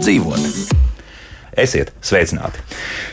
labāk 0.00 0.04
dzīvot. 0.04 0.76
Esiet 1.60 1.92
sveicināti! 2.00 2.60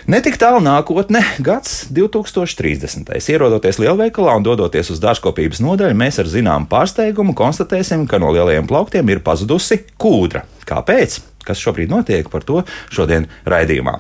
Netik 0.08 0.38
tālu 0.38 0.62
nākotne, 0.62 1.24
gads 1.44 1.88
2030. 1.92 3.10
Ierodoties 3.28 3.80
lielveikalā 3.82 4.38
un 4.38 4.44
dodoties 4.46 4.92
uz 4.94 5.00
dārzkopības 5.02 5.60
nodaļu, 5.60 5.98
mēs 5.98 6.20
ar 6.20 6.30
zināmu 6.30 6.70
pārsteigumu 6.70 7.36
konstatēsim, 7.36 8.08
ka 8.08 8.20
no 8.20 8.32
lielajiem 8.32 8.68
plauktiem 8.70 9.10
ir 9.10 9.24
pazudusi 9.26 9.82
kūdra. 9.98 10.46
Kāpēc? 10.68 11.20
Kas 11.48 11.60
šobrīd 11.64 11.90
notiek, 11.90 12.28
par 12.30 12.44
to 12.44 12.64
šodien 12.92 13.28
raidījumā. 13.48 13.98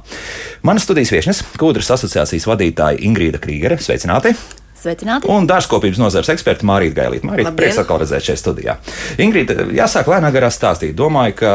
Manas 0.68 0.84
studijas 0.84 1.14
viesnes, 1.16 1.44
Kūdras 1.58 1.94
asociācijas 1.96 2.48
vadītāja 2.48 3.00
Ingrīda 3.08 3.40
Krīgere. 3.40 3.80
Sveicināti! 3.80 4.36
Sveicināti! 4.78 5.26
Un 5.34 5.48
dārzkopības 5.50 5.98
nozares 5.98 6.30
eksperta 6.30 6.66
Mārīta 6.68 7.00
Gailīta. 7.00 7.26
Mārīta, 7.26 7.54
prieks 7.58 7.80
atkal 7.82 7.98
redzēt 8.04 8.28
šeit 8.28 8.42
studijā. 8.42 8.76
Ingrīda, 9.22 9.66
jāsāk 9.74 10.10
lēnā 10.12 10.30
garā 10.36 10.52
stāstīt. 10.54 10.94
Domāju, 10.98 11.34
ka 11.40 11.54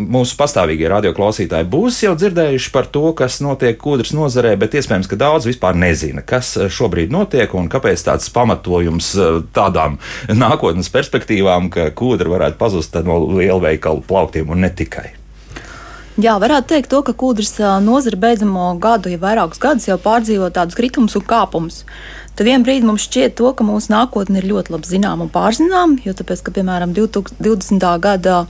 mūsu 0.00 0.34
pastāvīgie 0.40 0.88
radioklausītāji 0.90 1.68
būs 1.70 2.00
jau 2.02 2.16
dzirdējuši 2.18 2.72
par 2.74 2.90
to, 2.90 3.04
kas 3.18 3.38
notiek 3.44 3.78
kūdras 3.78 4.10
nozarē, 4.18 4.56
bet 4.58 4.74
iespējams, 4.80 5.10
ka 5.10 5.20
daudz 5.20 5.46
vispār 5.46 5.78
nezina, 5.78 6.26
kas 6.26 6.56
šobrīd 6.74 7.14
notiek 7.14 7.54
un 7.54 7.70
kāpēc 7.70 8.02
tāds 8.10 8.26
pamatojums 8.34 9.12
eh, 9.14 9.40
tādām 9.54 10.00
nākotnes 10.44 10.90
perspektīvām, 10.90 11.70
ka 11.70 11.88
kūdra 11.94 12.34
varētu 12.34 12.60
pazust 12.60 12.98
no 13.06 13.22
lielveikalu 13.30 14.02
plauktiem 14.10 14.50
un 14.50 14.66
ne 14.66 14.74
tikai. 14.74 15.12
Jā, 16.20 16.34
varētu 16.42 16.74
teikt, 16.74 16.90
to, 16.90 16.98
ka 17.06 17.14
kūdras 17.16 17.54
nozara 17.80 18.18
beidzamo 18.20 18.74
gadu, 18.82 19.08
ja 19.12 19.20
vairākus 19.22 19.60
gadus 19.62 19.86
jau 19.86 19.96
pārdzīvo 20.02 20.50
tādus 20.52 20.76
kritumus 20.76 21.14
un 21.16 21.22
kāpumus 21.24 21.84
tad 22.40 22.48
vienā 22.48 22.64
brīdī 22.64 22.88
mums 22.88 23.04
šķiet, 23.04 23.34
to, 23.36 23.50
ka 23.52 23.64
mūsu 23.68 23.92
nākotne 23.92 24.40
ir 24.40 24.46
ļoti 24.48 24.72
labi 24.72 24.88
zināma 24.88 25.26
un 25.26 25.32
pārzināma. 25.32 25.98
Jo, 26.06 26.14
tāpēc, 26.16 26.40
ka, 26.46 26.54
piemēram, 26.56 26.94
2020. 26.96 27.84
gadā 28.00 28.46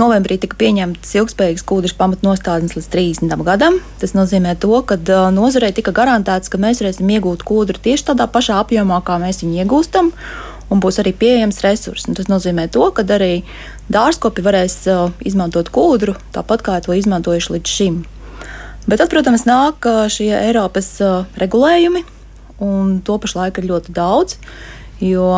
novembrī 0.00 0.38
tika 0.40 0.56
pieņemts 0.56 1.12
ilgspējīgs 1.18 1.66
kūdras 1.68 1.92
pamatnostādnes 1.98 2.78
līdz 2.78 2.88
30 2.94 3.44
gadam. 3.44 3.76
Tas 4.00 4.16
nozīmē, 4.16 4.56
to, 4.62 4.80
ka 4.88 4.96
nozarei 5.34 5.74
tika 5.76 5.92
garantēts, 5.92 6.48
ka 6.48 6.60
mēs 6.62 6.80
varēsim 6.80 7.12
iegūt 7.18 7.44
kūdru 7.44 7.84
tieši 7.84 8.08
tādā 8.14 8.30
pašā 8.32 8.62
apjomā, 8.62 9.02
kā 9.04 9.20
mēs 9.20 9.44
viņu 9.44 9.60
iegūstam. 9.60 10.12
Un 10.72 10.80
būs 10.80 11.00
arī 11.04 11.12
pieejams 11.12 11.60
resurss. 11.64 12.08
Un 12.08 12.16
tas 12.16 12.32
nozīmē, 12.32 12.70
to, 12.72 12.88
ka 12.96 13.04
arī 13.04 13.42
dārzkopi 13.92 14.44
varēs 14.44 14.82
izmantot 15.28 15.68
kūdru 15.68 16.16
tāpat 16.32 16.64
kā 16.64 16.80
to 16.80 16.96
izmantojuši 16.96 17.58
līdz 17.58 17.76
šim. 17.76 18.04
Bet 18.88 19.02
tad, 19.02 19.12
protams, 19.12 19.44
nāk 19.44 19.84
šie 20.12 20.32
Eiropas 20.32 20.94
regulējumi, 21.36 22.08
un 22.64 22.98
to 23.04 23.18
pašlaik 23.22 23.60
ir 23.60 23.70
ļoti 23.70 23.94
daudz. 23.96 24.38
Jo 24.98 25.30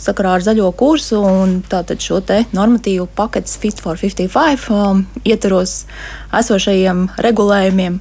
sakarā 0.00 0.38
ar 0.38 0.44
zaļo 0.44 0.70
kursu 0.72 1.18
un 1.20 1.58
šo 2.00 2.22
normatīvu 2.56 3.08
paketes 3.14 3.58
Fit 3.60 3.80
for 3.80 4.00
55 4.00 4.70
um, 4.72 5.04
ietvaros 5.24 5.84
esošajiem 6.32 7.10
regulējumiem, 7.20 8.00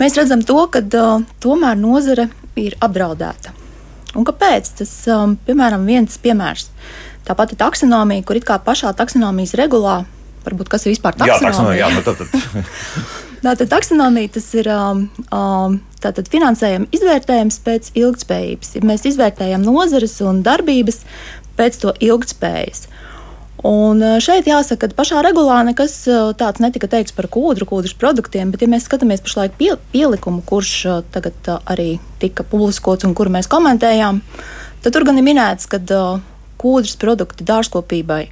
mēs 0.00 0.18
redzam 0.18 0.42
to, 0.42 0.66
ka 0.66 0.82
uh, 0.82 1.22
tomēr 1.38 1.78
nozare 1.78 2.28
ir 2.58 2.74
apdraudēta. 2.82 3.54
Un 4.18 4.26
kāpēc? 4.26 4.74
Tas, 4.82 4.90
um, 5.14 5.38
piemēram, 5.46 5.86
viens 5.86 6.18
piemērs. 6.18 6.68
Tā 7.22 7.38
pati 7.38 7.54
taksonomija, 7.56 8.26
kur 8.26 8.36
it 8.36 8.44
kā 8.44 8.58
pašā 8.58 8.90
taksonomijas 8.98 9.54
regulā, 9.54 10.02
varbūt 10.42 10.68
kas 10.68 10.88
ir 10.88 10.96
vispār 10.96 11.14
taksonomija. 11.14 11.38
Jā, 11.38 11.46
taksonomija, 11.46 11.86
jā, 11.86 11.94
nu 11.94 12.02
tad, 12.02 12.18
tad. 12.18 13.28
Tātad 13.42 13.72
taksonomija 13.72 14.30
tas 14.36 14.44
ir 14.54 14.68
um, 14.70 15.06
um, 15.34 15.80
tātad 16.02 16.28
finansējuma 16.30 16.86
izvērtējums 16.94 17.56
pēc 17.64 17.88
ilgspējības. 17.98 18.76
Ja 18.76 18.82
mēs 18.86 19.06
izvērtējam 19.10 19.64
nozares 19.66 20.14
un 20.22 20.44
darbības 20.46 21.00
pēc 21.58 21.80
to 21.82 21.94
ilgspējas. 21.98 22.86
Un 23.66 23.98
uh, 24.02 24.20
šeit 24.22 24.46
jāsaka, 24.46 24.86
ka 24.86 24.98
pašā 25.00 25.24
regulā 25.26 25.58
nekas 25.66 25.96
uh, 26.10 26.30
tāds 26.38 26.62
netika 26.62 26.86
teikts 26.90 27.14
par 27.18 27.26
kūdru, 27.34 27.66
kūdras 27.66 27.96
produktiem, 27.98 28.54
bet, 28.54 28.62
ja 28.62 28.70
mēs 28.70 28.86
skatāmies 28.86 29.22
pašlaik 29.26 29.58
pie, 29.58 29.72
pielikumu, 29.90 30.42
kurš 30.46 30.72
uh, 30.86 31.02
tagad 31.14 31.50
arī 31.66 31.96
tika 32.22 32.46
publiskots 32.46 33.06
un 33.06 33.14
kuru 33.18 33.34
mēs 33.34 33.50
komentējām, 33.50 34.22
tad 34.86 34.94
tur 34.94 35.06
gan 35.06 35.18
ir 35.18 35.26
minēts, 35.26 35.66
ka 35.70 35.82
kūdras 36.62 36.98
produkti 36.98 37.46
dārzkopībai 37.46 38.24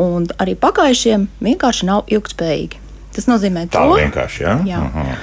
un 0.00 0.28
arī 0.40 0.56
pakaišiem 0.56 1.28
vienkārši 1.44 1.88
nav 1.88 2.08
ilgspējīgi. 2.12 2.87
Tas 3.18 3.26
nozīmē 3.26 3.66
tā 3.66 3.82
to, 3.82 3.96
vienkārši, 3.98 4.44
ja? 4.44 4.54
jā, 4.68 4.78
uh 4.84 4.94
-huh. 4.94 5.16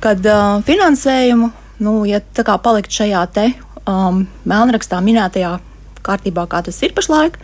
kad 0.00 0.24
uh, 0.24 0.62
finansējumu, 0.64 1.50
nu, 1.84 2.04
ja 2.08 2.20
tā 2.20 2.46
kā 2.48 2.56
palikt 2.58 2.90
šajā 2.90 3.26
te 3.32 3.52
um, 3.86 4.26
melnrakstā 4.48 5.02
minētajā 5.04 5.58
kārtībā, 6.02 6.46
kā 6.48 6.62
tas 6.64 6.82
ir 6.82 6.94
pašlaik, 6.96 7.36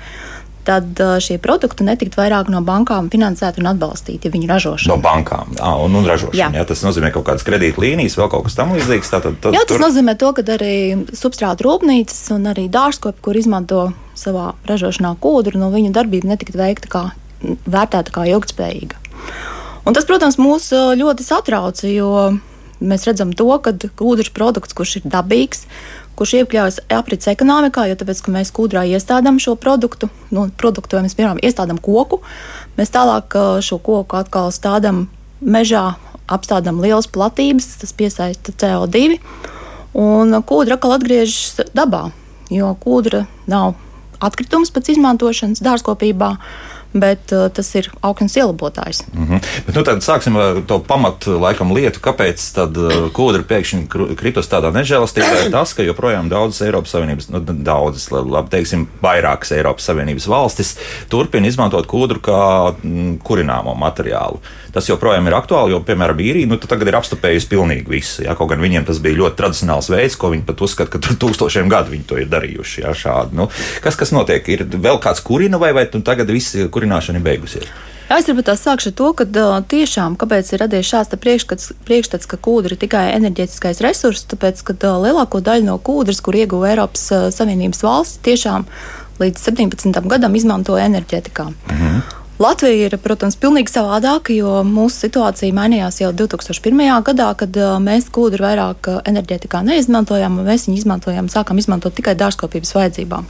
tad 0.65 1.01
uh, 1.01 1.19
šie 1.21 1.39
produkti 1.41 1.85
netikt 1.85 2.17
vairāk 2.17 2.49
no 2.53 2.61
bankām 2.65 3.11
finansēti 3.13 3.61
un 3.61 3.71
atbalstīti, 3.71 4.29
ja 4.29 4.33
viņi 4.33 4.49
ražošana. 4.49 4.95
No 4.95 5.03
bankām, 5.03 5.53
ah, 5.61 5.77
un, 5.85 5.95
un 6.01 6.09
ražošana. 6.09 6.41
Jā. 6.41 6.49
Jā, 6.57 6.65
tas 6.69 6.83
nozīmē 6.85 7.13
kaut 7.13 7.27
kādas 7.29 7.45
kredītlīnijas, 7.49 8.17
vēl 8.21 8.29
kaut 8.33 8.49
kas 8.49 8.57
tamlīdzīgs. 8.59 9.13
Tad, 9.13 9.29
tad, 9.29 9.53
jā, 9.53 9.61
tas 9.61 9.77
tur... 9.77 9.85
nozīmē 9.85 10.17
to, 10.21 10.33
ka 10.37 10.45
arī 10.57 10.75
substrāta 11.17 11.65
rūpnīcas 11.69 12.33
un 12.37 12.49
arī 12.53 12.69
dārzkopi, 12.73 13.21
kur 13.25 13.37
izmanto 13.37 13.91
savā 14.19 14.55
ražošanā 14.69 15.15
kūdru, 15.21 15.61
no 15.61 15.69
viņu 15.73 15.93
darbība 15.93 16.33
netikt 16.33 16.57
veikta 16.57 16.93
kā 16.93 17.05
vērtēta 17.69 18.13
kā 18.13 18.29
ilgtspējīga. 18.33 19.05
Un 19.89 19.97
tas, 19.97 20.05
protams, 20.05 20.37
mūs 20.37 20.69
ļoti 21.01 21.25
satrauc, 21.25 21.81
jo 21.89 22.11
mēs 22.85 23.07
redzam 23.09 23.33
to, 23.33 23.49
ka 23.65 23.73
ūdens 24.05 24.29
produkts, 24.37 24.77
kurš 24.77 24.99
ir 25.01 25.07
dabīgs, 25.09 25.65
kurš 26.19 26.35
iekļaujas 26.43 26.81
aprits 26.93 27.31
ekonomikā, 27.31 27.87
jo 27.89 27.97
tāpēc, 27.97 28.21
mēs 28.35 28.53
kūdrā 28.53 28.83
iestādām 28.91 29.39
šo 29.41 29.55
produktu, 29.57 30.11
nu, 30.35 30.49
produktu 30.61 31.01
mēs 31.01 31.17
piemēram 31.17 31.41
iestādām 31.41 31.81
koku, 31.81 32.21
mēs 32.77 32.93
tālāk 32.93 33.39
šo 33.65 33.81
koku 33.81 34.19
atkal 34.21 34.53
stādām 34.53 35.07
mežā, 35.41 35.95
apstādām 36.29 36.83
lielas 36.85 37.09
platības, 37.09 37.79
tas 37.81 37.97
piesaista 37.97 38.53
CO2, 38.53 39.19
un 39.97 40.41
kūdra 40.45 40.77
atkal 40.77 40.99
atgriežas 40.99 41.71
dabā, 41.73 42.11
jo 42.53 42.75
kūdra 42.85 43.25
nav 43.49 43.79
atkritums 44.21 44.75
pēc 44.75 44.93
izmantošanas 44.99 45.63
dārzkopībā 45.65 46.35
bet 46.93 47.33
uh, 47.33 47.47
tas 47.53 47.69
ir 47.77 47.91
augsts 48.01 48.37
ielabotājs. 48.39 49.03
Mm 49.13 49.27
-hmm. 49.27 49.41
bet, 49.67 49.75
nu, 49.75 49.83
tad 49.85 50.03
sāksim 50.05 50.37
ar 50.41 50.63
to 50.67 50.79
pamatu 50.79 51.39
laikam, 51.41 51.73
lietu, 51.73 52.01
kāpēc 52.01 52.45
tad 52.55 52.77
uh, 52.77 53.09
kūdra 53.13 53.45
pēkšņi 53.45 54.15
kritus 54.17 54.49
tādā 54.49 54.73
nežēlastībā. 54.73 55.49
Tas, 55.57 55.75
ka 55.75 55.83
joprojām 55.83 56.29
daudzas 56.29 56.63
Eiropas 56.67 56.91
Savienības, 56.97 57.29
nu, 57.29 57.41
daudzas, 57.41 58.11
labi, 58.11 58.49
teiksim, 58.51 58.89
vairākas 59.03 59.53
Eiropas 59.53 59.85
Savienības 59.85 60.29
valstis 60.29 60.77
turpina 61.09 61.47
izmantot 61.47 61.87
kūdru 61.87 62.21
kā 62.21 62.75
mm, 62.83 63.19
kurināmo 63.25 63.75
materiālu. 63.75 64.41
Tas 64.75 64.89
joprojām 64.91 65.27
ir 65.31 65.37
aktuāli, 65.39 65.73
jo, 65.73 65.81
piemēram, 65.87 66.21
īrija 66.21 66.49
nu, 66.51 66.59
tagad 66.61 66.91
ir 66.91 66.99
apstupējusi 66.99 67.51
pilnīgi 67.51 67.89
visu. 67.89 68.25
Ja? 68.27 68.37
Kaut 68.39 68.53
gan 68.53 68.63
viņiem 68.63 68.87
tas 68.89 69.01
bija 69.05 69.19
ļoti 69.23 69.39
tradicionāls 69.41 69.91
veids, 69.93 70.19
ko 70.21 70.33
viņi 70.35 70.47
pat 70.49 70.65
uzskata, 70.65 70.93
ka 70.93 71.03
tur 71.03 71.19
tūkstošiem 71.25 71.71
gadu 71.73 71.95
viņi 71.95 72.09
to 72.09 72.19
ir 72.21 72.29
darījuši. 72.33 72.83
Ja? 72.85 72.97
Šādi, 72.97 73.39
nu, 73.39 73.49
kas, 73.85 73.97
kas 73.99 74.13
notiek? 74.13 74.49
Ir 74.53 74.67
vēl 74.69 75.01
kāds 75.03 75.25
kurina 75.25 75.61
vai, 75.61 75.73
vai 75.77 75.87
tagad 75.89 76.29
viss 76.33 76.57
kurināšana 76.73 77.23
ir 77.23 77.31
beigusies. 77.31 77.71
Jā, 78.09 78.23
es 78.23 78.29
varbūt 78.31 78.47
tā 78.49 78.55
sākšu 78.57 78.89
ar 78.89 78.95
to, 78.97 79.09
ka 79.19 79.25
tiešām 79.69 80.15
kāpēc 80.17 80.55
ir 80.55 80.63
radies 80.63 80.89
šāds 80.89 81.13
priekšstats, 81.21 81.75
priekšstats, 81.85 82.29
ka 82.31 82.39
kūdra 82.41 82.73
ir 82.73 82.81
tikai 82.81 83.03
enerģētiskais 83.19 83.83
resurs, 83.85 84.25
tāpēc, 84.31 84.63
ka 84.65 84.95
lielāko 85.05 85.43
daļu 85.45 85.67
no 85.67 85.75
kūdras, 85.77 86.23
kur 86.25 86.39
ieguva 86.39 86.71
Eiropas 86.71 87.05
Savienības 87.37 87.85
valsts, 87.85 88.23
tiešām 88.25 88.65
līdz 89.21 89.45
17. 89.51 90.01
gadam 90.09 90.41
izmantoja 90.41 90.89
enerģētikā. 90.89 91.51
Mm 91.53 91.77
-hmm. 91.83 92.18
Latvija 92.39 92.87
ir, 92.87 92.95
protams, 93.03 93.35
pilnīgi 93.43 93.73
savādāka, 93.73 94.31
jo 94.31 94.61
mūsu 94.63 95.09
situācija 95.09 95.55
mainījās 95.57 95.97
jau 95.99 96.13
2001. 96.15 96.79
gadā, 97.09 97.33
kad 97.41 97.59
mēs 97.83 98.07
kūdru 98.15 98.47
vairāk 98.47 98.91
enerģētikā 99.11 99.65
neizmantojām, 99.67 100.37
un 100.39 100.47
mēs 100.47 100.69
viņu 100.69 100.79
izmantojām, 100.79 101.27
sākām 101.33 101.59
izmantot 101.59 101.97
tikai 101.99 102.15
dārzkopības 102.21 102.77
vajadzībām. 102.77 103.27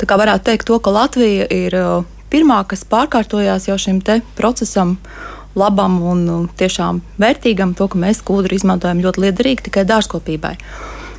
Tā 0.00 0.08
kā 0.08 0.16
varētu 0.16 0.48
teikt, 0.48 0.70
to, 0.70 0.80
ka 0.80 0.94
Latvija 0.96 1.44
ir 1.52 1.76
pirmā, 2.32 2.62
kas 2.64 2.88
pārkārtojās 2.88 3.68
jau 3.68 3.76
šim 3.76 4.00
procesam, 4.40 4.96
labam 5.56 6.00
un 6.00 6.48
tiešām 6.56 7.04
vērtīgam, 7.20 7.76
to, 7.76 7.90
ka 7.92 8.00
mēs 8.00 8.24
kūdru 8.24 8.56
izmantojam 8.56 9.04
ļoti 9.04 9.26
liederīgi 9.26 9.68
tikai 9.68 9.84
dārzkopībai. 9.84 10.56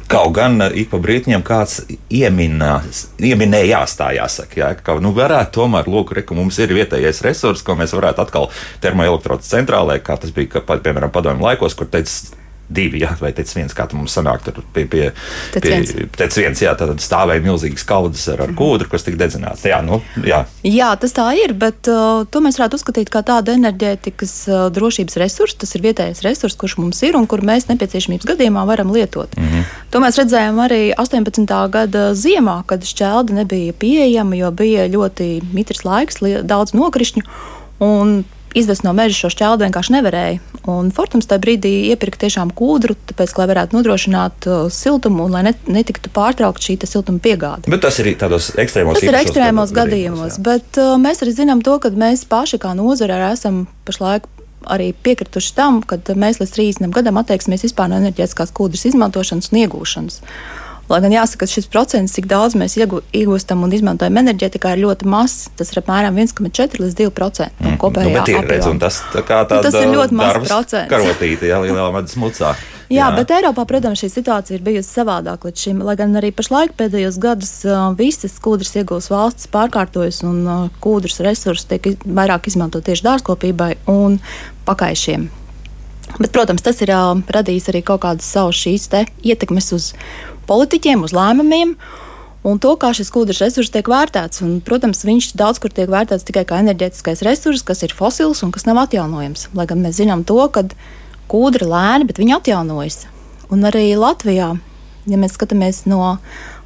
Kaut 0.08 0.32
gan 0.38 0.62
eh, 0.64 0.72
ik 0.84 0.92
pa 0.92 1.02
brītņiem 1.04 1.42
kāds 1.44 1.82
ieminās, 2.08 3.08
ieminējās, 3.20 3.98
tā 4.00 4.14
jāsaka, 4.16 4.60
jā, 4.62 4.70
ka 4.80 4.96
nu, 5.04 5.12
varētu 5.16 5.58
tomēr, 5.60 5.90
lūk, 5.92 6.14
re, 6.16 6.24
mums 6.38 6.60
ir 6.64 6.72
vietējais 6.78 7.20
resurs, 7.26 7.64
ko 7.68 7.76
mēs 7.76 7.92
varētu 7.98 8.24
atkal 8.24 8.48
termoelektrotas 8.84 9.52
centrālē, 9.52 10.00
kā 10.00 10.16
tas 10.22 10.32
bija, 10.32 10.56
ka, 10.56 10.64
piemēram, 10.64 11.12
padomju 11.12 11.44
laikos, 11.44 11.76
kur 11.76 11.92
teica, 11.92 12.37
divi, 12.68 13.02
jā, 13.04 13.14
vai 13.22 13.32
teicis 13.36 13.56
viens, 13.56 13.74
kā 13.76 13.86
tam 13.88 14.02
mums 14.02 14.16
sanāk, 14.18 14.44
tur 14.44 14.60
pie, 14.76 14.84
pie, 14.92 15.06
tec 15.54 15.64
pie 15.64 15.72
viens. 15.72 15.94
tec 16.18 16.36
viens, 16.36 16.62
jā, 16.62 16.74
tad 16.78 16.92
stāvēja 17.04 17.44
milzīgas 17.46 17.86
kaudzes 17.88 18.28
ar, 18.34 18.44
ar 18.44 18.54
kūdru, 18.58 18.90
kas 18.92 19.08
tika 19.08 19.20
dedzināts. 19.22 19.64
Jā, 19.68 19.80
nu, 19.86 20.02
jā. 20.28 20.42
jā, 20.68 20.90
tas 21.00 21.16
tā 21.16 21.30
ir, 21.40 21.56
bet 21.58 21.88
uh, 21.92 22.26
to 22.32 22.44
mēs 22.44 22.60
varētu 22.60 22.80
uzskatīt 22.80 23.12
kā 23.14 23.24
tādu 23.28 23.56
enerģētikas 23.56 24.36
uh, 24.52 24.68
drošības 24.76 25.20
resursu. 25.24 25.60
Tas 25.64 25.76
ir 25.78 25.86
vietējais 25.88 26.24
resurs, 26.28 26.58
kurš 26.60 26.78
mums 26.82 27.02
ir 27.08 27.18
un 27.20 27.28
kur 27.30 27.44
mēs 27.48 27.70
nepieciešamības 27.72 28.28
gadījumā 28.34 28.68
varam 28.68 28.92
lietot. 28.96 29.38
Mm 29.40 29.52
-hmm. 29.52 29.76
To 29.96 30.04
mēs 30.04 30.20
redzējām 30.20 30.60
arī 30.68 30.82
18. 30.98 31.70
gada 31.72 32.14
ziemā, 32.14 32.64
kad 32.66 32.84
šķelda 32.84 33.34
nebija 33.34 33.74
pieejama, 33.74 34.36
jo 34.36 34.52
bija 34.52 34.88
ļoti 34.88 35.42
mitrs 35.54 35.86
laiks, 35.86 36.20
daudz 36.44 36.74
nokrišņu. 36.74 37.24
Un 37.80 38.24
izvest 38.58 38.84
no 38.84 38.94
meža 38.94 39.16
šo 39.16 39.32
šķeldu 39.34 39.68
vienkārši 39.68 39.94
nevarēja. 39.98 40.57
Un 40.68 40.90
Fortums 40.96 41.30
tajā 41.30 41.44
brīdī 41.44 41.74
iepirka 41.94 42.20
tiešām 42.26 42.52
kūdru, 42.58 42.98
tāpēc, 43.10 43.34
lai 43.40 43.48
varētu 43.54 43.78
nodrošināt 43.78 44.48
uh, 44.50 44.66
siltumu 44.74 45.28
un 45.28 45.38
lai 45.38 45.46
net, 45.48 45.62
netiktu 45.72 46.12
pārtraukt 46.14 46.64
šī 46.64 46.76
siltuma 46.84 47.24
piegāde. 47.24 47.70
Bet 47.72 47.86
tas 47.86 48.00
ir 48.04 48.12
tādos 48.20 48.52
ekstrēmos, 48.60 49.00
tas 49.00 49.08
ir 49.08 49.20
ekstrēmos 49.22 49.72
gadījumos, 49.76 50.40
gadījumos 50.40 50.42
bet 50.44 50.82
uh, 50.82 50.98
mēs 51.02 51.24
arī 51.24 51.36
zinām 51.40 51.64
to, 51.64 51.78
ka 51.84 51.94
mēs 51.96 52.26
paši 52.28 52.60
kā 52.64 52.74
nozare 52.78 53.20
esam 53.32 53.66
pašlaik 53.88 54.28
arī 54.68 54.92
piekrituši 55.04 55.54
tam, 55.56 55.82
ka 55.86 56.00
mēs 56.16 56.42
līdz 56.42 56.54
30 56.56 56.96
gadam 56.96 57.20
atteiksimies 57.22 57.66
vispār 57.68 57.92
no 57.92 58.00
enerģētiskās 58.02 58.54
kūdras 58.56 58.88
izmantošanas 58.90 59.52
un 59.54 59.62
iegūšanas. 59.64 60.22
Lai 60.88 61.02
gan 61.04 61.12
jāsaka, 61.12 61.44
ka 61.44 61.52
šis 61.52 61.68
procents, 61.68 62.14
cik 62.16 62.30
daudz 62.32 62.56
mēs 62.56 62.78
iegūstam 62.80 63.66
un 63.66 63.74
izmantojam 63.76 64.22
enerģētikā, 64.22 64.72
ir 64.78 64.86
ļoti 64.86 65.10
mazs. 65.12 65.50
Tas 65.60 65.74
ir 65.74 65.82
apmēram 65.82 66.16
1,4 66.16 66.80
līdz 66.80 66.96
2% 67.02 67.66
no 67.66 67.74
kopējā 67.82 68.14
mm, 68.14 68.32
nu, 68.32 68.48
redz, 68.48 68.70
tas, 68.80 69.02
tā 69.12 69.24
nu, 69.26 69.60
tas 69.68 69.76
ir 69.82 69.92
ļoti 69.92 70.18
mazs 70.18 70.48
procents. 70.48 70.92
Karotīte, 70.94 71.50
jā, 71.52 71.60
lielā 71.66 71.92
medus 71.96 72.16
mucā. 72.20 72.56
Jā, 72.88 73.10
jā, 73.10 73.18
bet 73.18 73.32
Eiropā, 73.36 73.66
protams, 73.68 74.00
šī 74.00 74.08
situācija 74.14 74.56
ir 74.56 74.62
bijusi 74.64 74.88
savādāka 74.88 75.50
līdz 75.50 75.64
šim. 75.66 75.82
Lai 75.84 75.98
gan 76.00 76.16
arī 76.16 76.30
pašlaik 76.32 76.72
pēdējos 76.80 77.18
gados 77.20 77.52
visas 78.00 78.38
kūdras 78.40 78.72
iegūs 78.80 79.10
valsts 79.12 79.50
pārkārtojas 79.52 80.22
un 80.24 80.70
kūdras 80.80 81.20
resursi 81.28 81.68
tiek 81.74 81.90
vairāk 82.08 82.48
izmantot 82.48 82.88
tieši 82.88 83.04
dārzkopībai 83.10 83.74
un 83.92 84.22
pakaišiem. 84.70 85.28
Bet, 86.16 86.32
protams, 86.34 86.64
tas 86.66 86.80
ir 86.82 86.92
uh, 86.96 87.20
radījis 87.30 87.68
arī 87.72 87.84
kaut 87.86 88.02
kādas 88.06 88.28
savas 88.32 88.58
šīs 88.58 88.88
ietekmes 89.28 89.74
uz 89.76 89.92
politiķiem, 90.48 91.04
uz 91.04 91.14
lēmumiem. 91.16 91.76
Un 92.48 92.62
to, 92.64 92.72
kā 92.80 92.94
šis 92.96 93.12
kūdras 93.12 93.42
resurs 93.44 93.74
tiek 93.74 93.90
vērtēts. 93.92 94.40
Un, 94.46 94.60
protams, 94.64 95.04
viņš 95.04 95.34
daudz 95.38 95.60
kur 95.60 95.74
tiek 95.74 95.90
vērtēts 95.92 96.26
tikai 96.28 96.46
kā 96.48 96.62
enerģētiskais 96.64 97.26
resurs, 97.28 97.66
kas 97.68 97.84
ir 97.84 97.96
fosils 97.98 98.44
un 98.46 98.54
kas 98.56 98.64
nav 98.70 98.80
atjaunojams. 98.86 99.50
Lai 99.58 99.68
gan 99.68 99.84
mēs 99.84 100.00
zinām 100.00 100.24
to, 100.28 100.40
ka 100.54 100.64
kūdra 101.28 101.68
lēni, 101.68 102.08
bet 102.08 102.22
viņa 102.22 102.40
atjaunojas. 102.40 103.04
Un 103.52 103.68
arī 103.68 103.90
Latvijā, 104.00 104.54
ja 105.12 105.20
mēs 105.20 105.36
skatāmies 105.36 105.84
no 105.92 106.18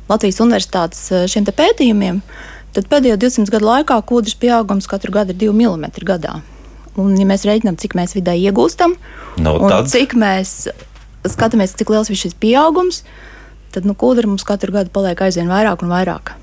Latvijas 0.09 0.41
universitātes 0.43 1.01
šiem 1.31 1.49
pētījumiem, 1.49 2.21
tad 2.75 2.87
pēdējo 2.91 3.17
200 3.25 3.53
gadu 3.53 3.69
laikā 3.71 3.97
kūdras 4.05 4.37
pieaugums 4.37 4.89
katru 4.91 5.13
gadu 5.17 5.33
ir 5.33 5.41
2 5.49 5.55
mm 5.55 6.05
gadā. 6.07 6.39
Un, 6.99 7.13
ja 7.15 7.25
mēs 7.27 7.45
reiķinām, 7.47 7.77
cik 7.79 7.95
mēs 7.95 8.17
vidē 8.17 8.35
iegūstam, 8.35 8.97
no, 9.39 9.55
tad... 9.71 9.87
cik 9.91 10.15
mēs 10.19 10.65
skatāmies, 11.29 11.77
cik 11.79 11.93
liels 11.93 12.11
ir 12.11 12.19
šis 12.19 12.35
pieaugums, 12.41 13.03
tad 13.71 13.87
nu, 13.87 13.95
kūdra 13.95 14.27
mums 14.27 14.43
katru 14.47 14.75
gadu 14.75 14.91
paliek 14.93 15.21
aizvien 15.23 15.51
vairāk 15.51 15.85
un 15.85 15.93
vairāk. 15.93 16.33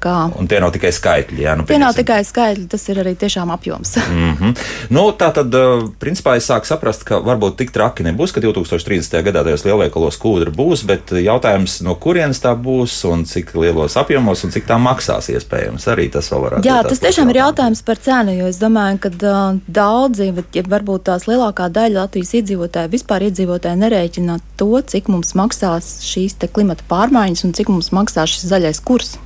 Kā, 0.00 0.16
un 0.38 0.48
tie 0.50 0.58
nav 0.62 0.72
tikai 0.74 0.90
skaitļi. 0.94 1.40
Jā, 1.44 1.54
nu, 1.58 1.66
tie 1.68 1.78
nav 1.80 1.94
tikai 1.96 2.20
skaitļi, 2.26 2.66
tas 2.72 2.84
ir 2.90 3.00
arī 3.02 3.14
tiešām 3.18 3.52
apjoms. 3.54 3.96
mm 4.00 4.34
-hmm. 4.40 4.54
nu, 4.96 5.04
tā 5.18 5.30
tad, 5.34 5.54
uh, 5.54 5.86
principā, 6.00 6.36
es 6.36 6.48
sāku 6.50 6.68
saprast, 6.68 7.04
ka 7.04 7.20
varbūt 7.24 7.56
tik 7.56 7.70
traki 7.74 8.06
nebūs, 8.06 8.32
ka 8.34 8.40
2030. 8.40 9.22
gadā 9.22 9.44
tajos 9.44 9.64
lielveikalos 9.64 10.18
kūdra 10.18 10.50
būs, 10.54 10.84
bet 10.86 11.12
jautājums, 11.12 11.80
no 11.82 11.94
kurienes 11.94 12.40
tā 12.40 12.54
būs 12.56 13.04
un 13.10 13.24
cik 13.24 13.54
lielos 13.54 13.96
apjomos 13.96 14.44
un 14.44 14.50
cik 14.50 14.66
tā 14.66 14.78
maksās 14.78 15.28
iespējams. 15.28 15.88
Arī 15.88 16.08
tas 16.10 16.30
vēl 16.32 16.40
varētu 16.46 16.62
būt. 16.62 16.70
Jā, 16.70 16.82
tas 16.82 17.00
tiešām 17.00 17.30
ir 17.30 17.36
jautājums 17.36 17.82
par 17.82 17.96
cenu, 17.96 18.34
jo 18.38 18.46
es 18.46 18.58
domāju, 18.58 18.98
ka 18.98 19.08
uh, 19.08 19.58
daudzi, 19.66 20.32
bet 20.32 20.56
ja 20.56 20.62
varbūt 20.62 21.06
tās 21.10 21.28
lielākā 21.30 21.68
daļa 21.68 22.00
Latvijas 22.04 22.34
iedzīvotāju 22.40 22.92
vispār 22.92 23.28
iedzīvotāji 23.28 23.80
nerēķina 23.80 24.38
to, 24.60 24.72
cik 24.80 25.08
mums 25.12 25.34
maksās 25.38 26.00
šīs 26.06 26.36
klimata 26.52 26.84
pārmaiņas 26.90 27.46
un 27.46 27.54
cik 27.56 27.70
mums 27.72 27.92
maksās 27.94 28.34
šis 28.34 28.50
zaļais 28.52 28.82
kurs. 28.84 29.16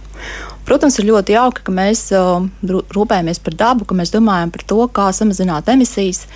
Protams, 0.69 0.99
ir 1.01 1.09
ļoti 1.09 1.33
jauki, 1.33 1.65
ka 1.65 1.73
mēs 1.73 2.09
uh, 2.13 2.45
rūpējamies 2.69 3.41
par 3.45 3.57
dabu, 3.57 3.87
ka 3.89 3.97
mēs 3.97 4.13
domājam 4.13 4.53
par 4.53 4.65
to, 4.69 4.83
kā 4.93 5.09
samazināt 5.17 5.71
emisijas, 5.73 6.27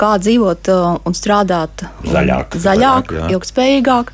kā 0.00 0.16
dzīvot 0.18 0.70
uh, 0.74 0.96
un 1.06 1.14
strādāt 1.14 1.86
zaļāk, 2.02 2.58
un 2.58 2.64
zaļāk 2.64 3.14
jā. 3.14 3.28
ilgspējīgāk. 3.36 4.12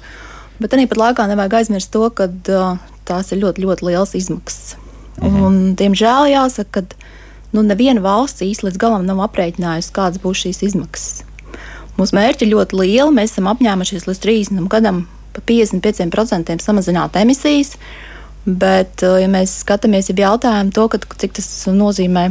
Bet 0.61 0.77
arī 0.77 0.85
pat 0.91 1.01
laikā 1.01 1.29
nevajag 1.31 1.59
aizmirst 1.63 1.93
to, 1.97 2.05
ka 2.13 2.29
uh, 2.29 2.77
tās 3.09 3.33
ir 3.33 3.41
ļoti, 3.41 3.65
ļoti 3.65 3.89
liels 3.89 4.15
izmaksas. 4.21 4.77
Mhm. 5.23 5.43
Un, 5.47 5.61
diemžēl 5.79 6.33
jāsaka, 6.35 6.85
ka 6.85 7.55
nu, 7.55 7.65
neviena 7.65 8.03
valsts 8.05 8.45
īsti 8.45 8.69
līdz 8.69 8.81
galam 8.83 9.07
nav 9.09 9.23
aprēķinājusi, 9.29 9.95
kādas 9.95 10.21
būs 10.23 10.45
šīs 10.45 10.65
izmaksas. 10.69 11.23
Mūsu 11.95 12.17
mērķi 12.17 12.47
ir 12.47 12.57
ļoti 12.57 12.81
lieli. 12.81 13.13
Mēs 13.15 13.35
esam 13.35 13.49
apņēmušies 13.53 14.09
līdz 14.09 14.21
30 14.25 14.71
gadam 14.73 15.05
pa 15.35 15.43
55% 15.47 16.65
samazināt 16.65 17.17
emisijas. 17.21 17.77
Bet, 18.45 19.03
eh, 19.03 19.21
ja 19.25 19.29
mēs 19.31 19.57
skatāmies 19.65 20.11
jau 20.11 20.17
jautājumu 20.21 20.75
to, 20.77 20.87
ka, 20.93 21.01
cik 21.01 21.37
tas 21.39 21.49
nozīmē 21.73 22.29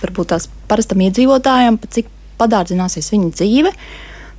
varbūt 0.00 0.32
tās 0.32 0.46
parastam 0.70 1.02
iedzīvotājam, 1.02 1.78
cik 1.90 2.08
padārdzināsies 2.40 3.10
viņa 3.12 3.32
dzīve, 3.34 3.72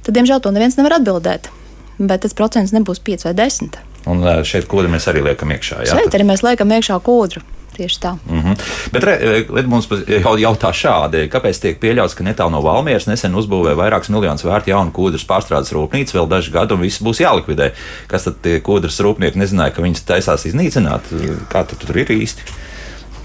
tad, 0.05 0.13
diemžēl, 0.15 0.39
to 0.41 0.53
neviens 0.55 0.79
nevar 0.79 0.97
atbildēt. 0.97 1.51
Bet 2.01 2.23
tas 2.23 2.33
procents 2.33 2.71
nebūs 2.73 3.03
5 3.03 3.27
vai 3.27 3.33
10. 3.37 3.81
Un 4.09 4.23
eh, 4.25 4.43
šeit 4.47 4.69
kodru 4.71 4.89
mēs 4.89 5.09
arī 5.11 5.25
liekam 5.27 5.51
iekšā. 5.53 5.83
Jā, 5.85 5.99
šeit 5.99 6.15
arī 6.17 6.29
mēs 6.31 6.45
liekam 6.47 6.71
iekšā 6.71 6.97
kodru. 7.05 7.43
Tieši 7.71 7.99
tā. 8.03 8.11
Mm 8.29 8.41
-hmm. 8.41 8.55
Bet 8.91 9.03
re, 9.03 9.45
mums 9.65 9.87
jau 10.07 10.35
jautā 10.37 10.71
šādi, 10.75 11.29
kāpēc 11.31 11.61
tiek 11.61 11.79
pieļauts, 11.79 12.15
ka 12.15 12.23
netālu 12.23 12.51
no 12.51 12.61
Valmieras 12.61 13.07
nesen 13.07 13.35
uzbūvēja 13.35 13.75
vairākus 13.75 14.09
miljonus 14.09 14.43
vērtu 14.43 14.69
jaunu 14.69 14.91
kūdras 14.91 15.25
pārstrādes 15.27 15.71
rūpnīcu, 15.71 16.17
vēl 16.17 16.27
daži 16.27 16.51
gadi, 16.51 16.73
un 16.73 16.81
viss 16.81 17.03
būs 17.03 17.21
jālikvidē. 17.23 17.71
Kas 18.07 18.23
tad 18.23 18.41
tie 18.41 18.59
kūdras 18.59 18.99
rūpnieki 18.99 19.39
nezināja, 19.39 19.71
ka 19.71 19.81
viņas 19.81 20.05
taisās 20.05 20.45
iznīcināt? 20.45 21.01
Kā 21.49 21.63
tad 21.63 21.77
tur 21.79 21.97
ir 21.97 22.11
īsti? 22.11 22.41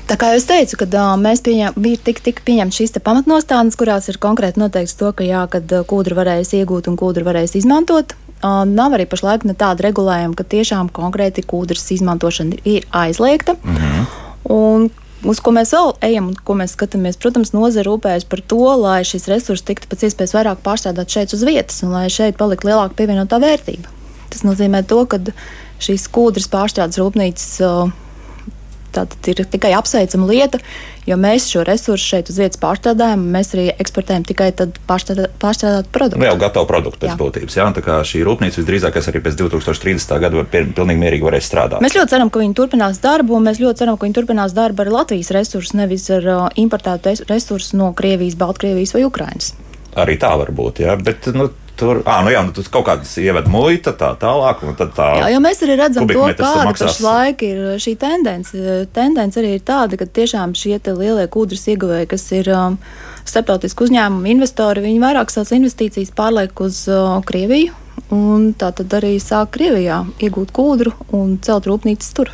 Tā 0.07 0.15
kā 0.15 0.29
jau 0.31 0.39
es 0.39 0.45
teicu, 0.47 0.77
kad 0.79 0.93
uh, 0.95 1.17
mēs 1.19 1.41
pieņem, 1.43 1.75
bija 1.83 1.99
tik, 1.99 2.21
tik 2.23 2.45
pieņemts 2.47 2.77
šīs 2.79 2.95
pamatnostādnes, 3.03 3.75
kurās 3.75 4.07
ir 4.07 4.21
konkrēti 4.23 4.61
noteikts 4.63 4.95
to, 4.95 5.11
ka 5.11 5.27
jā, 5.27 5.41
kad 5.51 5.67
kūdru 5.67 6.15
varēs 6.15 6.53
iegūt 6.55 6.87
un 6.87 6.99
kūdru 7.01 7.27
varēs 7.27 7.57
izmantot. 7.59 8.15
Uh, 8.37 8.63
nav 8.69 8.95
arī 8.95 9.09
pašlaik 9.11 9.43
ne 9.49 9.57
tāda 9.59 9.89
regulējuma, 9.89 10.37
ka 10.39 10.47
tiešām 10.47 10.93
konkrēti 10.95 11.43
kūdras 11.43 11.89
izmantošana 11.97 12.61
ir 12.63 12.87
aizliegta. 12.95 13.57
Mm 13.65 13.77
-hmm. 13.77 14.07
Un 14.53 14.89
Uz 15.27 15.39
ko 15.41 15.51
mēs 15.55 15.73
vēl 15.73 15.95
ejam 16.05 16.29
un 16.29 16.35
ko 16.45 16.55
mēs 16.59 16.75
skatāmies, 16.77 17.17
protams, 17.19 17.55
nozara 17.57 17.89
rūpējas 17.89 18.27
par 18.29 18.43
to, 18.53 18.61
lai 18.79 18.99
šis 19.07 19.25
resurs 19.31 19.65
tiktu 19.65 19.89
pēc 19.89 20.05
iespējas 20.07 20.35
vairāk 20.37 20.61
pārstrādāt 20.63 21.11
šeit 21.11 21.33
uz 21.33 21.45
vietas 21.49 21.81
un 21.87 21.95
lai 21.97 22.05
šeit 22.13 22.37
paliktu 22.39 22.69
lielāka 22.69 22.95
pievienotā 22.99 23.41
vērtība. 23.43 23.91
Tas 24.31 24.45
nozīmē 24.45 24.85
to, 24.87 25.01
ka 25.09 25.19
šīs 25.83 26.05
kūdras 26.13 26.51
pārstrādes 26.53 27.01
rūpnīcas 27.01 27.49
tā 28.97 29.07
ir 29.31 29.43
tikai 29.53 29.73
apsveicama 29.77 30.29
lieta, 30.31 30.61
jo 31.07 31.19
mēs 31.21 31.49
šo 31.53 31.65
resursu 31.67 32.15
šeit 32.15 32.31
uz 32.33 32.39
vietas 32.41 32.61
pārstrādājam, 32.63 33.23
mēs 33.35 33.53
arī 33.55 33.67
eksportējam 33.75 34.25
tikai 34.27 34.49
pārstrādā, 34.89 35.29
pārstrādātu 35.43 35.93
produktu. 35.95 36.23
Nu, 36.23 36.29
jau 36.31 36.39
gatavu 36.41 36.69
produktu 36.71 37.03
pēc 37.05 37.13
jā. 37.13 37.19
būtības. 37.21 37.59
Jā, 37.59 37.67
tā 37.77 37.85
kā 37.85 37.99
šī 38.07 38.23
rūpnīca 38.27 38.63
visdrīzāk 38.63 38.99
arī 39.03 39.23
pēc 39.27 39.39
2030. 39.43 40.17
gada 40.25 40.47
pilnīgi 40.55 41.03
mierīgi 41.05 41.29
varēs 41.29 41.51
strādāt. 41.51 41.85
Mēs 41.85 41.99
ļoti 41.99 42.15
ceram, 42.15 42.33
ka 42.33 42.43
viņi 42.43 42.59
turpinās 42.59 43.03
darbu, 43.05 43.37
un 43.39 43.47
mēs 43.51 43.61
ļoti 43.63 43.85
ceram, 43.85 44.01
ka 44.01 44.09
viņi 44.09 44.19
turpinās 44.21 44.57
darbu 44.57 44.87
ar 44.87 44.93
Latvijas 45.01 45.33
resursu, 45.37 45.77
nevis 45.79 46.09
ar 46.15 46.27
uh, 46.33 46.49
importētu 46.57 47.19
resursu 47.29 47.79
no 47.79 47.93
Krievijas, 47.97 48.39
Baltkrievijas 48.41 48.97
vai 48.97 49.07
Ukrainas. 49.07 49.53
Arī 49.97 50.19
tā 50.21 50.35
var 50.37 50.51
būt, 50.53 50.83
jā, 50.85 50.97
bet 51.01 51.31
nu, 51.33 51.49
Tur, 51.77 51.99
ah, 52.09 52.23
nu 52.25 52.31
jā, 52.33 52.41
nu, 52.41 52.55
tur 52.57 52.65
kaut 52.73 52.87
kādas 52.89 53.11
ievada 53.21 53.51
muita, 53.53 53.93
tā 53.93 54.15
tālāk. 54.17 54.63
Tā 54.97 55.09
jā, 55.21 55.27
jo 55.35 55.41
mēs 55.45 55.59
arī 55.67 55.75
redzam 55.77 56.07
to, 56.09 56.23
kāda 56.39 56.73
pašlaik 56.73 57.43
ir 57.45 57.59
šī 57.83 57.93
tendence. 58.01 58.77
Tendence 58.97 59.37
arī 59.43 59.59
ir 59.59 59.65
tāda, 59.67 59.99
ka 60.01 60.07
tiešām 60.09 60.55
šie 60.57 60.79
lielie 60.87 61.27
kūdras 61.29 61.67
ieguvēji, 61.75 62.09
kas 62.09 62.25
ir 62.33 62.49
um, 62.57 62.79
starptautiski 63.29 63.85
uzņēmumi, 63.85 64.33
investori, 64.33 64.87
viņi 64.87 65.03
vairāk 65.03 65.35
savas 65.35 65.53
investīcijas 65.59 66.15
pārliek 66.17 66.65
uz 66.65 66.87
uh, 66.89 67.19
Krieviju. 67.29 67.75
Un 68.15 68.53
tā 68.57 68.71
tad 68.77 68.93
arī 68.97 69.17
sāk 69.21 69.53
Krievijā 69.57 70.01
iegūt 70.23 70.55
kūdru 70.57 70.95
un 71.17 71.37
celt 71.45 71.69
rūpnīcas 71.69 72.13
tur. 72.17 72.33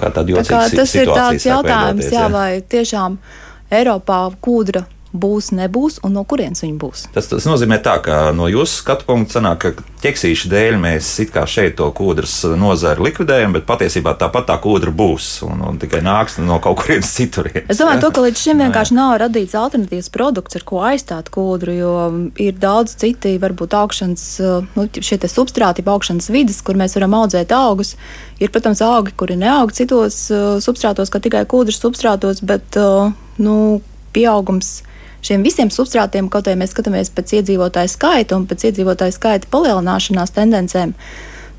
Kā 0.00 0.08
tā 0.14 0.24
kā 0.24 0.62
tas 0.72 0.94
ir 0.96 1.10
tāds 1.10 1.44
jautājums, 1.44 2.08
jā, 2.08 2.24
jā, 2.24 2.32
vai 2.32 2.62
tiešām 2.62 3.20
Eiropā 3.74 4.22
kūdra 4.40 4.86
būs, 5.12 5.50
nebūs 5.56 5.98
un 6.06 6.14
no 6.14 6.22
kurienes 6.28 6.62
viņi 6.62 6.76
būs. 6.78 7.04
Tas, 7.14 7.26
tas 7.30 7.46
nozīmē, 7.48 7.80
tā, 7.82 7.96
ka 8.04 8.30
no 8.36 8.46
jūsu 8.50 8.80
skatu 8.82 9.06
punkta 9.08 9.38
sanāk, 9.38 9.64
ka 9.64 9.86
ķeksīšu 10.04 10.50
dēļ 10.52 10.78
mēs 10.80 11.08
it 11.24 11.32
kā 11.34 11.42
šeit 11.50 11.76
to 11.80 11.88
kūdras 11.96 12.34
nozari 12.58 13.04
likvidējam, 13.08 13.54
bet 13.56 13.66
patiesībā 13.68 14.14
tāpat 14.20 14.46
tā 14.50 14.56
kūdra 14.62 14.94
būs 14.94 15.28
un, 15.46 15.64
un 15.66 15.80
tikai 15.82 16.02
nāks 16.06 16.38
no 16.42 16.60
kaut 16.62 16.80
kurienes 16.82 17.10
citurienes. 17.16 17.68
Es 17.72 17.80
domāju, 17.82 18.04
to, 18.04 18.12
ka 18.14 18.24
līdz 18.26 18.44
šim 18.44 18.62
vienkārši 18.64 18.96
nav 18.96 19.16
radīts 19.24 19.56
alternatīvs 19.58 20.10
produkts, 20.14 20.58
ar 20.58 20.66
ko 20.68 20.82
aizstāt 20.86 21.32
kūdru, 21.34 21.74
jo 21.74 21.94
ir 22.40 22.58
daudz 22.60 22.94
citi, 23.00 23.34
varbūt 23.42 23.76
augšanas, 23.80 24.26
nu, 24.76 24.86
šie 24.94 25.20
substrāti, 25.30 25.84
augšanas 25.84 26.30
vidas, 26.32 26.62
kur 26.64 26.78
mēs 26.78 26.94
varam 26.98 27.18
audzēt 27.22 27.52
augus. 27.56 27.96
Ir, 28.40 28.48
protams, 28.54 28.80
augi, 28.80 29.12
kuri 29.20 29.34
neaug 29.36 29.74
citos 29.76 30.22
uh, 30.32 30.56
substrātos, 30.64 31.10
kā 31.12 31.20
tikai 31.20 31.42
kūdras 31.50 31.82
substrātos, 31.82 32.40
bet 32.40 32.78
uh, 32.80 33.10
nu, 33.42 33.56
pieaugums 34.16 34.78
šiem 35.26 35.44
visiem 35.46 35.70
substrātiem, 35.72 36.30
kaut 36.32 36.48
arī 36.48 36.60
mēs 36.62 36.74
skatāmies 36.74 37.12
pēc 37.14 37.36
iedzīvotāju 37.40 37.92
skaita 37.92 38.38
un 38.38 38.46
pēc 38.50 38.70
iedzīvotāju 38.70 39.16
skaita 39.16 39.50
palielināšanās 39.52 40.34
tendencēm, 40.36 40.94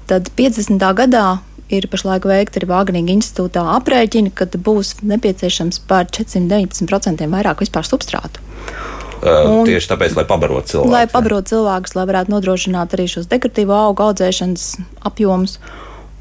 tad 0.10 0.32
50. 0.38 0.82
gadā 0.98 1.26
ir 1.72 1.88
pašlaik 1.92 2.26
veikta 2.28 2.60
arī 2.60 2.70
Vāģnīga 2.72 3.14
institūtā 3.16 3.64
aprēķini, 3.78 4.34
kad 4.36 4.56
būs 4.66 4.98
nepieciešams 5.08 5.82
par 5.88 6.10
419% 6.12 7.30
vairāk 7.32 7.64
vispār 7.64 7.88
substrātu. 7.88 8.44
Un, 9.22 9.62
tieši 9.68 9.92
tāpēc, 9.92 10.16
lai 10.18 10.26
pabarotu 10.26 10.74
cilvēkus. 10.74 10.94
Lai 10.96 11.06
pabarotu 11.10 11.54
cilvēkus, 11.54 11.94
lai 11.94 12.08
varētu 12.10 12.34
nodrošināt 12.34 12.96
arī 12.98 13.06
šos 13.12 13.30
dekoratīvo 13.30 13.76
augu 13.78 14.08
audzēšanas 14.08 14.66
apjomus 15.08 15.60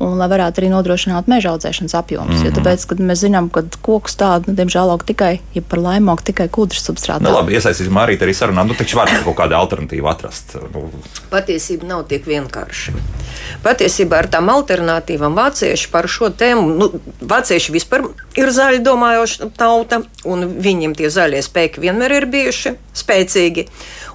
un 0.01 0.17
lai 0.21 0.29
varētu 0.33 0.63
arī 0.63 0.71
nodrošināt 0.73 1.29
meža 1.31 1.53
audzēšanas 1.55 1.95
apjomus. 1.99 2.35
Mm 2.35 2.41
-hmm. 2.41 2.45
Jo 2.45 2.51
mhm. 2.51 2.61
tāpēc, 2.61 2.87
kad 2.89 3.01
mēs 3.11 3.21
zinām, 3.25 3.51
ka 3.53 3.63
koks 3.83 4.17
tādu, 4.17 4.49
nu, 4.49 4.55
diemžēl, 4.57 4.91
aug 4.91 5.05
tikai, 5.05 5.41
ja 5.55 5.63
par 5.63 5.79
laimi 5.79 6.11
aug 6.11 6.23
tikai 6.23 6.49
kūdras 6.49 6.85
substrātā. 6.89 7.23
Nu, 7.23 7.33
labi, 7.37 7.55
iesaistīsim 7.55 8.01
arī 8.01 8.17
arī 8.17 8.35
sarunā, 8.35 8.65
nu 8.67 8.75
taču 8.75 8.97
var 8.97 9.11
kaut 9.25 9.37
kādu 9.37 9.55
alternatīvu 9.55 10.09
atrast. 10.09 10.57
Nu. 10.75 10.91
Patiesība 11.31 11.87
nav 11.87 12.05
tik 12.09 12.27
vienkārša. 12.27 12.93
Patiesībā 13.63 14.19
ar 14.19 14.27
tām 14.27 14.49
alternatīvām 14.49 15.35
vācieši 15.35 15.91
par 15.91 16.09
šo 16.09 16.31
tēmu, 16.31 16.75
nu, 16.79 16.91
vācieši 17.21 17.73
vispār 17.73 18.09
ir 18.37 18.51
zaļi 18.51 18.79
domājoša 18.79 19.51
tauta, 19.57 20.03
un 20.25 20.47
viņiem 20.61 20.95
tie 20.97 21.11
zaļie 21.11 21.43
spēki 21.43 21.81
vienmēr 21.81 22.13
ir 22.13 22.27
bijuši 22.27 22.75
spēcīgi. 22.95 23.67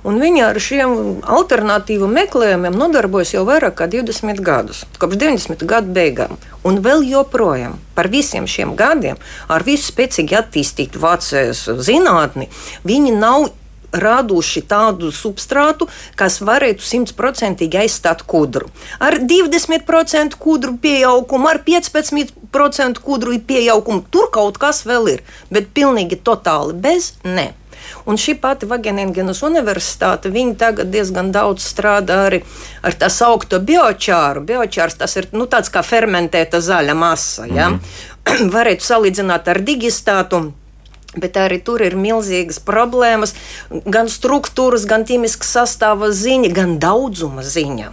Un 0.05 0.19
viņi 0.21 0.43
ar 0.45 0.59
šiem 0.61 0.91
alternatīvu 1.25 2.05
meklējumiem 2.13 2.77
nodarbojas 2.77 3.33
jau 3.33 3.41
vairāk 3.47 3.79
kā 3.79 3.87
20 3.89 4.41
gadus, 4.45 4.83
kopš 5.01 5.17
90. 5.23 5.65
gadu 5.65 5.93
beigām. 5.95 6.37
Un 6.61 6.77
vēl 6.85 7.01
joprojām 7.09 7.79
par 7.97 8.11
visiem 8.13 8.45
šiem 8.45 8.75
gadiem, 8.77 9.17
ar 9.49 9.65
visu 9.65 9.89
spēcīgi 9.89 10.37
attīstītu 10.37 11.01
vācijas 11.01 11.65
zinātni, 11.87 12.51
viņi 12.85 13.15
nav 13.17 13.49
raduši 13.95 14.63
tādu 14.69 15.11
substrātu, 15.15 15.87
kas 16.19 16.39
varētu 16.43 16.83
simtprocentīgi 16.83 17.81
aizstāt 17.85 18.25
kudru. 18.27 18.69
Ar 18.99 19.17
20% 19.21 20.37
kudru 20.39 20.75
pieaugumu, 20.81 21.49
ar 21.49 21.61
15% 21.65 23.03
kudru 23.03 23.39
pieaugumu 23.39 24.05
tur 24.11 24.29
kaut 24.33 24.59
kas 24.61 24.83
vēl 24.87 25.15
ir, 25.15 25.27
bet 25.49 25.71
pilnīgi 25.75 26.19
totāli 26.21 26.75
bez 26.85 27.13
ne. 27.23 27.53
Un 28.05 28.19
šī 28.21 28.37
pati 28.41 28.69
Vageningenas 28.69 29.41
universitāte, 29.45 30.31
viņi 30.33 30.55
tagad 30.61 30.91
diezgan 30.93 31.31
daudz 31.35 31.65
strādā 31.65 32.19
arī 32.27 32.41
ar 32.85 32.97
tā 32.99 33.09
saukto 33.09 33.59
biočāru. 33.59 34.43
Biočārs 34.45 34.99
tas 34.99 35.15
ir 35.17 35.29
nu, 35.31 35.47
tāds 35.49 35.71
kā 35.73 35.83
fermentēta 35.85 36.61
zaļa 36.61 36.95
masa. 36.95 37.47
Ja? 37.47 37.69
Mm 37.69 37.79
-hmm. 37.79 38.49
Varētu 38.57 38.83
salīdzināt 38.85 39.47
ar 39.47 39.61
digistātu. 39.61 40.51
Bet 41.15 41.37
arī 41.39 41.63
tur 41.63 41.81
ir 41.81 41.95
milzīgas 41.95 42.59
problēmas, 42.59 43.33
gan 43.85 44.07
struktūras, 44.07 44.85
gan 44.85 45.05
ķīmiskas 45.05 45.53
sastāvā 45.57 46.11
ziņa, 46.11 46.49
gan 46.53 46.79
daudzuma 46.79 47.43
ziņa 47.43 47.91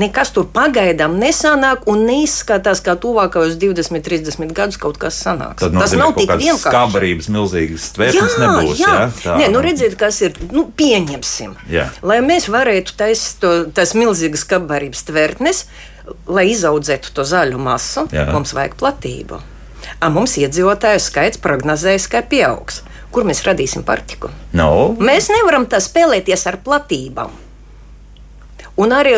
nekas 0.00 0.32
tur 0.34 0.46
pagaidām 0.52 1.16
nesanāk 1.20 1.86
un 1.90 2.04
neizskatās, 2.08 2.82
kā 2.84 2.96
tuvākajos 3.00 3.56
20, 3.60 4.02
30 4.04 4.54
gadus 4.56 4.78
kaut 4.80 5.00
kas 5.00 5.18
sanāks. 5.24 5.64
Tad 5.64 5.76
tas 5.76 5.96
nav 5.98 6.14
tik 6.18 6.30
vienkārši. 6.30 6.62
Skābarības 6.66 7.30
milzīgas 7.32 7.88
tvērtnes 7.96 8.38
nebūs. 8.42 8.80
Jā, 8.82 8.92
jā. 8.92 9.08
Tā. 9.24 9.36
Nē, 9.40 9.50
nu 9.54 9.64
redziet, 9.64 9.98
kas 10.00 10.20
ir, 10.26 10.38
nu 10.54 10.66
pieņemsim. 10.76 11.56
Jā. 11.72 11.88
Lai 12.06 12.20
mēs 12.24 12.50
varētu 12.52 12.96
taisīt 12.98 13.42
to, 13.42 13.52
tas 13.76 13.96
milzīgas 13.98 14.46
skābarības 14.46 15.06
tvērtnes, 15.08 15.64
lai 16.30 16.48
izaudzētu 16.52 17.14
to 17.16 17.26
zaļu 17.26 17.60
masu, 17.60 18.06
jā. 18.14 18.28
mums 18.34 18.54
vajag 18.56 18.76
platību. 18.78 19.40
A, 20.00 20.10
mums 20.12 20.36
iedzīvotāju 20.40 21.00
skaits 21.02 21.40
prognozējas, 21.42 22.08
ka 22.10 22.22
pieaugs. 22.26 22.82
Kur 23.14 23.24
mēs 23.24 23.40
radīsim 23.46 23.84
partiku? 23.86 24.28
No. 24.56 24.92
Mēs 25.00 25.30
nevaram 25.32 25.64
tā 25.70 25.80
spēlēties 25.80 26.42
ar 26.50 26.58
platībām. 26.64 27.45
Un 28.76 28.92
arī 28.92 29.14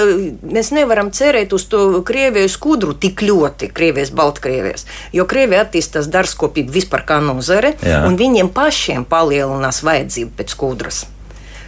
mēs 0.47 0.71
nevaram 0.71 1.11
cerēt 1.11 1.53
uz 1.57 1.65
to 1.71 2.01
Krievijas 2.07 2.55
kudru 2.63 2.95
tik 2.95 3.25
ļoti, 3.27 3.73
Krievijas, 3.75 4.13
Baltkrievijas, 4.15 4.87
jo 5.13 5.27
Krievija 5.27 5.65
attīstās 5.67 6.07
dārzkopību 6.15 6.75
vispār 6.77 7.03
kā 7.09 7.19
nozare, 7.25 7.75
Jā. 7.83 8.05
un 8.07 8.15
viņiem 8.21 8.53
pašiem 8.55 9.07
palielinās 9.09 9.83
vajadzību 9.83 10.37
pēc 10.39 10.55
kudras. 10.59 11.07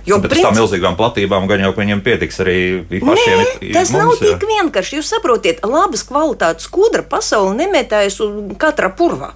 Jo 0.07 0.17
nu, 0.17 0.25
pēc 0.25 0.41
tam 0.41 0.55
milzīgām 0.57 0.95
platībām 0.97 1.49
gan 1.51 1.65
jau 1.67 1.73
viņiem 1.77 2.01
pietiks 2.05 2.41
arī 2.43 2.59
pašiem. 2.89 3.43
Nē, 3.43 3.73
tas 3.75 3.91
mums, 3.93 3.99
nav 3.99 4.13
jā. 4.15 4.37
tik 4.39 4.47
vienkārši. 4.49 4.97
Jūs 5.01 5.11
saprotiet, 5.13 5.61
labas 5.67 6.07
kvalitātes 6.09 6.71
kudra 6.73 7.05
pasauli 7.07 7.59
nemetājas 7.59 8.21
katrā 8.61 8.93
purvā. 8.97 9.35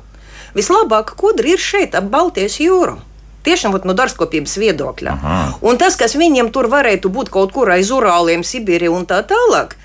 Vislabākā 0.54 1.18
kudra 1.18 1.52
ir 1.52 1.61
šeit, 1.61 1.99
ap 1.99 2.08
Baltijas 2.12 2.61
jūru. 2.62 2.96
Tiešām 3.44 3.76
no 3.84 3.94
dārzkopības 3.96 4.56
viedokļa. 4.60 5.14
Aha. 5.14 5.42
Un 5.64 5.78
tas, 5.80 5.98
kas 6.00 6.16
viņiem 6.16 6.48
tur 6.54 6.70
varētu 6.72 7.10
būt 7.12 7.30
kaut 7.34 7.52
kur 7.52 7.70
aiz 7.74 7.92
Urāliem, 7.92 8.44
Sibīrijā 8.46 8.92
un 8.94 9.04
tā 9.08 9.20
tālāk, 9.28 9.76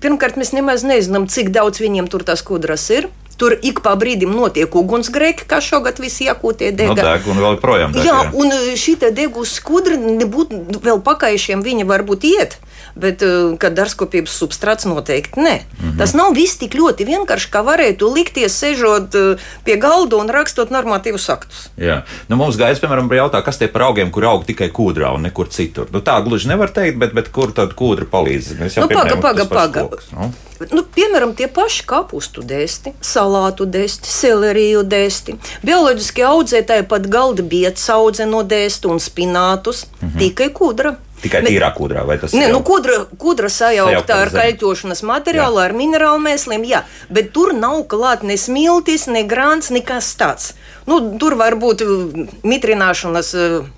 pirmkārt, 0.00 0.38
mēs 0.40 0.54
nemaz 0.56 0.84
nezinām, 0.86 1.28
cik 1.28 1.52
daudz 1.54 1.82
viņiem 1.82 2.08
tur 2.12 2.24
tās 2.26 2.44
kudras 2.46 2.88
ir. 2.94 3.10
Tur 3.36 3.52
ik 3.52 3.82
pa 3.84 3.92
brīdim 4.00 4.30
notiek 4.32 4.72
ugunsgrēki, 4.72 5.44
kā 5.44 5.58
šogad 5.60 5.98
visi 6.00 6.24
iekūtie 6.24 6.70
dega. 6.72 6.94
No, 6.96 7.02
deg, 7.04 7.26
un 7.28 7.42
vēl 7.44 7.58
projām 7.60 7.92
deg, 7.92 8.06
jā, 8.08 8.14
jā, 8.24 8.30
un 8.32 8.54
šī 8.80 8.94
degus 9.12 9.58
skudra 9.58 9.98
nebūtu 10.00 10.80
vēl 10.80 11.02
pakaišiem, 11.04 11.60
viņa 11.66 11.84
varbūt 11.90 12.24
iet 12.30 12.56
bet 12.96 13.22
uh, 13.22 13.54
kad 13.60 13.76
dārzkopības 13.76 14.34
substrāts 14.40 14.88
noteikti 14.88 15.40
ne. 15.40 15.56
Mm 15.60 15.84
-hmm. 15.84 15.98
Tas 15.98 16.14
nav 16.16 16.32
viss 16.34 16.58
tik 16.58 16.74
ļoti 16.74 17.06
vienkārši, 17.06 17.50
kā 17.52 17.62
varētu 17.64 18.12
likties, 18.14 18.56
sežot 18.58 19.14
uh, 19.14 19.44
pie 19.64 19.76
galda 19.76 20.16
un 20.16 20.32
rakstot 20.32 20.70
normatīvus 20.70 21.28
aktus. 21.32 21.68
Jā, 21.76 22.02
nu, 22.28 22.36
mums 22.36 22.56
gaisa, 22.56 22.80
piemēram, 22.80 23.10
jautā, 23.12 23.42
kas 23.44 23.58
tie 23.58 23.68
par 23.68 23.82
augiem, 23.82 24.10
kur 24.10 24.24
aug 24.24 24.44
tikai 24.44 24.68
kūdrā 24.68 25.14
un 25.14 25.22
nekur 25.22 25.48
citur. 25.48 25.86
Nu, 25.92 26.00
tā 26.00 26.24
gluži 26.24 26.48
nevar 26.48 26.70
teikt, 26.70 26.98
bet, 26.98 27.12
bet 27.12 27.28
kur 27.28 27.52
tad 27.52 27.74
kūdra 27.74 28.04
palīdz? 28.10 28.58
Mēs 28.60 28.76
jau 28.76 28.88
nu, 28.88 28.94
paga, 28.94 29.16
paga, 29.16 29.44
paga. 29.44 29.88
Nu? 30.12 30.32
Nu, 30.72 30.82
piemēram, 30.96 31.34
tie 31.36 31.48
paši 31.52 31.84
kapustu 31.88 32.40
dēsti, 32.46 32.94
salātu 33.04 33.66
dēsti, 33.68 34.08
seleriju 34.08 34.84
dēsti. 34.88 35.36
Bioloģiski 35.66 36.24
audzētāji 36.24 36.86
pat 36.88 37.08
galda 37.12 37.44
biets 37.44 37.90
audzē 37.92 38.24
no 38.30 38.40
dēstu 38.42 38.88
un 38.88 39.02
spinātus, 39.02 39.84
mm 39.84 40.08
-hmm. 40.08 40.18
tikai 40.18 40.48
kūdra. 40.48 40.96
Tikai 41.22 41.40
tīrā 41.46 41.70
kūdrā, 41.76 42.02
vai 42.06 42.18
tas 42.20 42.34
ir? 42.34 42.42
Nē, 42.42 42.50
nu, 42.52 42.60
kūdra, 42.66 42.98
kūdra 43.20 43.48
sajaukta 43.52 44.18
ar 44.20 44.30
kaļķošanas 44.34 45.00
materiālu, 45.08 45.60
jā. 45.60 45.68
ar 45.68 45.74
minerālu 45.76 46.20
mēsliem, 46.26 46.66
jā, 46.68 46.82
bet 47.08 47.32
tur 47.36 47.54
nav 47.56 47.86
klāt 47.90 48.26
ne 48.26 48.36
smiltis, 48.40 49.06
ne 49.08 49.24
grāns, 49.28 49.72
nekas 49.72 50.12
tāds. 50.20 50.52
Nu, 50.86 51.00
tur 51.20 51.38
var 51.40 51.56
būt 51.60 51.86
uh, 51.86 52.28
mitrināšanas 52.46 53.32
uh, 53.40 53.70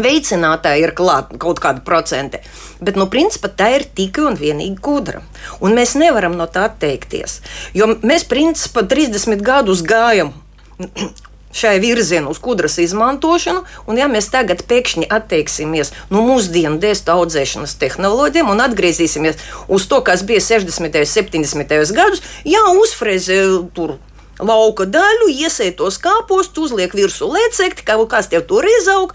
veicinātāji 0.00 0.86
ir 0.86 0.94
klāt 0.96 1.34
kaut 1.42 1.60
kāda 1.62 1.84
procente. 1.84 2.40
Bet, 2.80 2.96
nu, 2.98 3.06
principā 3.12 3.50
tā 3.52 3.70
ir 3.76 3.86
tikai 3.96 4.26
un 4.30 4.40
vienīgi 4.40 4.80
gudra. 4.82 5.22
Un 5.60 5.76
mēs 5.76 5.94
nevaram 6.00 6.34
no 6.38 6.48
tā 6.50 6.66
atteikties. 6.70 7.40
Jo 7.76 7.92
mēs, 8.02 8.26
principā, 8.30 8.86
30 8.88 9.44
gadus 9.44 9.84
gājam 9.86 10.34
šai 11.54 11.76
virzienā 11.82 12.30
uz 12.30 12.40
kudras 12.42 12.78
izmantošanu, 12.82 13.64
un 13.86 14.00
ja 14.00 14.08
mēs 14.10 14.30
tagad 14.32 14.64
pēkšņi 14.68 15.08
atteiksimies 15.14 15.94
no 16.10 16.24
mūsdienu 16.26 16.80
dēstu 16.82 17.14
audzēšanas 17.14 17.76
tehnoloģiem 17.80 18.50
un 18.50 18.64
atgriezīsimies 18.66 19.38
uz 19.68 19.86
to, 19.90 20.02
kas 20.06 20.26
bija 20.26 20.42
60. 20.42 20.98
un 21.00 21.12
70. 21.14 21.78
gados, 21.94 22.24
jā, 22.48 22.64
uzfrēzē 22.82 23.38
tur 23.76 23.98
lauka 24.38 24.86
daļu, 24.88 25.28
iesēj 25.30 25.74
tos 25.78 25.98
kāpostus, 26.02 26.70
uzliek 26.70 26.94
virsū 26.94 27.28
lēcekti, 27.30 27.84
kaut 27.86 28.08
kas 28.12 28.30
tev 28.32 28.44
tur 28.48 28.66
izaug. 28.66 29.14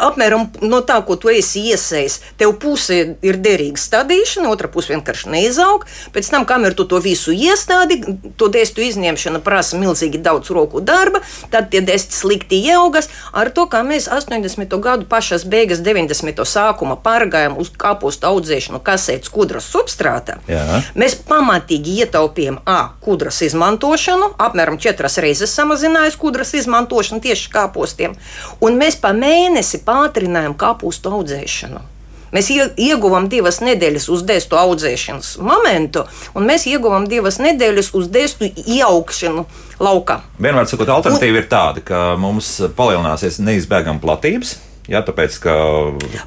Apmēram 0.00 0.48
no 0.64 0.80
tā, 0.86 0.98
ko 1.06 1.16
tu 1.20 1.30
esi 1.32 1.62
iesējis, 1.70 2.18
tev 2.40 2.56
puse 2.62 2.98
ir 3.22 3.38
derīga 3.42 3.80
stādīšana, 3.80 4.50
otra 4.50 4.70
puse 4.72 4.94
vienkārši 4.94 5.30
neizaug. 5.30 5.86
Pēc 6.14 6.30
tam, 6.32 6.46
kamēr 6.48 6.74
tu 6.78 6.86
to 6.90 7.00
visu 7.02 7.34
iestādi, 7.34 8.00
to 8.40 8.50
dēstu 8.52 8.84
izņemšana 8.88 9.42
prasa 9.44 9.78
milzīgi 9.80 10.20
daudz 10.22 10.50
roku 10.54 10.82
darba, 10.82 11.22
tad 11.52 11.70
tie 11.72 11.82
dēsti 11.84 12.16
slikti 12.16 12.60
ieaugas. 12.66 13.10
Ar 13.36 13.52
to, 13.54 13.66
kā 13.70 13.82
mēs 13.86 14.08
80. 14.10 14.76
gadu 14.82 15.06
pašas 15.10 15.46
beigas, 15.48 15.82
90. 15.84 16.42
sākuma 16.48 16.98
pārgājām 17.00 17.58
uz 17.60 17.70
kāpostu 17.70 18.28
audzēšanu 18.30 18.82
kasētas 18.84 19.30
kudras 19.32 19.68
substrātā, 19.70 20.40
Jā. 20.50 20.82
mēs 20.98 21.16
pamatīgi 21.28 22.00
ietaupījām 22.04 22.60
A. 22.66 22.80
kudras 23.04 23.40
izmantošanu, 23.46 24.32
apmēram 24.46 24.80
četras 24.80 25.18
reizes 25.22 25.54
samazinājusi 25.56 26.20
kudras 26.20 26.54
izmantošanu 26.58 27.22
tieši 27.24 27.52
kāpostiem, 27.54 28.18
un 28.64 28.78
mēs 28.80 28.98
pa 29.00 29.14
mēnesi 29.16 29.82
pātrinājām 29.86 30.56
kāpostu 30.60 31.12
audzēšanu. 31.20 31.86
Mēs 32.30 32.46
ieguvām 32.78 33.26
divas 33.30 33.58
nedēļas 33.64 34.06
uz 34.14 34.22
dēstu 34.26 34.58
audzēšanas 34.58 35.32
momentu, 35.42 36.04
un 36.38 36.46
mēs 36.46 36.68
ieguvām 36.70 37.08
divas 37.10 37.40
nedēļas 37.42 37.90
uz 37.98 38.06
dēstu 38.12 38.46
ieaugšanu 38.54 39.46
laukā. 39.82 40.20
Vienmēr 40.38 40.68
sakot, 40.70 40.92
alternatīva 40.94 41.34
un, 41.34 41.40
ir 41.42 41.48
tāda, 41.50 41.82
ka 41.82 42.02
mums 42.20 42.52
palielināsies 42.78 43.40
neizbēgami 43.42 44.02
platības. 44.02 44.58
Jā, 44.90 45.02
tāpēc, 45.06 45.36
ka 45.42 45.56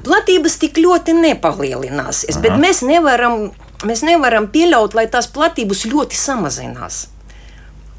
platības 0.06 0.54
tik 0.60 0.78
ļoti 0.80 1.16
nepalielināsies, 1.18 2.36
Aha. 2.36 2.44
bet 2.44 2.60
mēs 2.60 2.84
nevaram, 2.86 3.48
mēs 3.84 4.04
nevaram 4.06 4.46
pieļaut, 4.52 4.96
lai 4.96 5.08
tās 5.12 5.28
platības 5.32 5.84
ļoti 5.90 6.20
samazinās 6.20 7.02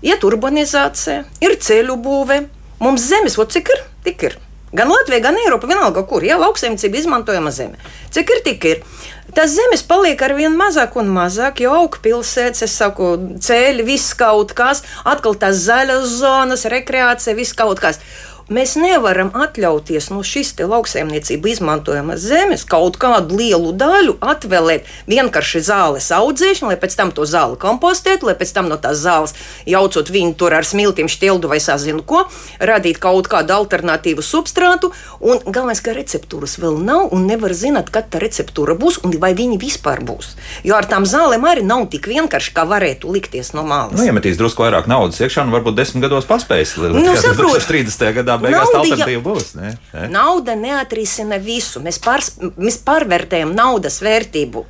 iet 0.05 0.25
urbanizācija, 0.27 1.23
ir 1.43 1.57
ceļu 1.61 1.97
būve. 2.01 2.43
Mums 2.83 3.07
zemes, 3.09 3.37
o 3.39 3.45
cik 3.49 3.71
ir, 3.73 3.85
tik 4.05 4.27
ir. 4.29 4.39
Gan 4.75 4.89
Latvija, 4.91 5.21
gan 5.23 5.37
Eiropa, 5.39 5.69
vienalga, 5.69 6.03
kur 6.03 6.23
ir 6.25 6.33
ja, 6.33 6.37
lauksaimniecība 6.41 6.99
izmantojama 6.99 7.51
zeme. 7.55 7.79
Cik 8.11 8.33
ir, 8.33 8.41
tik 8.43 8.65
ir. 8.67 8.81
Tas 9.35 9.53
zemes 9.55 9.83
paliek 9.87 10.19
ar 10.25 10.33
vien 10.35 10.53
mazāk 10.57 10.97
un 10.99 11.07
mazāk, 11.15 11.61
jo 11.63 11.71
aug 11.75 11.95
pilsētas, 12.03 12.65
es 12.67 12.75
saku, 12.75 13.13
ceļi, 13.45 13.85
viss 13.87 14.15
kaut 14.19 14.51
kas, 14.57 14.83
atkal 15.07 15.37
tās 15.39 15.63
zaļas 15.63 16.17
zonas, 16.19 16.67
rekreācija, 16.71 17.37
viss 17.37 17.55
kaut 17.55 17.79
kas. 17.83 18.01
Mēs 18.45 18.75
nevaram 18.77 19.31
atļauties 19.33 20.11
no 20.13 20.19
šīs 20.21 20.51
lauksaimniecības 20.69 21.55
izmantojamas 21.55 22.21
zemes 22.21 22.61
kaut 22.69 22.99
kādu 23.01 23.39
lielu 23.39 23.71
daļu 23.73 24.19
atvēlēt 24.21 24.85
vienkārši 25.09 25.63
zāles 25.65 26.11
audzēšanu, 26.13 26.69
lai 26.69 26.77
pēc 26.77 26.93
tam 26.93 27.09
to 27.09 27.25
zāli 27.25 27.57
kompostētu, 27.57 28.29
lai 28.29 28.35
pēc 28.37 28.51
tam 28.53 28.69
no 28.69 28.77
tās 28.77 29.01
zāles 29.01 29.33
jaucot 29.65 30.11
viņu 30.13 30.35
tur 30.37 30.53
ar 30.53 30.67
smiltīm, 30.67 31.09
šķildu 31.09 31.49
vai 31.49 31.57
sazinu 31.57 32.05
ko, 32.05 32.27
radīt 32.61 32.99
kaut 33.01 33.25
kādu 33.31 33.55
alternatīvu 33.55 34.21
substrātu. 34.21 34.91
Un 35.25 35.41
galvenais, 35.47 35.81
ka 35.81 35.97
receptūras 35.97 36.59
vēl 36.61 36.77
nav 36.85 37.15
un 37.17 37.25
nevar 37.25 37.57
zināt, 37.57 37.89
kad 37.89 38.13
tā 38.13 38.21
receptūra 38.21 38.77
būs 38.77 39.01
un 39.01 39.17
vai 39.25 39.33
viņi 39.33 39.57
vispār 39.57 40.05
būs. 40.05 40.35
Jo 40.61 40.77
ar 40.77 40.85
tām 40.85 41.09
zālēm 41.09 41.49
arī 41.49 41.65
nav 41.65 41.87
tik 41.89 42.11
vienkārši, 42.13 42.53
kā 42.53 42.69
varētu 42.69 43.09
likties 43.09 43.55
no 43.57 43.65
malas. 43.65 43.97
Nu, 43.97 44.05
iemetīs 44.05 44.37
drusku 44.37 44.67
vairāk 44.67 44.85
naudas 44.91 45.17
iekšā, 45.17 45.49
un 45.49 45.57
varbūt 45.57 45.81
desmit 45.81 46.05
gados 46.05 46.29
paspējas. 46.29 46.77
Nu, 46.93 47.17
saprot, 47.25 47.57
30. 47.65 48.13
gadā 48.21 48.34
beigās 48.41 48.71
nauda, 48.71 48.81
alternatīva 48.81 49.23
būs. 49.25 49.51
Ne? 49.59 49.73
Ne? 49.93 50.07
Nauda 50.13 50.55
neatrisina 50.59 51.39
visu. 51.41 51.81
Mēs, 51.83 51.99
pārs, 52.03 52.33
mēs 52.55 52.79
pārvērtējam 52.85 53.53
naudas 53.57 54.01
vērtību. 54.05 54.65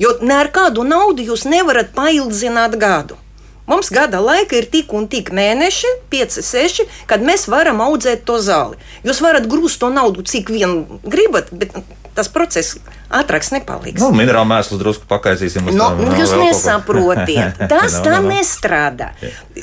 Jo 0.00 0.16
ne 0.24 0.38
ar 0.40 0.48
kādu 0.54 0.86
naudu 0.88 1.24
jūs 1.26 1.44
nevarat 1.48 1.92
paildzināt 1.96 2.78
gadu. 2.80 3.18
Mums 3.68 3.92
gada 3.94 4.18
laika 4.18 4.56
ir 4.58 4.66
tik 4.66 4.90
un 4.96 5.06
tik 5.08 5.30
mēneši, 5.34 5.90
5, 6.10 6.40
6, 6.42 6.86
kad 7.08 7.22
mēs 7.22 7.46
varam 7.48 7.78
audzēt 7.84 8.24
to 8.26 8.40
zāli. 8.42 8.80
Jūs 9.06 9.22
varat 9.22 9.46
grūst 9.50 9.78
to 9.80 9.90
naudu, 9.92 10.24
cik 10.26 10.50
vien 10.50 10.82
gribat, 11.06 11.52
bet 11.54 11.76
tas 12.14 12.28
process 12.32 12.76
ātrāks 13.12 13.50
nepaliks. 13.52 14.00
Nu, 14.00 14.10
minerālu 14.16 14.48
mēslu 14.50 14.78
drusku 14.80 15.06
pakaisīsim. 15.08 15.68
No, 15.72 15.90
nu, 15.96 16.06
tam, 16.08 16.16
jūs 16.20 16.32
nesaprotiet. 16.40 17.60
Tas 17.72 17.98
tā 18.04 18.18
nestrādā. 18.24 19.12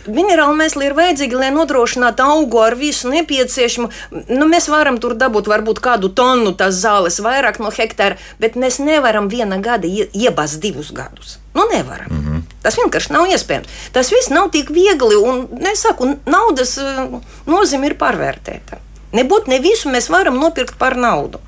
Minerālu 0.05 0.57
mēsli 0.59 0.89
ir 0.89 0.95
vajadzīgi, 0.97 1.37
lai 1.39 1.49
nodrošinātu 1.55 2.25
augu 2.25 2.61
ar 2.63 2.77
visu 2.79 3.09
nepieciešamo. 3.13 3.89
Nu, 4.31 4.47
mēs 4.49 4.69
varam 4.71 4.99
tur 5.01 5.17
dabūt 5.19 5.49
varbūt 5.49 5.81
kādu 5.83 6.11
tonu 6.13 6.53
tās 6.57 6.77
zāles 6.83 7.19
vairāk 7.25 7.61
no 7.63 7.73
hektāra, 7.73 8.19
bet 8.41 8.57
mēs 8.59 8.79
nevaram 8.83 9.29
viena 9.31 9.59
gada 9.61 9.89
iebāzt 9.89 10.61
divus 10.63 10.93
gadus. 10.95 11.37
Nu, 11.57 11.65
nevaram. 11.71 12.07
Mm 12.09 12.25
-hmm. 12.25 12.41
Tas 12.61 12.77
vienkārši 12.77 13.13
nav 13.13 13.27
iespējams. 13.27 13.67
Tas 13.91 14.11
viss 14.11 14.29
nav 14.29 14.51
tik 14.51 14.69
viegli, 14.69 15.15
un 15.15 15.47
nesaku, 15.51 16.15
naudas 16.25 16.77
eh, 16.77 17.05
nozīme 17.45 17.85
ir 17.85 17.95
pārvērtēta. 17.97 18.77
Nebūtu 19.13 19.49
ne 19.49 19.59
visu 19.59 19.89
mēs 19.89 20.09
varam 20.09 20.37
nopirkt 20.37 20.77
par 20.77 20.97
naudu. 20.97 21.39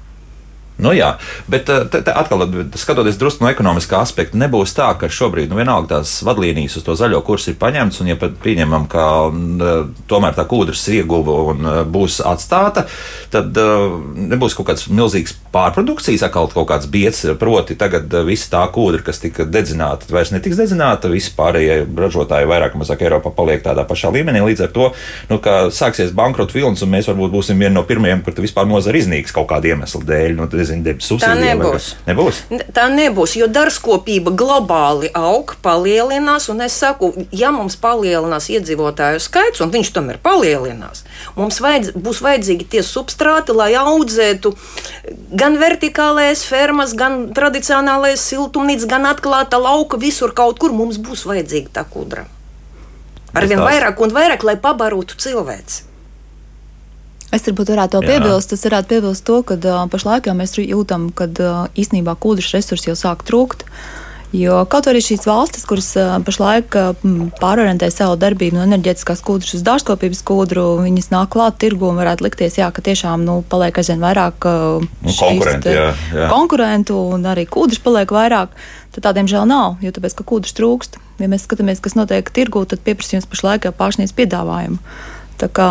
Nu, 0.82 0.94
jā, 0.98 1.14
bet 1.52 1.70
eh, 1.70 1.84
te, 1.92 2.02
te 2.06 2.16
atkal, 2.16 2.48
skatoties 2.80 3.20
drusku 3.22 3.46
no 3.46 3.52
ekonomiskā 3.52 4.02
aspekta, 4.02 4.40
nebūs 4.42 4.74
tā, 4.78 4.90
ka 4.98 5.12
šobrīd 5.12 5.52
nu, 5.52 5.60
vienalga 5.60 5.98
tās 5.98 6.18
vadlīnijas 6.26 6.80
uz 6.80 6.88
to 6.88 6.96
zaļo 6.98 7.22
kursu 7.28 7.54
ir 7.54 7.60
paņemtas, 7.62 8.02
un 8.02 8.12
ja 8.12 8.18
pat 8.20 8.34
pieņemam, 8.42 8.88
ka 8.92 9.06
uh, 9.30 9.86
tomēr 10.10 10.36
tā 10.38 10.48
kūdras 10.50 10.84
ieguva 10.96 11.38
un 11.54 11.70
uh, 11.70 11.80
būs 11.86 12.20
atstāta, 12.26 12.88
tad 13.32 13.56
nebūs 13.56 14.56
kaut 14.58 14.72
kāds 14.72 14.88
milzīgs 14.92 15.36
pārprodukcijas, 15.54 16.24
atkal 16.26 16.50
kaut 16.52 16.68
kāds 16.72 16.90
biets, 16.92 17.24
proti 17.40 17.78
tagad 17.80 18.12
visa 18.28 18.50
tā 18.56 18.64
kūdra, 18.74 19.04
kas 19.06 19.22
tika 19.22 19.46
dedzināta, 19.48 20.10
vairs 20.12 20.34
netiks 20.34 20.60
dedzināta, 20.60 21.12
visi 21.12 21.34
pārējie 21.38 21.84
ražotāji 21.98 22.50
vairāk 22.50 22.76
vai 22.76 22.82
mazāk 22.82 23.04
Eiropā 23.06 23.32
paliek 23.36 23.64
tādā 23.64 23.86
pašā 23.88 24.12
līmenī. 24.14 24.42
Līdz 24.46 24.66
ar 24.66 24.74
to, 24.76 24.90
nu, 25.30 25.40
ka 25.44 25.58
sāksies 25.74 26.14
bankrotu 26.16 26.58
vilnis, 26.58 26.84
un 26.86 26.92
mēs 26.94 27.10
varbūt 27.12 27.34
būsim 27.34 27.60
vieni 27.60 27.76
no 27.76 27.84
pirmajiem, 27.88 28.24
kur 28.26 28.36
vispār 28.42 28.68
nozara 28.70 29.00
iznīks 29.00 29.36
kaut 29.36 29.50
kāda 29.52 29.74
iemesla 29.74 30.04
dēļ. 30.08 30.36
Nu, 30.40 30.48
nezinu, 30.72 30.86
debesu 30.86 31.14
subsīdija. 31.14 31.36
Tā 31.36 31.42
nebūs. 31.44 31.88
nebūs. 32.08 32.40
Tā 32.76 32.88
nebūs, 32.92 33.36
jo 33.40 33.48
darbskopība 33.52 34.34
globāli 34.38 35.12
aug, 35.18 35.54
palielinās. 35.64 36.48
Un 36.54 36.64
es 36.66 36.78
saku, 36.80 37.12
ja 37.36 37.52
mums 37.56 37.78
palielinās 37.82 38.50
iedzīvotāju 38.54 39.22
skaits, 39.24 39.62
un 39.64 39.74
viņš 39.74 39.92
tomēr 39.96 40.22
palielinās, 40.24 41.04
mums 41.38 41.62
vajadz, 41.64 41.94
būs 41.96 42.24
vajadzīgi 42.24 42.70
tie 42.72 42.84
substrāti, 42.86 43.56
lai 43.56 43.74
audzētu 43.80 44.54
gan 45.38 45.60
vertikālais 45.62 46.44
fermas, 46.48 46.96
gan 46.98 47.30
tradicionālais 47.36 48.24
siltumnīca, 48.32 48.90
gan 48.96 49.10
atklāta 49.12 49.62
lauka, 49.62 50.00
visur 50.02 50.36
kaut 50.36 50.60
kur 50.62 50.76
mums 50.76 51.02
būs 51.02 51.26
vajadzīga 51.30 51.76
tā 51.82 51.88
kudra. 51.88 52.28
Arvien 53.32 53.62
vairāk 53.64 54.02
un 54.04 54.12
vairāk, 54.12 54.44
lai 54.44 54.58
pabarotu 54.60 55.16
cilvēci. 55.22 55.91
Es 57.32 57.48
varbūt 57.48 57.72
varētu 57.72 57.98
to 57.98 58.04
piebilst. 58.04 58.54
Es 58.56 58.66
varētu 58.68 58.92
piebilst 58.92 59.26
to, 59.28 59.40
ka 59.48 59.56
uh, 59.56 59.82
pašlaik 59.92 60.28
jau 60.28 60.36
mēs 60.38 60.58
jūtam, 60.60 61.10
ka 61.16 61.30
uh, 61.32 61.66
īstenībā 61.80 62.18
kūdras 62.20 62.52
resursi 62.58 62.92
jau 62.92 62.98
sāk 63.00 63.24
trūkt. 63.28 63.64
Jo 64.32 64.62
kaut 64.72 64.88
arī 64.88 65.02
šīs 65.04 65.26
valstis, 65.28 65.66
kuras 65.68 65.90
pašlaik 66.24 66.72
pārorientē 67.42 67.90
savu 67.92 68.16
darbību 68.16 68.56
no 68.56 68.62
enerģētiskās 68.64 69.20
kūdras 69.28 69.58
uz 69.58 69.66
dārzkopības 69.68 70.22
kūdru, 70.24 70.64
viņas 70.86 71.12
nāk 71.12 71.34
klāt 71.34 71.58
tirgu 71.60 71.90
un 71.90 72.00
varētu 72.00 72.24
likties, 72.24 72.56
jā, 72.62 72.70
ka 72.72 72.80
tiešām 72.86 73.26
nu, 73.28 73.42
paliek 73.52 73.76
aizvien 73.76 74.00
vairāk 74.00 74.48
nu, 74.48 74.88
konkurentu, 75.20 75.76
jā, 75.76 75.90
jā. 76.16 76.32
konkurentu 76.32 77.02
un 77.12 77.28
arī 77.28 77.44
kūdras 77.44 77.84
paliek 77.84 78.16
vairāk. 78.16 78.56
Tad 78.96 79.10
tādiem 79.10 79.28
žēl 79.28 79.44
nav, 79.52 79.82
jo 79.84 79.92
tāpēc, 79.92 80.16
ka 80.16 80.28
kūdras 80.32 80.56
trūkst. 80.56 80.96
Ja 81.20 81.28
mēs 81.32 81.44
skatāmies, 81.44 81.84
kas 81.84 82.00
notiek 82.00 82.32
tirgū, 82.32 82.64
tad 82.72 82.80
pieprasījums 82.88 83.28
pašlaik 83.28 83.68
jau 83.68 83.76
pārsniedz 83.76 84.16
piedāvājumu. 84.16 84.80
Tā 85.40 85.48
kā 85.50 85.68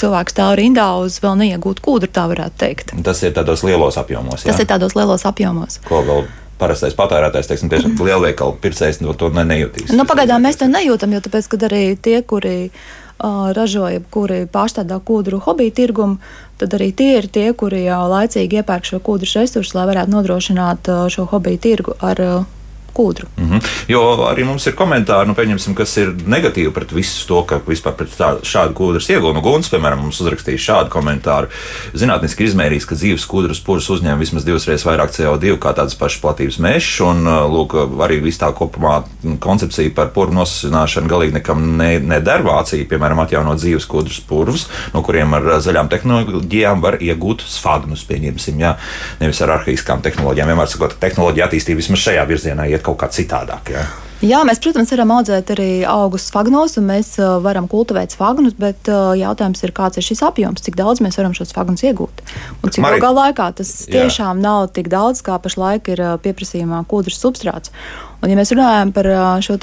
cilvēks 0.00 0.34
stāv 0.34 0.56
rindā 0.58 0.86
uz 0.98 1.18
vēl 1.22 1.36
neiegūtu 1.42 1.84
kūdru, 1.84 2.10
tā 2.10 2.24
varētu 2.30 2.58
teikt. 2.58 2.94
Tas 3.06 3.20
ir 3.22 3.34
tādos 3.36 3.62
lielos 3.66 3.98
apjomos. 4.00 4.42
Jā? 4.42 4.50
Tas 4.50 4.62
ir 4.64 4.70
tādos 4.70 4.96
lielos 4.98 5.26
apjomos. 5.28 5.78
Ko 5.86 6.00
vēl 6.06 6.24
parastais 6.62 6.96
patērētājs, 6.98 7.50
teiksim, 7.50 7.70
tiešām 7.72 7.96
lielveikalu 8.08 8.58
pircējs 8.62 9.02
no 9.02 9.14
to 9.18 9.30
ne, 9.34 9.44
nejūtīs. 9.48 9.94
Nu, 9.96 10.06
pagaidām 10.08 10.44
mēs 10.46 10.60
to 10.60 10.70
nejūtam, 10.70 11.14
jo 11.14 11.22
tāpēc, 11.24 11.50
kad 11.54 11.66
arī 11.68 11.84
tie, 12.02 12.20
kuri 12.26 12.56
uh, 12.68 13.50
ražoja, 13.56 14.02
kuri 14.14 14.44
pārstādā 14.50 14.98
kūdru 15.02 15.42
hobiju 15.46 15.74
tirgumu, 15.78 16.18
tad 16.62 16.74
arī 16.78 16.92
tie 16.96 17.12
ir 17.20 17.30
tie, 17.32 17.48
kuri 17.58 17.84
jau 17.86 18.02
laicīgi 18.12 18.62
iepērk 18.62 18.90
šo 18.90 19.02
kūdru 19.04 19.30
resursu, 19.34 19.76
lai 19.78 19.86
varētu 19.90 20.14
nodrošināt 20.14 20.92
uh, 20.92 21.06
šo 21.12 21.26
hobiju 21.30 21.62
tirgu 21.62 21.96
ar 22.02 22.22
uh, 22.22 22.50
kūdru. 22.94 23.26
Mm 23.36 23.50
-hmm. 23.50 23.70
Jo 23.88 24.02
arī 24.28 24.44
mums 24.44 24.66
ir 24.66 24.74
komentāri, 24.76 25.26
nu, 25.26 25.74
kas 25.74 25.96
ir 25.96 26.12
negatīvi 26.26 26.70
pret 26.72 26.92
visu 26.92 27.26
to, 27.28 27.42
ka 27.42 27.60
vispār 27.66 27.92
pret 27.96 28.08
tā, 28.18 28.36
šādu 28.42 28.72
kūdras 28.72 29.08
iegūmu. 29.10 29.34
Nu, 29.34 29.40
Guns, 29.40 29.70
piemēram, 29.70 30.02
mums 30.02 30.20
uzrakstīja 30.20 30.58
šādu 30.58 30.90
komentāru. 30.90 31.48
Zinātniski 31.94 32.44
izmērījis, 32.44 32.86
ka 32.86 32.94
dzīves 32.94 33.26
kūdras 33.26 33.60
puras 33.64 33.88
uzņem 33.90 34.18
vismaz 34.18 34.44
divas 34.44 34.66
reizes 34.68 34.86
vairāk 34.86 35.10
CO2 35.10 35.58
kā 35.58 35.74
tādas 35.74 35.94
pašas 35.98 36.20
platības 36.20 36.58
mežs, 36.58 37.00
un 37.00 37.24
lūk, 37.24 37.76
arī 38.04 38.20
viss 38.22 38.40
tā 38.40 38.52
kopumā 38.52 39.02
koncepcija 39.40 39.94
par 39.94 40.12
puru 40.14 40.32
nosacināšanu 40.32 41.08
galīgi 41.08 41.38
nekam 41.38 41.76
ne, 41.76 41.98
neder. 41.98 42.42
Vācija, 42.42 42.86
piemēram, 42.88 43.22
atjaunot 43.22 43.58
dzīves 43.58 43.86
kūdras 43.86 44.20
purvus, 44.28 44.68
no 44.94 45.02
kuriem 45.02 45.34
ar 45.34 45.48
zaļām 45.62 45.88
tehnoloģijām 45.92 46.82
var 46.82 46.98
iegūt 47.00 47.44
sfagnus, 47.46 48.04
pieņemsim, 48.08 48.60
jā, 48.60 48.76
nevis 49.20 49.40
ar 49.42 49.56
arhīskām 49.58 50.02
tehnoloģijām. 50.02 50.52
Vienmēr 50.52 50.70
sakot, 50.70 50.96
tehnoloģija 51.00 51.48
attīstība 51.48 51.82
vismaz 51.82 52.02
šajā 52.06 52.26
virzienā 52.28 52.66
iet 52.70 52.81
kaut 52.84 53.00
kā 53.02 53.10
citādāk. 53.12 53.74
Jā. 53.74 53.84
Jā, 54.22 54.44
mēs, 54.46 54.60
protams, 54.62 54.92
varam 54.94 55.10
audzēt 55.16 55.48
arī 55.50 55.70
augus 55.88 56.28
fagnos, 56.30 56.76
un 56.78 56.84
mēs 56.86 57.08
uh, 57.18 57.40
varam 57.42 57.64
kultivēt 57.66 58.12
fagnus, 58.14 58.54
bet 58.54 58.86
uh, 58.86 59.16
jautājums 59.18 59.64
ir, 59.66 59.72
kāds 59.74 59.98
ir 59.98 60.06
šis 60.06 60.22
apjoms, 60.28 60.62
cik 60.62 60.76
daudz 60.78 61.02
mēs 61.02 61.18
varam 61.18 61.34
šos 61.34 61.50
fagnus 61.56 61.82
iegūt. 61.82 62.22
Un 62.62 62.70
cik 62.70 62.86
ilgā 62.86 63.10
laikā 63.10 63.48
tas 63.58 63.72
tiešām 63.90 64.38
jā. 64.38 64.44
nav 64.44 64.68
tik 64.76 64.92
daudz, 64.92 65.24
kā 65.26 65.40
pašlaik 65.42 65.90
ir 65.90 66.04
uh, 66.04 66.12
pieprasījumā 66.22 66.84
kūdras 66.86 67.18
substrāts. 67.18 67.74
Un, 68.22 68.30
ja 68.30 68.38
mēs 68.38 68.54
runājam 68.54 68.92
par 68.94 69.10
uh, 69.10 69.24
šo 69.42 69.58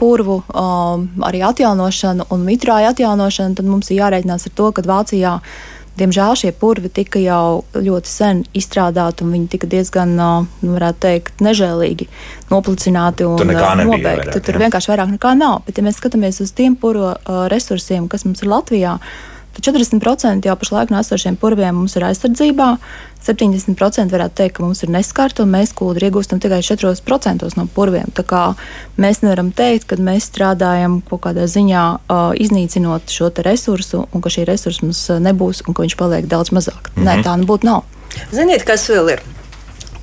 purvu 0.00 0.40
uh, 0.50 0.98
arī 1.28 1.44
atjaunošanu 1.46 2.26
un 2.34 2.42
mitrāju 2.48 2.90
atjaunošanu, 2.90 3.54
tad 3.60 3.70
mums 3.70 3.92
ir 3.94 4.00
jārēķinās 4.00 4.50
ar 4.50 4.56
to, 4.58 4.72
ka 4.74 4.82
Vācijā 4.82 5.36
Diemžēl 5.98 6.36
šie 6.40 6.50
purvi 6.56 6.88
tika 6.88 7.20
jau 7.20 7.64
ļoti 7.76 8.08
sen 8.08 8.38
izstrādāti, 8.56 9.26
un 9.26 9.34
viņi 9.36 9.50
tika 9.52 9.68
diezgan, 9.68 10.14
nu, 10.16 10.30
varētu 10.62 11.02
teikt, 11.04 11.42
nežēlīgi 11.44 12.08
noplicināti 12.48 13.26
un 13.28 13.36
nobeigti. 13.36 14.00
Vairāk, 14.00 14.38
tur 14.46 14.60
vienkārši 14.62 14.92
vairāk 14.92 15.12
nekā 15.18 15.34
nav. 15.36 15.60
Bet, 15.66 15.76
ja 15.76 15.84
mēs 15.84 16.00
skatāmies 16.00 16.40
uz 16.44 16.54
tiem 16.56 16.78
purvu 16.80 17.12
resursiem, 17.52 18.08
kas 18.08 18.24
mums 18.24 18.40
ir 18.40 18.52
Latvijā, 18.54 18.96
40% 19.60 20.46
jau 20.48 20.56
pašlaik 20.56 20.90
no 20.90 21.00
esošiem 21.02 21.36
purviem 21.36 21.76
mums 21.76 21.96
ir 21.96 22.06
aizsardzībā, 22.08 22.68
70% 23.22 24.10
varētu 24.10 24.34
teikt, 24.40 24.56
ka 24.56 24.64
mums 24.64 24.82
ir 24.82 24.90
neskarta, 24.90 25.44
un 25.44 25.52
mēs 25.54 25.74
kūdri 25.78 26.08
iegūstam 26.08 26.40
tikai 26.42 26.62
4% 26.66 27.50
no 27.58 27.66
purviem. 27.74 28.08
Tā 28.16 28.24
kā 28.26 28.42
mēs 29.00 29.22
nevaram 29.22 29.52
teikt, 29.54 29.86
ka 29.90 30.00
mēs 30.00 30.30
strādājam 30.32 31.00
kaut 31.10 31.22
kādā 31.28 31.46
ziņā 31.50 31.84
uh, 32.00 32.32
iznīcinot 32.34 33.12
šo 33.12 33.30
resursu, 33.44 34.06
un 34.10 34.24
ka 34.24 34.32
šī 34.32 34.46
resursa 34.48 34.86
mums 34.86 35.04
nebūs, 35.22 35.62
un 35.66 35.76
ka 35.76 35.86
viņš 35.86 35.98
paliek 36.00 36.26
daudz 36.26 36.50
mazāk. 36.50 36.90
Mm 36.94 37.02
-hmm. 37.02 37.06
Nē, 37.06 37.22
tā 37.22 37.36
nu 37.36 37.46
būtu 37.46 37.68
nav. 37.68 37.84
Ziniet, 38.32 38.64
kas 38.64 38.88
vēl 38.90 39.12
ir? 39.12 39.22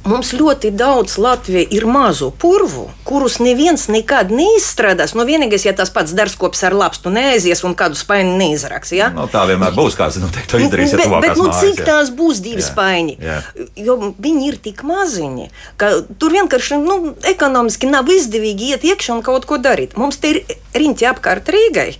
Mums 0.09 0.31
ļoti 0.33 0.71
daudz 0.73 1.19
Latvijā 1.21 1.67
ir 1.75 1.85
mazu 1.85 2.31
purvu, 2.41 2.87
kurus 3.05 3.37
neviens 3.43 3.85
nekad 3.91 4.31
neizstrādās. 4.33 5.13
Nu, 5.13 5.25
vienīgais, 5.27 5.67
ja 5.67 5.73
tas 5.77 5.91
pats 5.93 6.15
darbskops 6.17 6.63
ar 6.65 6.73
lapstu 6.77 7.11
neaizies 7.13 7.61
un 7.67 7.75
kādu 7.77 7.99
spaini 7.99 8.33
neizraks. 8.39 8.93
Ja? 8.95 9.11
No, 9.13 9.27
nu, 9.27 9.31
tā 9.33 9.43
vienmēr 9.49 9.75
būs 9.77 9.97
kāds, 9.99 10.17
noteikti 10.23 10.49
to 10.55 10.61
izdarīs. 10.63 10.95
Bet, 10.97 11.13
bet 11.27 11.37
nu, 11.37 11.45
mājas, 11.51 11.61
cik 11.61 11.83
jā. 11.83 11.87
tās 11.91 12.09
būs 12.15 12.41
divi 12.45 12.63
jā, 12.63 12.69
spaiņi? 12.71 13.17
Jā. 13.21 13.37
Jo 13.77 13.99
viņi 14.17 14.49
ir 14.49 14.57
tik 14.65 14.81
maziņi, 14.87 15.49
ka 15.77 15.91
tur 16.17 16.33
vienkārši 16.39 16.81
nu, 16.81 16.97
ekonomiski 17.29 17.91
nav 17.91 18.09
izdevīgi 18.09 18.73
iet 18.73 18.87
iekšā 18.89 19.19
un 19.19 19.25
kaut 19.25 19.45
ko 19.49 19.61
darīt. 19.61 19.93
Mums 19.99 20.17
te 20.17 20.33
ir 20.33 20.41
riņķi 20.73 21.11
apkārt 21.13 21.53
Rīgai 21.53 21.91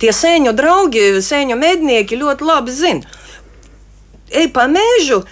tie 0.00 0.12
sēņu 0.14 0.54
draugi, 0.56 1.02
sēņu 1.24 1.58
mednieki 1.60 2.16
ļoti 2.20 2.46
labi 2.48 2.72
zina. 2.72 3.18
Ej 4.28 4.50
pa 4.52 4.66
mēžu, 4.68 5.22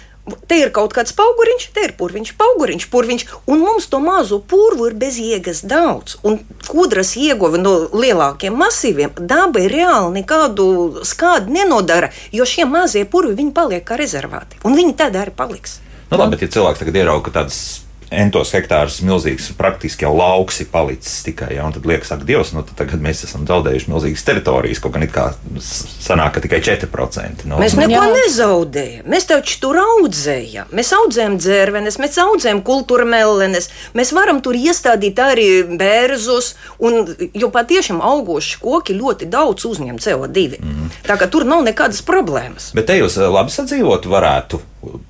Te 0.47 0.57
ir 0.59 0.71
kaut 0.75 0.91
kāds 0.95 1.15
auguriņš, 1.15 1.69
te 1.75 1.85
ir 1.87 1.93
purviņš, 1.99 2.33
auguriņš, 2.43 2.87
purviņš, 2.91 3.25
un 3.47 3.63
mums 3.63 3.87
to 3.91 4.01
mazo 4.03 4.41
purvu 4.43 4.89
ir 4.89 4.97
bez 4.99 5.19
jēgas 5.21 5.63
daudz. 5.67 6.17
Un 6.27 6.41
kūdras 6.67 7.15
ieguve 7.19 7.61
no 7.61 7.75
lielākiem 7.95 8.55
masīviem 8.59 9.15
dabai 9.17 9.67
reāli 9.71 10.19
nekādu 10.19 10.67
skādu 11.07 11.55
nenodara, 11.55 12.11
jo 12.35 12.47
šie 12.47 12.67
mazie 12.67 13.05
purvi 13.07 13.47
paliek 13.55 13.85
kā 13.87 13.95
rezervāti. 13.99 14.59
Un 14.67 14.75
viņi 14.75 14.97
tādā 14.99 15.23
arī 15.23 15.35
paliks. 15.35 15.79
Nu, 16.11 16.19
labi, 16.19 16.35
bet 16.35 16.47
ja 16.47 16.55
cilvēks 16.57 16.83
tagad 16.83 16.99
ierauga 16.99 17.33
tādas 17.39 17.86
entos 18.13 18.53
hektārus 18.55 18.99
milzīgs, 19.05 19.49
praktiski 19.57 20.05
jau 20.05 20.13
lauks 20.15 20.61
ir 20.63 20.69
palicis 20.71 21.19
tikai. 21.25 21.49
Ja, 21.57 21.67
tad 21.73 21.87
liekas, 21.87 22.11
ak, 22.15 22.23
Dievs, 22.27 22.53
nu, 22.55 22.63
tagad 22.77 23.01
mēs 23.03 23.25
esam 23.27 23.43
zaudējuši 23.49 23.91
milzīgas 23.91 24.23
teritorijas. 24.27 24.81
Kaut 24.83 24.95
gan 24.95 25.05
it 25.05 25.13
kā 25.15 25.27
sanāk, 25.63 26.37
ka 26.37 26.43
tikai 26.45 26.61
4%. 26.65 27.47
No, 27.49 27.59
mēs 27.61 27.75
neko 27.79 27.97
jā. 27.97 28.05
nezaudējam. 28.15 29.09
Mēs 29.11 29.27
taču 29.29 29.59
tur 29.63 29.81
audzējam. 29.81 30.71
Mēs 30.77 30.93
audzējam 30.97 31.37
dzērvenes, 31.41 31.99
mēs 32.03 32.19
audzējam 32.23 32.63
kultūra 32.67 33.07
melenes. 33.07 33.69
Mēs 33.97 34.13
varam 34.15 34.41
tur 34.45 34.57
iestādīt 34.59 35.19
arī 35.23 35.49
bērzus, 35.77 36.53
un, 36.79 37.03
jo 37.35 37.51
patiešām 37.53 38.01
augoši 38.05 38.61
koki 38.63 38.97
ļoti 38.97 39.27
daudz 39.31 39.67
uzņem 39.67 39.99
CO2. 40.03 40.47
Mm. 40.61 40.89
Tā 41.07 41.19
kā 41.19 41.27
tur 41.31 41.47
nav 41.47 41.65
nekādas 41.67 42.03
problēmas. 42.07 42.71
Bet 42.77 42.89
te 42.89 42.99
jūs 42.99 43.19
eh, 43.19 43.27
labi 43.31 43.53
sadzīvot 43.53 44.07
varētu 44.07 44.63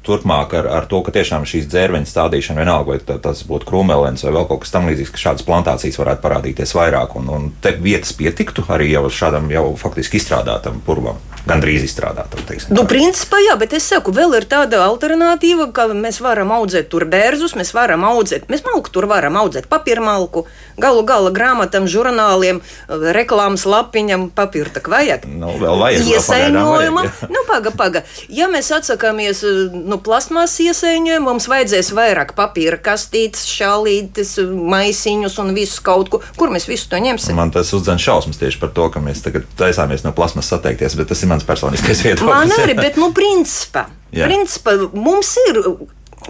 turpmāk 0.07 0.55
ar, 0.59 0.69
ar 0.79 0.89
to, 0.89 1.01
ka 1.05 1.13
tiešām 1.15 1.47
šīs 1.47 1.69
dzērveņa 1.71 2.09
stādīšana, 2.09 2.63
vienalga, 2.63 2.95
vai 2.95 3.19
tas 3.23 3.43
būtu 3.47 3.69
krūmelēns 3.69 4.25
vai 4.27 4.35
vēl 4.39 4.49
kaut 4.49 4.65
kas 4.65 4.75
tamlīdzīgs, 4.75 5.13
ka 5.13 5.23
šādas 5.23 5.47
plantācijas 5.47 6.01
varētu 6.01 6.25
parādīties 6.25 6.75
vairāk, 6.77 7.17
un, 7.19 7.31
un 7.33 7.49
te 7.63 7.75
vietas 7.81 8.15
pietiktu 8.17 8.67
arī 8.73 8.91
jau 8.93 9.07
šādam 9.11 9.49
jau 9.53 9.69
faktiski 9.79 10.21
izstrādātam 10.21 10.81
purvam 10.85 11.19
gandrīz 11.47 11.85
izstrādātam. 11.87 12.43
Nu, 12.75 12.83
principā, 12.89 13.39
jā, 13.43 13.55
bet 13.59 13.73
es 13.77 13.87
saku, 13.87 14.11
vēl 14.15 14.35
ir 14.39 14.47
tāda 14.49 14.81
alternatīva, 14.85 15.69
ka 15.75 15.87
mēs 15.93 16.19
varam 16.23 16.51
audzēt 16.57 16.89
tur 16.91 17.07
bērzus, 17.09 17.55
mēs 17.59 17.73
varam 17.75 18.03
audzēt, 18.07 18.47
mēs 18.51 18.65
malku 18.67 18.91
tur 18.93 19.07
varam 19.09 19.37
audzēt 19.39 19.69
papīra 19.71 20.03
malku, 20.03 20.45
galu 20.79 21.05
galā 21.07 21.31
grāmatam, 21.35 21.87
žurnāliem, 21.91 22.61
reklāmas 22.87 23.65
lapiņam, 23.69 24.29
papīra 24.35 24.73
tak 24.77 24.89
vajag. 24.91 25.27
Nu, 25.31 25.53
vēl 25.61 25.83
vajag. 25.83 26.11
Iesaimojuma. 26.15 27.05
Nu, 27.31 27.43
paga, 27.47 27.73
paga. 27.75 28.03
Ja 28.33 28.49
mēs 28.51 28.71
atsakāmies 28.75 29.43
nu, 29.71 29.99
plasmas 30.03 30.55
iesaiņojumu, 30.63 31.25
mums 31.27 31.47
vajadzēs 31.51 31.91
vairāk 31.97 32.33
papīra 32.37 32.79
kastītes, 32.83 33.45
šālītes, 33.49 34.37
maisiņus 34.47 35.37
un 35.43 35.53
visu 35.57 35.83
kaut 35.85 36.11
ko. 36.13 36.21
Kur 36.39 36.53
mēs 36.53 36.67
visu 36.69 36.89
to 36.91 37.01
ņemsim? 37.03 37.37
Man 37.37 37.53
tas 37.55 37.73
uzdzen 37.75 38.01
šausmas 38.01 38.39
tieši 38.41 38.61
par 38.61 38.73
to, 38.75 38.89
ka 38.93 39.03
mēs 39.03 39.23
tagad 39.25 39.47
taisāmies 39.59 40.05
no 40.05 40.13
plasmas 40.17 40.51
atteikties, 40.55 40.97
bet 40.99 41.11
tas 41.11 41.23
ir 41.23 41.31
mans 41.33 41.45
personiskais 41.47 42.03
viedoklis. 42.05 42.33
Man 42.33 42.55
arī, 42.63 42.77
bet, 42.79 42.99
nu, 43.01 43.11
principā, 43.15 43.87
principā 44.11 44.79
mums 44.95 45.35
ir 45.49 45.63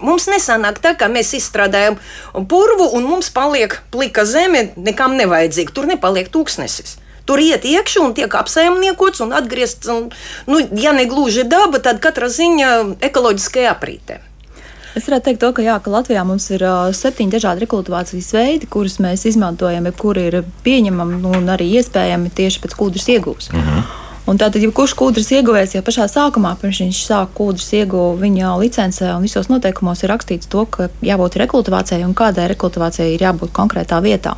Mums 0.03 0.27
nesanāk 0.29 0.77
tā, 0.83 0.91
ka 0.99 1.07
mēs 1.09 1.31
izstrādājam 1.37 1.95
purvu 2.51 2.89
un 2.97 3.07
mums 3.07 3.31
paliek 3.33 3.79
plika 3.93 4.27
zeme, 4.29 4.67
nekam 4.77 5.15
nevajadzīga. 5.17 5.73
Tur 5.73 5.87
nepaliek 5.89 6.29
tūkstnesis. 6.33 6.97
Tur 7.27 7.41
iet 7.43 7.67
iekšā 7.67 8.03
un 8.05 8.15
tiek 8.17 8.31
apsaimniekots 8.39 9.21
un 9.25 9.35
atgriezts. 9.35 9.89
Un, 9.91 10.07
nu, 10.47 10.61
ja 10.79 10.95
ne 10.95 11.05
gluži 11.09 11.43
daba, 11.43 11.81
tad 11.83 11.99
katra 12.03 12.31
ziņa 12.31 12.71
ekoloģiskajā 13.09 13.75
aprītē. 13.75 14.21
Es 14.97 15.05
varētu 15.05 15.27
teikt, 15.27 15.41
to, 15.43 15.51
ka, 15.53 15.61
jā, 15.61 15.75
ka 15.83 15.91
Latvijā 15.93 16.23
mums 16.25 16.47
ir 16.55 16.63
uh, 16.65 16.87
septiņi 16.95 17.35
dažādi 17.35 17.67
rekultivācijas 17.67 18.31
veidi, 18.33 18.69
kurus 18.71 18.97
mēs 19.03 19.27
izmantojam, 19.29 19.85
jebkuri 19.91 20.23
ir 20.31 20.39
pieņemami 20.65 21.21
un 21.37 21.53
arī 21.53 21.69
iespējami 21.77 22.33
tieši 22.33 22.63
pēc 22.63 22.73
kūdras 22.79 23.05
iegūs. 23.13 23.51
Mm 23.53 23.61
-hmm. 23.61 24.06
Un 24.27 24.35
tātad, 24.35 24.59
ja 24.59 24.67
kurš 24.75 24.91
kūdras 24.99 25.29
ieguvējs 25.37 25.77
jau 25.77 25.81
pašā 25.87 26.05
sākumā, 26.11 26.51
pirms 26.59 26.81
viņš 26.83 26.97
sāk 27.07 27.29
kūdras 27.37 27.69
ieguvu, 27.77 28.17
viņa 28.19 28.49
licencē 28.59 29.13
un 29.15 29.23
visos 29.23 29.47
noteikumos 29.47 30.03
ir 30.03 30.11
rakstīts 30.11 30.49
to, 30.51 30.65
ka 30.67 30.89
jābūt 31.05 31.37
rekultivācijai 31.39 32.03
un 32.03 32.15
kādai 32.17 32.49
rekultivācijai 32.51 33.13
ir 33.13 33.23
jābūt 33.23 33.53
konkrētā 33.55 34.01
vietā. 34.03 34.35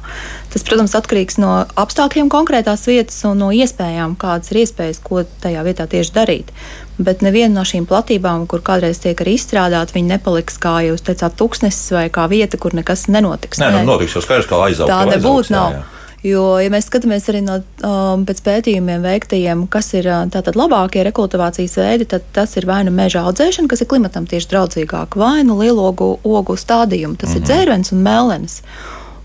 Tas, 0.53 0.65
protams, 0.67 0.93
atkarīgs 0.99 1.39
no 1.41 1.55
apstākļiem 1.73 2.29
konkrētās 2.29 2.85
vietas 2.85 3.17
un 3.25 3.41
no 3.41 3.49
iespējām, 3.49 4.13
kādas 4.21 4.53
ir 4.53 4.61
iespējas, 4.61 5.01
ko 5.01 5.25
tajā 5.41 5.65
vietā 5.65 5.89
tieši 5.89 6.13
darīt. 6.13 6.53
Bet 7.01 7.23
neviena 7.25 7.55
no 7.57 7.65
šīm 7.65 7.89
platībām, 7.89 8.45
kur 8.51 8.61
kādreiz 8.61 9.01
tiek 9.01 9.17
arī 9.23 9.39
izstrādāta, 9.39 9.95
viņa 9.95 10.19
nepaliks 10.19 10.59
kā 10.61 10.81
jūs 10.85 11.01
teicāt, 11.07 11.37
tūkstnesis 11.39 11.95
vai 11.95 12.09
kā 12.13 12.29
vieta, 12.29 12.61
kur 12.61 12.77
nekas 12.77 13.07
nenotiks. 13.09 13.61
Nē, 13.63 13.71
nu, 13.79 13.87
notiks 13.95 14.19
jau 14.19 14.21
skaidrs, 14.21 14.49
kā 14.51 14.59
aizaugt. 14.67 14.91
Tā 14.91 15.05
nebūtu. 15.15 15.55
Jā, 15.55 15.69
jā. 15.79 15.87
Jo, 16.19 16.57
ja 16.59 16.67
mēs 16.67 16.89
skatāmies 16.89 17.29
arī 17.31 17.39
no 17.45 17.61
um, 17.87 18.25
pētījumiem 18.27 19.05
veiktajiem, 19.05 19.61
kas 19.71 19.93
ir 19.95 20.09
uh, 20.11 20.25
tātad 20.27 20.57
labākie 20.59 21.05
rekultivācijas 21.07 21.77
veidi, 21.79 22.07
tad 22.11 22.25
tas 22.35 22.57
ir 22.59 22.67
vai 22.67 22.81
nu 22.83 22.91
meža 22.91 23.23
audzēšana, 23.29 23.71
kas 23.71 23.85
ir 23.85 23.87
klimatam 23.91 24.27
tieši 24.27 24.49
draudzīgāk, 24.51 25.15
vai 25.19 25.45
nu 25.47 25.55
lielogu 25.61 26.17
ogu 26.27 26.57
stādījumu, 26.59 27.15
tas 27.15 27.29
mm 27.29 27.33
-hmm. 27.33 27.37
ir 27.37 27.41
mhm. 27.41 27.47
dzērvens 27.51 27.91
un 27.95 28.03
melens. 28.03 28.61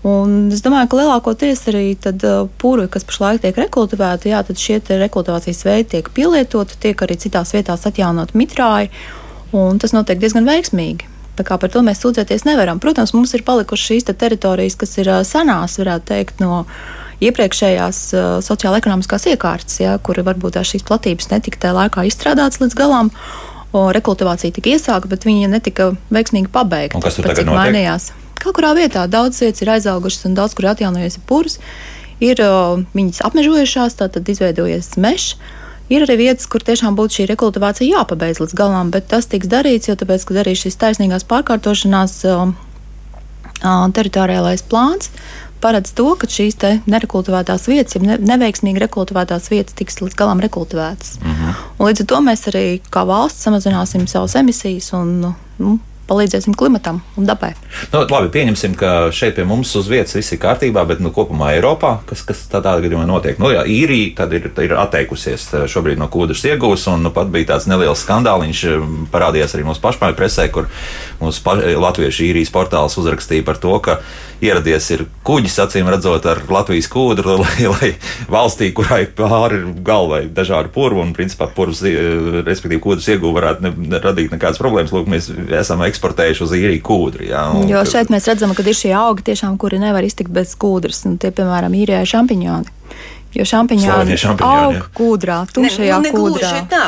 Un 0.05 0.51
es 0.53 0.61
domāju, 0.61 0.87
ka 0.87 0.97
lielākoties 0.97 1.67
arī 1.67 1.97
tad, 1.99 2.23
uh, 2.23 2.47
purvi, 2.57 2.87
kas 2.87 3.03
pašlaik 3.03 3.41
tiek 3.41 3.57
rekultivēti, 3.57 4.29
jā, 4.29 4.43
tad 4.47 4.55
šie 4.55 4.79
rekultivācijas 4.87 5.65
veidi 5.65 5.89
tiek 5.89 6.09
pielietoti, 6.13 6.79
tiek 6.79 7.01
arī 7.01 7.17
citās 7.17 7.51
vietās 7.53 7.85
atjaunot 7.85 8.31
mitrāji, 8.33 8.89
un 9.51 9.79
tas 9.79 9.91
notiek 9.91 10.19
diezgan 10.19 10.45
veiksmīgi. 10.45 11.14
Par 11.43 11.71
to 11.71 11.81
mēs 11.85 11.99
sūdzēties 12.03 12.45
nevaram. 12.47 12.79
Protams, 12.79 13.13
mums 13.15 13.33
ir 13.35 13.43
palikušas 13.47 13.89
šīs 13.91 14.07
te 14.07 14.13
teritorijas, 14.15 14.77
kas 14.79 14.95
ir 15.01 15.09
senās, 15.27 15.79
varētu 15.81 16.07
teikt, 16.13 16.43
no 16.43 16.65
iepriekšējās 17.23 17.99
uh, 18.15 18.27
sociāla-ekonomiskās 18.43 19.27
iekārtas, 19.31 19.79
ja, 19.81 19.97
kur 20.03 20.19
varbūt 20.23 20.59
šīs 20.67 20.85
platības 20.87 21.31
netika 21.31 21.65
tajā 21.65 21.75
laikā 21.79 22.05
izstrādātas 22.07 22.61
līdz 22.63 22.77
galam. 22.79 23.11
Rekultivācija 23.75 24.55
tika 24.55 24.71
iesākta, 24.71 25.09
bet 25.11 25.25
viņa 25.27 25.49
netika 25.51 25.89
veiksmīgi 26.15 26.47
pabeigta. 26.53 27.01
Kas 27.03 27.17
tur 27.17 27.27
tagad 27.27 27.49
mainījās? 27.51 28.13
Kaut 28.39 28.55
kurā 28.55 28.71
vietā 28.77 29.03
daudz 29.11 29.41
vietas 29.43 29.63
ir 29.65 29.71
aizaugušas 29.73 30.29
un 30.29 30.37
daudz 30.37 30.55
kur 30.55 30.69
atjaunojies 30.71 31.19
pūrs. 31.27 31.57
Ir 32.23 32.39
uh, 32.39 32.79
viņas 32.95 33.19
apmežojušās, 33.27 33.97
tad 33.99 34.31
izveidojies 34.31 34.93
mežs. 34.95 35.35
Ir 35.89 36.01
arī 36.01 36.17
vietas, 36.17 36.47
kur 36.49 36.63
tiešām 36.65 36.95
būtu 36.97 37.19
šī 37.19 37.25
rekultivācija 37.29 37.99
jāpabeidz 37.99 38.41
līdz 38.41 38.55
galam, 38.57 38.89
bet 38.93 39.07
tas 39.11 39.27
tiks 39.29 39.49
darīts, 39.51 39.89
jo 39.89 39.95
tāpēc, 39.99 40.25
ka 40.25 40.39
arī 40.41 40.55
šis 40.57 40.79
taisnīgās 40.81 41.27
pārkārtošanās 41.29 42.15
uh, 42.25 42.53
uh, 43.61 43.85
teritoriālais 43.93 44.65
plāns 44.65 45.11
paredz 45.65 45.93
to, 45.97 46.07
ka 46.19 46.29
šīs 46.29 46.57
nerekultivētās 46.89 47.67
vietas, 47.71 47.95
ja 47.97 48.17
neveiksmīgi 48.21 48.81
rekultivētās 48.85 49.49
vietas, 49.53 49.77
tiks 49.77 50.01
līdz 50.01 50.17
galam 50.19 50.43
rekultivētas. 50.43 51.19
Mm 51.21 51.33
-hmm. 51.33 51.53
Un 51.79 51.87
līdz 51.89 52.01
ar 52.03 52.07
to 52.11 52.21
mēs 52.27 52.47
arī 52.51 52.65
kā 52.89 53.05
valsts 53.07 53.47
samazināsim 53.47 54.07
savas 54.07 54.35
emisijas 54.35 54.93
un 54.93 55.33
nu, 55.57 55.79
palīdzēsim 56.09 56.55
klimatam 56.57 57.01
un 57.17 57.27
dabai. 57.27 57.53
Nu, 57.93 58.03
labi, 58.03 58.29
pieņemsim, 58.33 58.75
ka 58.79 59.09
šeit 59.15 59.35
pie 59.37 59.45
mums 59.47 59.71
uz 59.79 59.89
vietas 59.91 60.15
viss 60.17 60.33
ir 60.35 60.41
kārtībā, 60.41 60.85
bet 60.87 61.01
nu, 61.03 61.11
kopumā 61.15 61.53
Eiropā, 61.55 61.95
kas, 62.09 62.21
kas 62.27 62.45
tādā 62.51 62.75
gadījumā 62.83 63.07
notiek? 63.09 63.39
Nu, 63.41 63.49
jā, 63.53 63.65
īrija 63.65 64.27
ir, 64.37 64.49
ir 64.65 64.75
atteikusies 64.79 65.47
eh, 65.53 65.65
šobrīd 65.71 66.01
no 66.01 66.09
kūdras 66.11 66.45
iegūs, 66.51 66.87
un 66.93 67.07
nu, 67.07 67.13
pat 67.15 67.31
bija 67.33 67.53
tāds 67.53 67.69
neliels 67.71 68.05
skandāliņš, 68.05 68.63
eh, 68.69 68.87
parādījās 69.13 69.57
arī 69.57 69.67
mūsu 69.67 69.83
pašmāju 69.83 70.17
presē, 70.19 70.47
kur 70.53 70.69
mūsu 71.21 71.43
pa, 71.45 71.57
latviešu 71.57 72.29
īrijas 72.29 72.53
portāls 72.53 72.97
uzrakstīja 73.01 73.45
par 73.47 73.61
to, 73.61 73.73
ka 73.83 73.99
ieradies 74.43 74.89
ir 74.93 75.05
kuģis, 75.25 75.57
acīm 75.63 75.89
redzot, 75.91 76.25
ar 76.29 76.41
Latvijas 76.51 76.89
kūdru, 76.91 77.37
lai, 77.43 77.69
lai 77.71 77.91
valstī, 78.31 78.71
kurai 78.75 79.05
pāri 79.07 79.61
ir 79.61 79.67
galvai 79.85 80.25
dažādi 80.31 80.71
purvi, 80.75 81.01
un 81.01 81.13
principā 81.17 81.49
purvs, 81.55 81.83
eh, 81.89 82.41
respektīvi 82.45 82.83
kūdras 82.83 83.09
iegūva 83.15 83.39
varētu 83.39 83.65
ne, 83.65 84.01
radīt 84.03 84.35
nekādas 84.35 84.61
problēmas. 84.61 84.93
Lūk, 84.95 85.09
mēs 85.11 85.31
esam 85.59 85.83
eksportējuši 85.95 86.43
uz 86.43 86.55
īriju 86.59 86.83
kūdri. 86.85 87.29
Jā, 87.31 87.47
un, 87.55 87.67
jo 87.71 87.81
šeit 87.87 88.11
mēs 88.13 88.27
redzam, 88.29 88.53
ka 88.55 88.65
ir 88.67 88.77
šie 88.77 88.93
augi, 88.97 89.25
tiešām, 89.31 89.57
kuri 89.61 89.79
nevar 89.81 90.05
iztikt 90.05 90.33
bez 90.35 90.53
kūdras, 90.59 91.05
un 91.09 91.17
tie, 91.21 91.31
piemēram, 91.35 91.75
īrijā 91.75 92.03
šampiņoni. 92.11 92.73
Jo 93.35 93.43
šampiņoni 93.49 94.15
aug 94.45 94.85
kūdrā, 94.95 95.41
tumšajā 95.51 95.97
ne, 95.99 96.11
nu, 96.13 96.19
kūdrā. 96.23 96.51
Tā. 96.71 96.83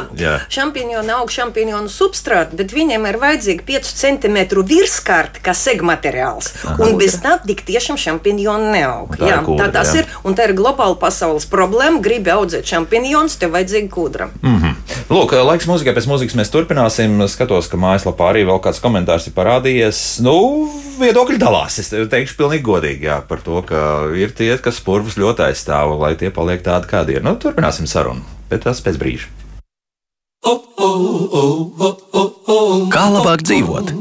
Šampiņoni 0.53 1.11
aug 1.17 1.31
šampiņonu 1.33 1.91
substrātu, 1.91 2.55
bet 2.59 2.71
viņiem 2.75 3.07
ir 3.09 3.19
vajadzīga 3.19 3.65
5 3.67 3.91
cm 3.99 4.37
virskārta, 4.69 5.43
kā 5.43 5.55
segmateriāls. 5.57 6.53
Aha, 6.63 6.77
un 6.85 6.95
bez 7.01 7.19
tā 7.23 7.35
tik 7.43 7.65
tiešām 7.67 7.99
šampiņoni 7.99 8.71
neaug. 8.77 9.17
Tā, 9.19 9.27
jā, 9.27 9.41
kūdra, 9.43 9.67
tā 9.67 9.81
tas 9.81 9.91
jā. 9.91 10.05
ir, 10.05 10.15
un 10.23 10.39
tā 10.39 10.47
ir 10.47 10.55
globāla 10.57 10.95
pasaules 11.01 11.49
problēma. 11.51 11.99
Gribi 12.03 12.31
audzēt 12.31 12.71
šampiņonus, 12.71 13.37
tev 13.41 13.55
vajadzīga 13.57 13.91
kūdra. 13.91 14.31
Mm 14.41 14.57
-hmm. 14.57 14.97
Lūk, 15.11 15.35
laiks 15.51 15.67
mūzikai, 15.67 15.95
pēc 15.95 16.07
mūzikas 16.07 16.35
mēs 16.39 16.51
turpināsim. 16.51 17.27
Skatos, 17.27 17.67
ka 17.67 17.77
mājaslapā 17.77 18.31
arī 18.31 18.47
vēl 18.47 18.59
kāds 18.63 18.79
komentārs 18.83 19.27
ir 19.27 19.35
parādījies. 19.35 20.21
Nu, 20.23 20.37
viedokļi 20.99 21.37
dalās. 21.41 21.79
Es 21.79 21.91
teikšu 21.91 22.37
pilnīgi 22.39 22.65
godīgi 22.65 23.07
jā, 23.09 23.21
par 23.27 23.41
to, 23.45 23.61
ka 23.67 23.81
ir 24.17 24.33
tie, 24.37 24.49
kas 24.63 24.79
purvus 24.83 25.17
ļoti 25.19 25.47
aizstāv, 25.49 25.95
lai 26.01 26.15
tie 26.19 26.31
paliek 26.37 26.61
tādi, 26.65 26.89
kādi 26.91 27.17
ir. 27.17 27.25
Nu, 27.25 27.35
turpināsim 27.41 27.89
sarunu, 27.89 28.21
bet 28.51 28.63
tas 28.67 28.83
pēc 28.85 29.01
brīža. 29.01 29.33
Kā 32.93 33.07
labāk 33.11 33.43
dzīvot? 33.43 33.95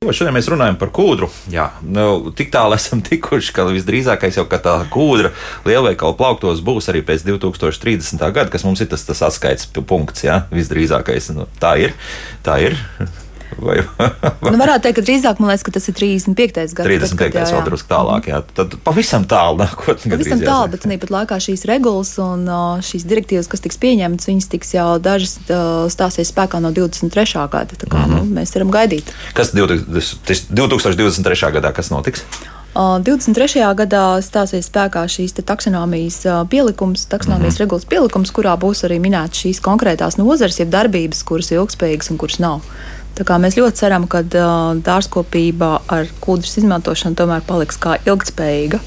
Šodien 0.00 0.32
mēs 0.32 0.46
runājam 0.48 0.78
par 0.80 0.88
kūdru. 0.96 1.26
Jā, 1.52 1.66
nu, 1.84 2.32
tik 2.32 2.48
tālu 2.54 2.72
esam 2.72 3.02
tikuši, 3.04 3.52
ka 3.52 3.66
visdrīzākais 3.68 4.38
jau 4.38 4.46
tā 4.48 4.78
kūdra 4.88 5.28
lielveikalu 5.68 6.16
plauktos 6.16 6.62
būs 6.64 6.88
arī 6.88 7.02
pēc 7.04 7.26
2030. 7.28 8.16
gada, 8.32 8.48
kas 8.48 8.64
mums 8.64 8.80
ir 8.80 8.88
tas, 8.88 9.04
tas 9.04 9.20
atskaites 9.28 9.68
punkts. 9.76 10.24
Jā, 10.24 10.46
visdrīzākais. 10.56 11.28
Nu, 11.36 11.44
tā 11.60 11.76
ir. 11.84 11.92
Tā 12.46 12.56
ir. 12.64 12.80
Vai, 13.60 13.76
vai? 14.40 14.52
Nu, 14.52 14.58
varētu 14.60 14.82
teikt, 14.86 14.96
ka 14.98 15.02
drīzāk 15.04 15.36
man 15.42 15.48
liekas, 15.50 15.64
ka 15.66 15.72
tas 15.76 15.88
ir 15.90 15.94
35. 15.98 16.74
gads. 16.78 16.88
35. 16.88 17.34
gads 17.34 17.52
vēl 17.54 17.64
drusku 17.66 17.88
tālāk, 17.90 18.22
jā. 18.32 18.38
Tad 18.56 18.68
pavisam 18.86 19.22
tālu 19.28 19.56
nākotnē. 19.60 20.12
Pavisam 20.14 20.40
tālu, 20.44 20.66
bet 20.72 20.80
tāpat 20.86 21.10
laikā 21.16 21.36
šīs 21.46 21.62
regulas 21.70 22.12
un 22.22 22.40
šīs 22.86 23.02
direktīvas, 23.10 23.50
kas 23.52 23.64
tiks 23.64 23.78
pieņemtas, 23.82 24.30
viņas 24.30 24.48
tiks 24.54 24.68
jau 24.76 24.88
dažas 25.02 25.32
stāsies 25.92 26.28
spēkā 26.32 26.56
no 26.64 26.70
23. 26.76 27.24
gada. 27.52 27.74
Tā 27.76 27.86
kā 27.86 27.88
mm 28.00 28.04
-hmm. 28.12 28.16
nu, 28.16 28.20
mēs 28.40 28.50
varam 28.56 28.70
gaidīt. 28.72 29.06
Kas 29.34 29.48
2023. 29.52 31.52
gadā 31.58 31.70
kas 31.76 31.86
notiks? 31.92 32.20
23. 32.74 33.64
gadā 33.74 34.04
stāsies 34.22 34.68
spēkā 34.70 35.02
šīs 35.10 35.34
taksonomijas 35.42 36.22
pielikums, 36.50 37.06
taksonomijas 37.10 37.54
mm 37.54 37.56
-hmm. 37.56 37.60
regulas 37.60 37.84
pielikums, 37.84 38.30
kurā 38.30 38.56
būs 38.56 38.84
arī 38.86 39.00
minētas 39.00 39.42
šīs 39.42 39.60
konkrētās 39.60 40.18
nozares, 40.18 40.60
jeb 40.60 40.70
darbības, 40.70 41.24
kuras 41.24 41.50
ir 41.50 41.58
ilgspējīgas 41.58 42.10
un 42.10 42.16
kuras 42.16 42.38
nav. 42.38 42.60
Mēs 43.18 43.56
ļoti 43.58 43.76
ceram, 43.82 44.06
ka 44.08 44.22
dārzkopība 44.24 45.82
ar 45.92 46.08
kūdras 46.24 46.56
izmantošanu 46.62 47.18
tomēr 47.18 47.44
paliks 47.46 47.76
kā 47.80 47.98
ilgspējīga 48.06 48.80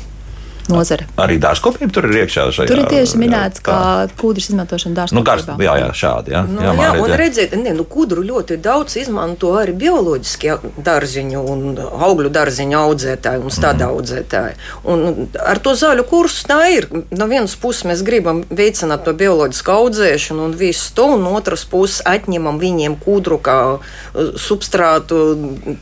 nozare. 0.71 1.07
Arī 1.19 1.37
dārzkopība 1.41 1.93
tur 1.93 2.07
ir 2.09 2.23
iekšā. 2.23 2.45
Šajā, 2.55 2.69
tur 2.69 2.81
ir 2.83 2.89
tieši 2.91 3.19
minēts, 3.19 3.59
jā, 3.59 3.65
kā 3.67 3.79
kūdras 4.19 4.49
izmantošana 4.51 4.97
dārzkopībā. 4.99 5.19
Nu, 5.19 5.25
gars, 5.27 5.47
jā, 5.65 5.75
jā, 5.81 5.89
šādi. 5.97 6.33
Jā, 6.35 6.43
nu, 6.47 6.63
jā, 6.63 6.73
jā 6.79 6.91
un 7.03 7.15
redziet, 7.19 7.55
ne, 7.59 7.73
nu, 7.77 7.85
kūdru 7.89 8.23
ļoti 8.27 8.57
daudz 8.63 8.97
izmanto 9.01 9.53
arī 9.59 9.75
bioloģiskie 9.83 10.55
dārziņu 10.85 11.43
un 11.53 11.65
augļu 11.79 12.31
dārziņu 12.33 12.79
audzētāji 12.79 13.43
un 13.43 13.53
stāda 13.53 13.89
mm. 13.89 13.97
audzētāji. 13.97 14.57
Un 14.93 15.27
ar 15.43 15.61
to 15.63 15.75
zaļu 15.79 16.07
kursu 16.09 16.47
tā 16.51 16.59
ir. 16.77 16.89
No 17.13 17.27
vienas 17.31 17.55
puses 17.59 17.87
mēs 17.89 18.05
gribam 18.05 18.43
veicināt 18.53 19.05
to 19.07 19.15
bioloģisku 19.17 19.73
audzēšanu 19.73 20.47
un 20.47 20.55
visu 20.57 20.93
to, 20.95 21.09
un 21.17 21.25
no 21.27 21.35
otras 21.37 21.65
puses 21.69 22.01
atņemam 22.07 22.59
viņiem 22.61 22.97
kūdru 23.03 23.39
kā 23.43 23.57
uh, 23.75 24.33
substrātu 24.39 25.19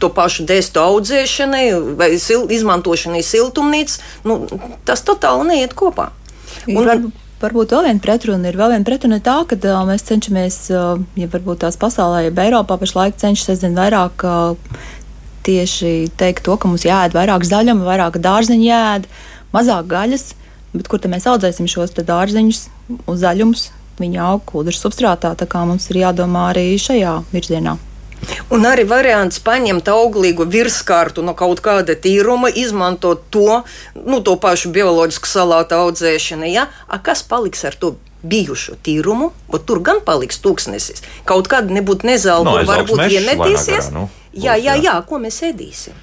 to 0.02 0.10
pašu 0.14 0.46
dēstu 0.50 0.82
audzēšanai 0.82 1.66
vai 2.00 2.12
sil, 2.22 2.48
izmantošanai 2.52 3.24
siltumnīcas. 3.26 4.00
Nu, 4.28 4.42
tas 4.88 5.04
totāli 5.08 5.50
neiet 5.50 5.76
kopā. 5.78 6.10
Un, 6.68 6.84
var, 6.86 7.02
varbūt 7.42 7.76
vēl 7.76 7.88
viena 7.90 8.04
pretruna 8.04 8.50
ir 8.50 8.58
vēl 8.60 8.76
viena 8.76 8.88
pretruna 8.88 9.20
tā, 9.24 9.38
ka 9.50 9.58
uh, 9.58 9.84
mēs 9.88 10.06
cenšamies, 10.10 10.58
uh, 10.76 11.02
ja 11.20 11.30
varbūt 11.32 11.64
tās 11.66 11.80
pasaulē, 11.82 12.26
ja 12.28 12.34
Eiropā 12.46 12.78
pašlaik 12.82 13.18
cenšas 13.22 13.56
aizvien 13.56 13.78
vairāk 13.78 14.26
uh, 14.28 14.80
tieši 15.48 16.12
teikt 16.18 16.46
to, 16.46 16.58
ka 16.58 16.70
mums 16.70 16.86
jāēd 16.86 17.16
vairāk 17.18 17.46
zaļuma, 17.48 17.88
vairāk 17.88 18.22
dārzeņu 18.22 18.68
jāēd, 18.68 19.08
mazāk 19.56 19.90
gaļas, 19.92 20.32
bet 20.76 20.90
kur 20.92 21.02
tad 21.02 21.14
mēs 21.14 21.28
audzēsim 21.30 21.70
šos 21.72 21.96
dārzeņus 21.98 22.66
uz 23.06 23.24
zaļumus? 23.26 23.70
Viņi 24.02 24.22
aug 24.24 24.42
kūdras 24.50 24.80
substrātā, 24.82 25.36
tā 25.38 25.46
kā 25.50 25.62
mums 25.68 25.90
ir 25.92 26.02
jādomā 26.02 26.48
arī 26.54 26.72
šajā 26.82 27.20
virzienā. 27.34 27.76
Un 28.52 28.68
arī 28.68 28.84
variants 28.88 29.40
paņemt 29.44 29.90
auglīgu 29.92 30.46
virskārtu 30.52 31.24
no 31.26 31.34
kaut 31.38 31.64
kāda 31.64 31.96
tīruma, 31.98 32.52
izmantot 32.54 33.24
to, 33.34 33.64
nu, 33.96 34.22
to 34.22 34.36
pašu 34.42 34.72
bioloģisku 34.76 35.30
salātu 35.30 35.80
audzēšanu. 35.80 36.50
Ja? 36.52 36.68
A, 36.88 37.00
kas 37.02 37.26
paliks 37.26 37.66
ar 37.68 37.78
to? 37.80 37.96
bijušo 38.22 38.76
tīrumu, 38.86 39.32
tur 39.66 39.80
gan 39.82 39.98
paliks 40.06 40.38
tūkstnesis. 40.44 41.02
Kaut 41.26 41.50
kāda 41.50 41.74
nebūtu 41.74 42.06
nezelta, 42.06 42.54
no, 42.54 42.68
varbūt 42.70 43.02
iemetīsies. 43.08 43.90
Nu, 43.96 44.08
jā, 44.34 44.54
jā, 44.62 44.76
jā, 44.78 44.94
ko 45.10 45.18
mēs 45.24 45.42
ēdīsim? 45.48 45.98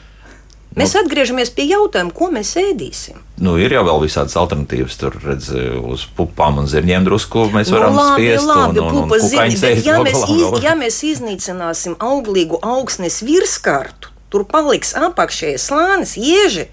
Mēs 0.78 0.94
nu, 0.94 1.02
atgriežamies 1.02 1.50
pie 1.54 1.66
jautājuma, 1.68 2.12
ko 2.14 2.28
mēs 2.34 2.52
ēdīsim. 2.60 3.18
Nu, 3.42 3.56
ir 3.60 3.72
jau 3.74 3.84
vēl 3.86 4.04
visādas 4.04 4.36
alternatīvas, 4.40 4.98
tur 5.00 5.16
redz, 5.22 5.50
uz 5.82 6.04
pupām 6.16 6.62
un 6.62 6.68
zirņiem 6.70 7.06
drusku 7.06 7.46
mēs 7.54 7.72
varam 7.74 7.96
nu, 7.96 8.02
labi, 8.02 8.28
spiest. 8.28 8.48
Labi, 8.48 8.82
un, 8.82 9.00
un, 9.02 9.12
un 9.12 9.24
zirņi, 9.24 9.60
bet, 9.62 9.82
ja, 9.86 9.98
mēs 10.04 10.24
iz, 10.34 10.58
ja 10.64 10.74
mēs 10.78 10.98
iznīcināsim 11.10 11.98
auglīgu 12.02 12.60
augsnes 12.62 13.20
virskārtu, 13.26 14.12
tur 14.32 14.46
paliks 14.48 14.94
apakšējais 14.98 15.70
slānis, 15.70 16.18
ieži. 16.18 16.68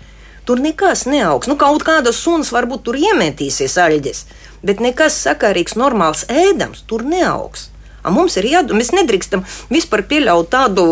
Tur 0.45 0.59
nekas 0.61 1.07
neaugs. 1.09 1.49
Nu, 1.49 1.55
kaut 1.57 1.81
kāda 1.81 2.11
suns 2.13 2.51
varbūt 2.53 2.83
tur 2.85 2.97
iemetīsies 3.01 3.79
aļģes, 3.81 4.19
bet 4.61 4.83
nekas 4.83 5.17
sakarīgs, 5.25 5.73
normāls 5.73 6.21
ēdams 6.29 6.83
tur 6.85 7.01
neaugs. 7.01 7.71
A 8.05 8.11
mums 8.13 8.37
ir 8.37 8.45
jādomā, 8.45 8.83
mēs 8.83 8.93
nedrīkstam 8.93 9.41
vispār 9.73 10.05
pieļaut 10.05 10.51
tādu 10.53 10.85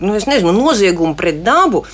nu, 0.00 0.12
nezinu, 0.14 0.52
noziegumu 0.52 1.16
pret 1.18 1.42
dabu, 1.46 1.84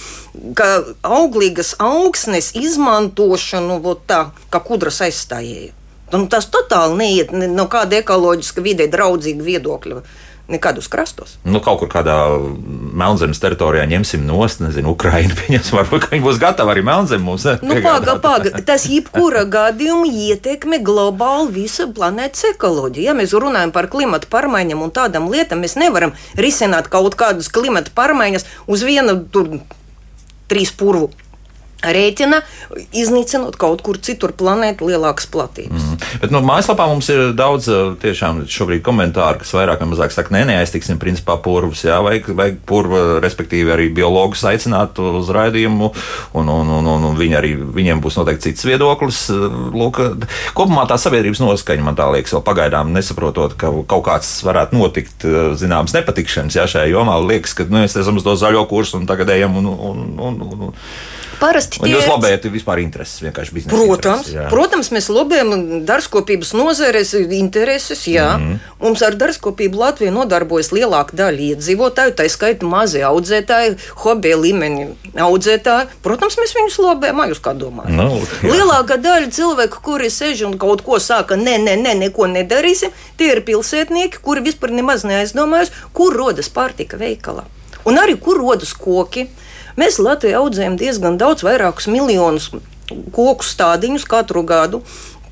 ka 0.59 0.83
auglīgas 1.02 1.74
augsnes 1.83 2.52
izmantošanu 2.59 3.80
tā, 4.07 4.26
kā 4.50 4.61
kudras 4.64 5.00
aizstājēju. 5.07 5.72
Nu, 6.14 6.26
tas 6.30 6.46
totāli 6.52 6.98
neiet 7.00 7.33
no 7.33 7.66
kāda 7.70 7.98
ekoloģiska 8.02 8.62
vidē 8.62 8.87
draudzīga 8.92 9.42
viedokļa 9.42 10.02
nekādos 10.50 10.90
krastos. 10.92 11.37
Nu, 11.44 11.61
kaut 11.64 11.80
kur 11.80 11.88
kādā 11.92 12.16
Melnzemes 12.94 13.40
teritorijā 13.40 13.87
ņemsim 13.88 14.26
nost, 14.28 14.61
nezinu, 14.61 14.92
Ukraiņu 14.92 15.38
pieņemsim, 15.40 15.78
varbūt 15.80 16.09
viņi 16.12 16.24
būs 16.26 16.40
gatavi 16.42 16.74
arī 16.74 16.85
Melnzemi 16.85 17.24
mums. 17.24 17.46
Nu, 17.64 17.78
paga, 17.85 18.18
paga. 18.20 18.52
Tas 18.66 18.85
jebkura 18.90 19.46
gadījuma 19.57 20.11
ietekme 20.11 20.83
globāli 20.85 21.62
visa 21.62 21.88
planētas 21.88 22.50
ekoloģija. 22.52 23.12
Ja 23.12 23.16
mēs 23.16 23.33
runājam 23.33 23.72
par 23.74 23.88
klimatu 23.92 24.28
pārmaiņām 24.33 24.85
un 24.85 24.92
tādām 24.94 25.30
lietām, 25.33 25.64
mēs 25.64 25.78
nevaram 25.80 26.12
risināt 26.37 26.92
kaut 26.92 27.16
kādas 27.20 27.48
klimata 27.52 27.94
pārmaiņas 27.96 28.48
uz 28.68 28.85
vienu 28.85 29.22
tur 29.33 29.57
trīs 30.50 30.74
purvu 30.76 31.09
rēķina, 31.84 32.40
iznīcinot 32.96 33.58
kaut 33.60 33.82
kur 33.84 33.98
citur 34.02 34.32
planētu 34.36 34.88
lielākas 34.88 35.28
platības. 35.30 35.82
Mm. 35.82 35.98
Bet 36.22 36.34
nu, 36.34 36.40
mājaslapā 36.46 36.86
mums 36.90 37.08
ir 37.12 37.32
daudz 37.36 37.68
tiešām 38.02 38.44
šobrīd 38.50 38.82
komentāru, 38.86 39.42
kas 39.42 39.52
vairāk 39.56 39.82
vai 39.82 39.90
mazāk 39.92 40.14
saka, 40.14 40.34
nē, 40.34 40.44
neaiztiksim 40.50 41.00
principā 41.02 41.36
purvus, 41.42 41.84
jā, 41.86 41.98
vajag, 42.04 42.30
vajag 42.38 42.60
purvu, 42.68 43.02
respektīvi 43.24 43.74
arī 43.74 43.88
biologus 43.94 44.44
aicināt 44.48 44.98
uz 45.02 45.30
raidījumu, 45.34 45.90
un, 46.40 46.52
un, 46.52 46.72
un, 46.78 46.90
un, 46.94 47.08
un 47.10 47.18
viņi 47.18 47.38
arī, 47.40 47.54
viņiem 47.76 48.02
būs 48.04 48.18
noteikti 48.20 48.50
cits 48.50 48.68
viedoklis. 48.68 49.24
Lūk, 49.74 50.00
kopumā 50.56 50.86
tā 50.90 50.98
sabiedrības 51.00 51.42
noskaņa 51.44 51.86
man 51.86 51.98
tā 51.98 52.08
liekas, 52.14 52.34
vēl 52.36 52.44
pagaidām 52.46 52.92
nesaprotot, 52.94 53.56
ka 53.60 53.72
kaut 53.90 54.06
kāds 54.08 54.30
varētu 54.46 54.78
notikt, 54.78 55.26
zināms, 55.60 55.96
nepatikšanas, 55.96 56.58
jā, 56.58 56.68
šajā 56.70 56.92
jomā 56.92 57.18
liekas, 57.24 57.56
ka 57.58 57.68
nu, 57.68 57.82
mēs 57.84 57.98
esam 58.00 58.20
uz 58.20 58.26
to 58.26 58.36
zaļo 58.38 58.64
kursu 58.70 59.00
un 59.00 59.08
tagad 59.10 59.32
ejam 59.34 59.58
un, 59.60 59.68
un, 59.72 60.06
un, 60.18 60.40
un, 60.48 60.64
un 60.70 60.74
Parasti 61.40 61.80
tie... 61.82 61.92
jūs 61.92 62.06
lobējat 62.08 62.46
vispār 62.52 62.80
intereses, 62.82 63.22
vienkārši 63.24 63.54
biznesa. 63.56 63.74
Protams, 63.74 64.24
intereses, 64.24 64.34
jā. 64.36 64.46
protams, 64.52 64.90
mēs 64.94 65.08
lobējam 65.12 65.52
dārzkopības 65.88 66.52
nozares 66.58 67.14
intereses. 67.14 68.06
Jā. 68.08 68.36
Mm 68.38 68.44
-hmm. 68.52 68.72
Mums 68.84 69.02
ar 69.02 69.16
dārzkopību 69.20 69.80
Latvijā 69.80 70.12
nodarbojas 70.12 70.72
lielāka 70.72 71.16
daļa 71.16 71.40
iedzīvotāju, 71.54 72.14
tā 72.18 72.28
skaita 72.28 72.66
mazie 72.66 73.04
audzētāji, 73.06 73.76
hobija 74.04 74.36
līmeņa 74.36 74.86
audzētāji. 75.26 75.88
Protams, 76.02 76.36
mēs 76.40 76.54
viņus 76.58 76.78
lobējam, 76.78 77.24
jūs 77.30 77.40
kā 77.40 77.54
domājat? 77.54 77.96
Nu, 77.96 78.20
jā. 78.42 78.52
Lielākā 78.54 78.98
daļa 79.00 79.30
cilvēku, 79.30 79.80
kuri 79.82 80.10
sēž 80.10 80.46
un 80.46 80.58
kaut 80.58 80.82
ko 80.82 80.98
saka, 80.98 81.36
nē, 81.36 81.58
nē, 81.64 81.76
nē, 81.80 81.94
neko 82.04 82.26
nedarīsim, 82.26 82.90
tie 83.16 83.32
ir 83.32 83.44
pilsētnieki, 83.46 84.20
kuri 84.22 84.40
vispār 84.40 84.70
nemaz 84.70 85.04
neaizdomājas, 85.04 85.72
kur 85.92 86.16
rodas 86.16 86.48
pārtika 86.48 87.00
veikalā. 87.00 87.44
Un 87.84 87.98
arī 88.00 88.16
kur 88.20 88.40
rodas 88.40 88.72
koki, 88.72 89.28
Mēs 89.80 89.98
Latvijā 89.98 90.38
audzējam 90.42 90.78
diezgan 90.78 91.18
daudz, 91.18 91.42
vairākus 91.46 91.90
miljonus 91.90 92.50
koku 93.14 93.46
stādiņus 93.46 94.04
katru 94.06 94.44
gadu 94.46 94.82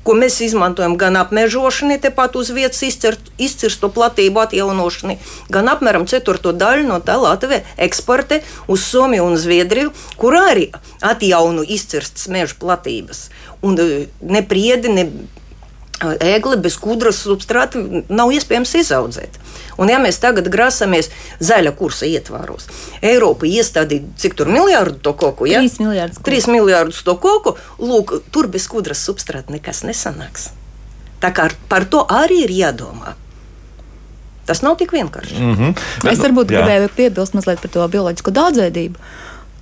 ko 0.03 0.15
mēs 0.19 0.39
izmantojam 0.43 0.95
gan 0.99 1.17
apmežošanai, 1.19 1.97
tepat 2.03 2.35
uz 2.39 2.51
vietas 2.55 2.83
izcirst, 2.85 3.31
izcirsto 3.41 3.89
platību 3.93 4.43
atjaunošanai, 4.43 5.17
gan 5.53 5.71
apmēram 5.71 6.07
ceturto 6.11 6.53
daļu 6.55 6.87
no 6.89 6.99
tā 7.03 7.15
Latvija 7.19 7.63
eksportē 7.87 8.41
uz 8.71 8.83
Somiju 8.83 9.29
un 9.29 9.37
Zviedriju, 9.39 9.93
kur 10.19 10.37
arī 10.39 10.69
atjauno 11.01 11.63
izcirstas 11.63 12.27
meža 12.31 12.59
platības. 12.59 13.29
Un 13.63 13.79
e, 13.79 14.05
ne 14.27 14.43
priedi, 14.43 14.91
ne 14.91 15.07
ēgli 16.01 16.57
bez 16.61 16.75
kudras 16.81 17.21
substrāta 17.23 17.79
nav 18.09 18.31
iespējams 18.33 18.73
izaudzēt. 18.81 19.37
Un, 19.77 19.89
ja 19.89 19.99
mēs 20.01 20.19
tagad 20.21 20.49
grasamies 20.53 21.09
zaļa 21.41 21.73
kursa 21.77 22.07
ietvaros, 22.09 22.67
Eiropa 23.01 23.47
iestādīja 23.49 24.13
cik 24.21 24.35
tur 24.37 24.51
miljārdu 24.53 24.99
to 25.05 25.15
koku? 25.17 25.47
Ja? 25.49 25.63
3 25.63 25.81
miljārdus. 25.81 26.21
3 26.25 26.51
miljārdus 26.53 27.01
to 27.05 27.15
koku, 27.21 27.55
lūk, 27.81 28.19
tur 28.33 28.49
bez 28.53 28.67
kudras 28.69 29.01
substrāta 29.05 29.53
nekas 29.53 29.83
nesanāks. 29.87 30.51
Tā 31.23 31.31
kā 31.33 31.49
par 31.71 31.87
to 31.89 32.03
arī 32.11 32.43
ir 32.43 32.53
jādomā. 32.53 33.15
Tas 34.43 34.59
nav 34.61 34.75
tik 34.77 34.91
vienkārši. 34.91 35.39
Mm 35.39 35.55
-hmm. 35.55 36.11
Es 36.11 36.19
varbūt 36.19 36.51
nu, 36.51 36.57
gribēju 36.57 36.89
piebilst 36.95 37.33
mazliet 37.33 37.61
par 37.61 37.71
to 37.71 37.87
bioloģisko 37.87 38.31
daudzveidību 38.31 38.99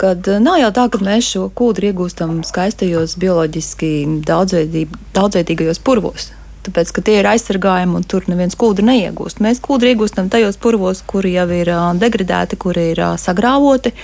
kad 0.02 0.28
eh, 0.28 0.42
nav 0.42 0.58
jau 0.62 0.72
tā, 0.76 0.88
ka 0.90 1.02
mēs 1.06 1.30
šo 1.36 1.48
kūdru 1.58 1.92
iegūstam 1.92 2.42
skaistajos 2.48 3.18
bioloģiski 3.22 3.92
daudzveidīgajos 4.26 5.82
purvos. 5.86 6.32
Tāpēc, 6.66 6.92
ka 6.94 7.02
tie 7.06 7.20
ir 7.20 7.30
aizsargājumi 7.30 7.98
un 7.98 8.04
tur 8.06 8.26
neviens 8.30 8.58
kūdru 8.58 8.86
neiegūst. 8.86 9.42
Mēs 9.42 9.62
kūdru 9.66 9.94
iegūstam 9.94 10.30
tajos 10.34 10.60
purvos, 10.62 11.02
kuri 11.10 11.34
jau 11.34 11.48
ir 11.58 11.72
uh, 11.74 11.88
degradēti, 11.98 12.60
kuri 12.62 12.92
ir 12.92 13.02
uh, 13.02 13.16
sagrāvoti. 13.18 13.96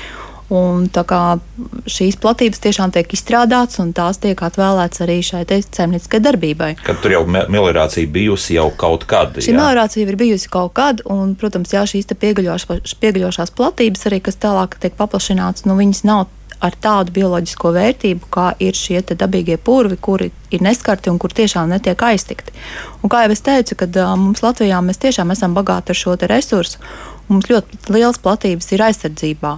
Un 0.48 0.86
šīs 1.92 2.16
platības 2.24 2.62
tiešām 2.64 2.94
tiek 2.96 3.12
izstrādātas 3.12 3.82
un 3.84 3.90
tās 3.96 4.22
tiek 4.24 4.40
atvēlētas 4.40 5.04
arī 5.04 5.18
šai 5.26 5.42
saimnieciskai 5.44 6.22
darbībai. 6.24 6.70
Kad 6.88 7.02
tur 7.04 7.18
jau 7.18 7.26
meliorācija 7.28 8.08
bijusi 8.08 8.56
jau 8.56 8.70
kaut 8.72 9.04
kad. 9.12 9.36
Šī 9.36 9.52
jā. 9.52 9.58
meliorācija 9.60 10.08
ir 10.08 10.16
bijusi 10.20 10.48
kaut 10.54 10.72
kad, 10.80 11.04
un, 11.12 11.36
protams, 11.36 11.76
jā, 11.76 11.84
šīs 11.84 12.08
pieguļošās 12.16 13.52
platības 13.60 14.08
arī, 14.08 14.22
kas 14.24 14.40
tālāk 14.40 14.80
tiek 14.80 14.96
paplašināts, 14.96 15.68
nu 15.68 15.76
viņas 15.82 16.06
nav 16.08 16.30
ar 16.64 16.78
tādu 16.82 17.14
bioloģisko 17.18 17.72
vērtību, 17.76 18.30
kā 18.34 18.48
ir 18.64 18.78
šie 18.78 19.02
dabīgie 19.12 19.58
purvi, 19.62 19.98
kuri 20.02 20.32
ir 20.54 20.64
neskarti 20.66 21.12
un 21.12 21.20
kur 21.22 21.34
tiešām 21.36 21.70
netiek 21.70 22.02
aiztikti. 22.10 22.56
Un 23.04 23.12
kā 23.14 23.26
jau 23.26 23.36
es 23.36 23.44
teicu, 23.46 23.78
kad 23.84 24.00
uh, 24.00 24.16
mums 24.18 24.42
Latvijā 24.46 24.80
mēs 24.86 25.02
tiešām 25.04 25.36
esam 25.36 25.54
bagāti 25.58 25.94
ar 25.94 26.00
šo 26.00 26.16
resursu, 26.32 26.82
mums 27.28 27.50
ļoti 27.52 27.94
liels 27.94 28.18
platības 28.24 28.72
ir 28.74 28.88
aizsardzībā. 28.88 29.54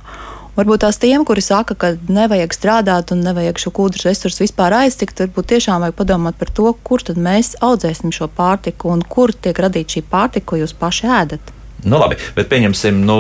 Varbūt 0.60 0.82
tās 0.84 0.98
tiem, 1.00 1.22
kuri 1.24 1.40
saka, 1.40 1.76
ka 1.80 1.94
nevajag 2.12 2.52
strādāt 2.52 3.14
un 3.16 3.22
nevajag 3.24 3.62
šo 3.62 3.72
kūdras 3.78 4.04
resursu 4.10 4.44
vispār 4.44 4.74
aiztikt, 4.82 5.22
varbūt 5.24 5.54
tiešām 5.54 5.86
vajag 5.86 5.96
padomāt 5.96 6.36
par 6.36 6.50
to, 6.52 6.74
kur 6.84 7.00
tad 7.06 7.16
mēs 7.16 7.54
audzēsim 7.64 8.12
šo 8.12 8.28
pārtiku 8.36 8.90
un 8.92 9.06
kur 9.08 9.32
tiek 9.32 9.56
radīta 9.56 9.96
šī 9.96 10.04
pārtika, 10.12 10.50
ko 10.52 10.60
jūs 10.60 10.74
paši 10.76 11.08
ēdat. 11.16 11.54
Nu, 11.88 11.96
labi, 11.96 12.18
bet 12.36 12.50
pieņemsim, 12.52 12.98
nu, 13.08 13.16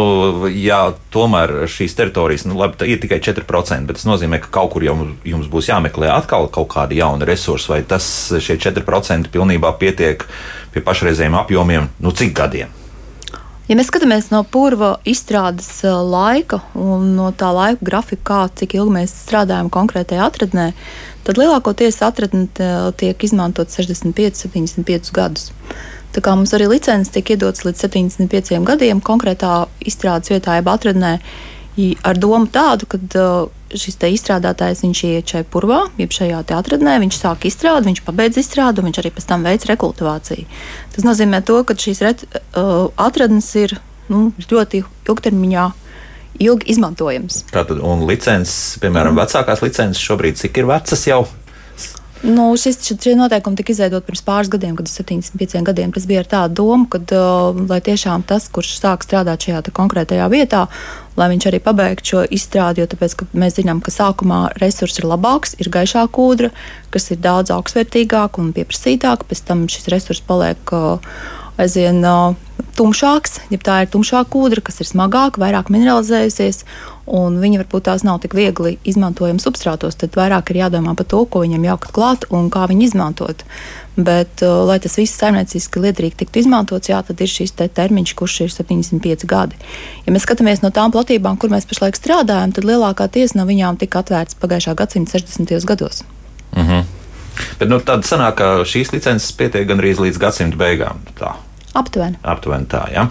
ja 0.52 0.82
tomēr 1.16 1.62
šīs 1.72 1.96
teritorijas 1.96 2.44
nu, 2.50 2.58
labi, 2.60 2.90
ir 2.92 3.00
tikai 3.00 3.22
4%, 3.24 3.88
bet 3.88 4.02
tas 4.02 4.10
nozīmē, 4.10 4.42
ka 4.44 4.52
kaut 4.58 4.74
kur 4.74 4.84
jau 4.84 4.98
jums 5.24 5.48
būs 5.48 5.70
jāmeklē 5.72 6.10
atkal 6.12 6.50
kaut 6.52 6.68
kādi 6.74 7.00
jauni 7.00 7.30
resursi, 7.30 7.72
vai 7.72 7.80
tas 7.88 8.10
šie 8.36 8.60
4% 8.60 9.32
pilnībā 9.32 9.72
pietiek 9.80 10.28
pie 10.76 10.84
pašreizējiem 10.84 11.40
apjomiem, 11.40 11.88
nu, 12.04 12.12
cik 12.12 12.36
gadiem? 12.42 12.76
Ja 13.70 13.76
mēs 13.78 13.92
skatāmies 13.92 14.32
no 14.34 14.40
purva 14.50 14.96
izstrādes 15.06 15.68
eh, 15.86 15.94
laika 15.94 16.58
un 16.74 17.12
no 17.14 17.28
tā 17.38 17.52
laika 17.54 17.86
grafika, 17.86 18.24
kā, 18.26 18.40
cik 18.58 18.74
ilgi 18.80 18.96
mēs 18.96 19.14
strādājam 19.28 19.70
konkrētajā 19.70 20.26
atradnē, 20.26 20.72
tad 21.28 21.38
lielākoties 21.38 22.02
atradne 22.02 22.48
tiek 22.98 23.26
izmantot 23.28 23.70
65, 23.70 24.42
75 24.50 25.14
gadus. 25.14 25.52
Tā 26.16 26.24
kā 26.26 26.34
mums 26.34 26.56
arī 26.58 26.72
licences 26.72 27.14
tiek 27.14 27.36
iedotas 27.36 27.62
līdz 27.68 27.86
75 27.86 28.66
gadiem 28.66 29.04
konkrētā 29.06 29.68
izstrādes 29.86 30.34
vietā, 30.34 30.58
jeb 30.58 30.74
atradnē, 30.74 31.20
ar 32.06 32.20
domu 32.20 32.48
tādu, 32.52 32.88
ka 32.90 33.00
uh, 33.00 33.50
šis 33.70 34.00
izstrādātājs 34.10 34.84
viņš 34.84 35.02
iet 35.10 35.34
šai 35.34 35.44
purvā, 35.48 35.84
jeb 36.00 36.14
šajā 36.16 36.42
atradnē, 36.58 36.98
viņš 37.04 37.20
sāk 37.20 37.46
izstrādi, 37.50 37.90
viņš 37.92 38.02
pabeidz 38.08 38.40
izstrādi, 38.42 38.86
viņš 38.86 39.02
arī 39.02 39.12
pēc 39.16 39.28
tam 39.30 39.46
veic 39.46 39.68
rekultivāciju. 39.70 40.48
Tas 40.96 41.06
nozīmē 41.06 41.44
to, 41.46 41.62
ka 41.64 41.78
šīs 41.78 42.02
ret, 42.06 42.26
uh, 42.30 42.90
atradnes 42.98 43.52
ir 43.60 43.78
nu, 44.10 44.30
ļoti 44.50 44.84
ilgtermiņā 45.10 45.68
ilgi 46.40 46.72
izmantojams. 46.74 47.44
Tātad, 47.52 47.82
un 47.84 48.06
licences, 48.10 48.80
piemēram, 48.82 49.14
mm. 49.16 49.22
vecākās 49.24 49.64
licences 49.66 50.02
šobrīd 50.02 50.40
cik 50.40 50.62
ir 50.62 50.70
vecas 50.70 51.06
jau? 51.10 51.24
Nu, 52.24 52.58
šis, 52.60 52.82
šie 52.84 53.14
noteikumi 53.16 53.56
tika 53.56 53.72
izveidoti 53.72 54.10
pirms 54.10 54.22
pāris 54.28 54.50
gadiem, 54.52 54.74
kad 54.76 54.90
75 54.92 55.64
gadiem 55.64 55.94
tas 55.96 56.04
bija 56.10 56.20
ar 56.20 56.28
tādu 56.28 56.58
domu, 56.60 56.88
ka 56.92 57.00
uh, 57.00 57.62
lai 57.70 57.80
tiešām 57.80 58.26
tas, 58.28 58.50
kurš 58.52 58.74
sāk 58.82 59.06
strādāt 59.08 59.48
šajā 59.48 59.62
konkrētajā 59.72 60.28
vietā, 60.32 60.66
lai 61.16 61.30
viņš 61.32 61.48
arī 61.48 61.62
pabeigtu 61.64 62.12
šo 62.12 62.26
izstrādi, 62.28 62.84
jo 62.84 62.90
tāpēc, 62.92 63.16
mēs 63.32 63.56
zinām, 63.62 63.80
ka 63.80 63.96
sākumā 63.96 64.42
resurs 64.60 65.00
ir 65.00 65.08
labāks, 65.08 65.56
ir 65.64 65.72
gaišāka 65.72 66.26
ūdra, 66.26 66.52
kas 66.92 67.08
ir 67.16 67.24
daudz 67.24 67.56
augstsvērtīgāka 67.56 68.44
un 68.44 68.52
pieprasītāka, 68.58 69.30
pēc 69.30 69.46
tam 69.48 69.68
šis 69.72 69.88
resurs 69.96 70.24
paliek 70.28 70.76
uh, 70.76 71.00
aizvien 71.60 72.04
tumšāks, 72.80 73.42
ja 73.52 73.60
tā 73.60 73.82
ir 73.84 73.92
tumšāka 73.92 74.40
ūdra, 74.40 74.64
kas 74.64 74.80
ir 74.80 74.88
smagāka, 74.88 75.42
vairāk 75.42 75.72
mineralizējusies, 75.74 76.64
un 77.10 77.40
viņi 77.42 77.60
varbūt 77.64 77.88
tās 77.90 78.06
nav 78.08 78.22
tik 78.24 78.36
viegli 78.38 78.78
izmantojami 78.88 79.42
substrātos, 79.44 79.98
tad 80.00 80.16
vairāk 80.16 80.52
ir 80.54 80.62
jādomā 80.62 80.96
par 80.96 81.08
to, 81.10 81.24
ko 81.26 81.44
viņam 81.44 81.66
jākat 81.68 81.96
klāt 81.96 82.28
un 82.32 82.50
kā 82.54 82.68
viņu 82.70 82.86
izmantot. 82.88 83.44
Bet, 84.00 84.40
uh, 84.46 84.62
lai 84.70 84.78
tas 84.80 84.96
viss 84.96 85.18
saimnieciski 85.20 85.82
liederīgi 85.84 86.22
tiktu 86.22 86.40
izmantots, 86.44 86.88
jā, 86.88 87.02
tad 87.04 87.20
ir 87.20 87.28
šis 87.28 87.52
te 87.60 87.68
termiņš, 87.68 88.14
kurš 88.16 88.38
ir 88.46 88.54
75 88.54 89.26
gadi. 89.28 89.60
Ja 90.06 90.14
mēs 90.16 90.24
skatāmies 90.24 90.64
no 90.64 90.72
tām 90.72 90.94
platībām, 90.96 91.36
kur 91.42 91.52
mēs 91.52 91.68
pašlaik 91.68 92.00
strādājam, 92.00 92.54
tad 92.56 92.70
lielākā 92.70 93.10
tiesa 93.12 93.42
no 93.42 93.48
viņām 93.50 93.82
tika 93.82 94.06
atvērta 94.06 94.40
pagājušā 94.40 94.78
gadsimta 94.80 95.20
60. 95.20 95.68
gados. 95.68 96.06
Uh 96.54 96.64
mhm. 96.64 96.72
-huh. 96.72 96.96
Bet 97.60 97.70
nu, 97.70 97.80
tad 97.80 98.04
sanāk, 98.08 98.40
ka 98.40 98.64
šīs 98.68 98.92
licences 98.94 99.32
pietiek 99.32 99.68
gandrīz 99.68 100.00
līdz 100.00 100.18
gadsimta 100.18 100.58
beigām. 100.60 101.00
Tā. 101.20 101.36
Aptuveni. 101.78 102.18
Aptuveni 102.26 102.66
tā, 102.70 102.82
jā. 102.90 103.06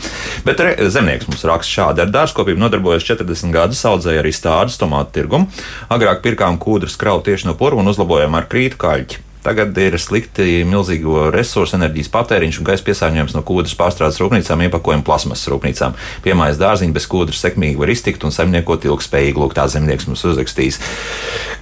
Bet 0.47 0.59
re, 0.64 0.73
zemnieks 0.90 1.29
mums 1.31 1.44
raksta 1.47 1.71
šādi. 1.77 2.03
Ar 2.03 2.11
dārzkopību 2.11 2.59
nodarbojas 2.59 3.07
40 3.07 3.55
gadus, 3.55 3.85
audzēja 3.87 4.25
arī 4.25 4.33
stādus 4.35 4.81
tomātu 4.81 5.14
tirgumu. 5.21 5.47
Agrāk 5.94 6.25
pirkām 6.25 6.59
kūdras 6.59 6.99
kravu 6.99 7.23
tieši 7.29 7.51
no 7.51 7.55
purva 7.59 7.85
un 7.85 7.92
uzlabojām 7.92 8.35
ar 8.35 8.51
krītu 8.51 8.81
kaļķi. 8.83 9.25
Tagad 9.47 9.77
ir 9.79 9.94
slikti 10.03 10.64
milzīgo 10.66 11.29
resursu, 11.33 11.77
enerģijas 11.79 12.11
patēriņš 12.12 12.59
un 12.59 12.66
gaisa 12.66 12.85
piesārņojums 12.88 13.37
no 13.37 13.44
kūdras 13.47 13.77
pārstrādes 13.79 14.18
rūpnīcām, 14.21 14.64
iepakojuma 14.66 15.07
plasmasas 15.07 15.49
rūpnīcām. 15.53 15.94
Piemājas 16.27 16.59
dārziņi 16.61 16.97
bez 16.97 17.07
kūdras 17.09 17.44
sekmīgi 17.47 17.79
var 17.79 17.94
iztikt 17.94 18.27
un 18.27 18.35
saimniekot 18.35 18.88
ilgspējīgi. 18.90 19.38
Lūk, 19.38 19.55
tā 19.57 19.68
zemnieks 19.71 20.11
mums 20.11 20.27
uzrakstīs. 20.27 20.81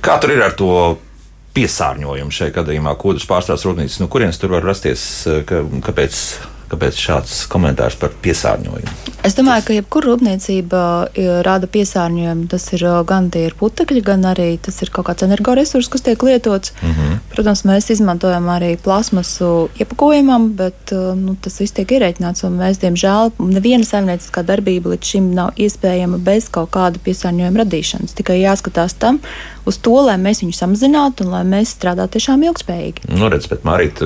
Kā 0.02 0.16
tur 0.22 0.32
ir 0.34 0.42
ar 0.48 0.56
to 0.56 0.96
piesārņojumu 1.56 2.34
šajā 2.34 2.56
gadījumā, 2.58 2.96
kūdras 3.00 3.28
pārstrādes 3.28 3.68
rūpnīcas, 3.68 4.00
no 4.00 4.10
kurienes 4.12 4.40
tur 4.40 4.56
var 4.56 4.64
rasties, 4.66 5.06
ka, 5.48 5.62
kāpēc 5.86 6.24
Kāpēc 6.70 6.98
šāds 6.98 7.44
komentārs 7.52 7.98
par 8.00 8.14
piesārņojumu? 8.24 8.94
Es 9.26 9.34
domāju, 9.34 9.64
ka 9.66 9.74
jebkura 9.74 10.12
rūpniecība 10.12 10.80
rada 11.46 11.66
piesārņojumu. 11.70 12.46
Tas 12.50 12.66
ir 12.76 12.84
gan 13.08 13.26
tie 13.34 13.48
ir 13.48 13.56
putekļi, 13.58 14.02
gan 14.06 14.22
arī 14.30 14.52
tas 14.62 14.78
ir 14.84 14.92
kaut 14.94 15.08
kāds 15.08 15.26
energoresurss, 15.26 15.90
kas 15.90 16.04
tiek 16.06 16.22
lietots. 16.22 16.72
Mm 16.82 16.92
-hmm. 16.92 17.16
Protams, 17.34 17.64
mēs 17.66 17.90
izmantojam 17.90 18.46
arī 18.46 18.76
plasmasu 18.76 19.68
iepakojumam, 19.78 20.52
bet 20.56 20.92
nu, 20.92 21.36
tas 21.40 21.60
viss 21.60 21.74
tiek 21.74 21.90
ierēķināts. 21.90 22.46
Mēs, 22.46 22.78
diemžēl, 22.78 23.32
neviena 23.38 23.84
saimnieciskā 23.84 24.42
darbība 24.42 24.94
līdz 24.94 25.04
šim 25.04 25.34
nav 25.34 25.50
iespējama 25.56 26.18
bez 26.18 26.48
kaut 26.48 26.70
kāda 26.70 26.98
piesārņojuma 26.98 27.64
radīšanas. 27.64 28.14
Tikai 28.14 28.40
jāskatās 28.40 28.94
tam, 28.98 29.18
uz 29.66 29.78
to, 29.78 29.96
lai 30.06 30.16
mēs 30.16 30.42
viņu 30.42 30.54
samazinātu 30.54 31.26
un 31.26 31.30
lai 31.30 31.42
mēs 31.44 31.74
strādātu 31.74 32.16
tiešām 32.16 32.42
ilgspējīgi. 32.46 33.10
Nu, 33.18 33.28
redz, 33.28 33.46
bet 33.50 33.64
Marīt, 33.64 34.02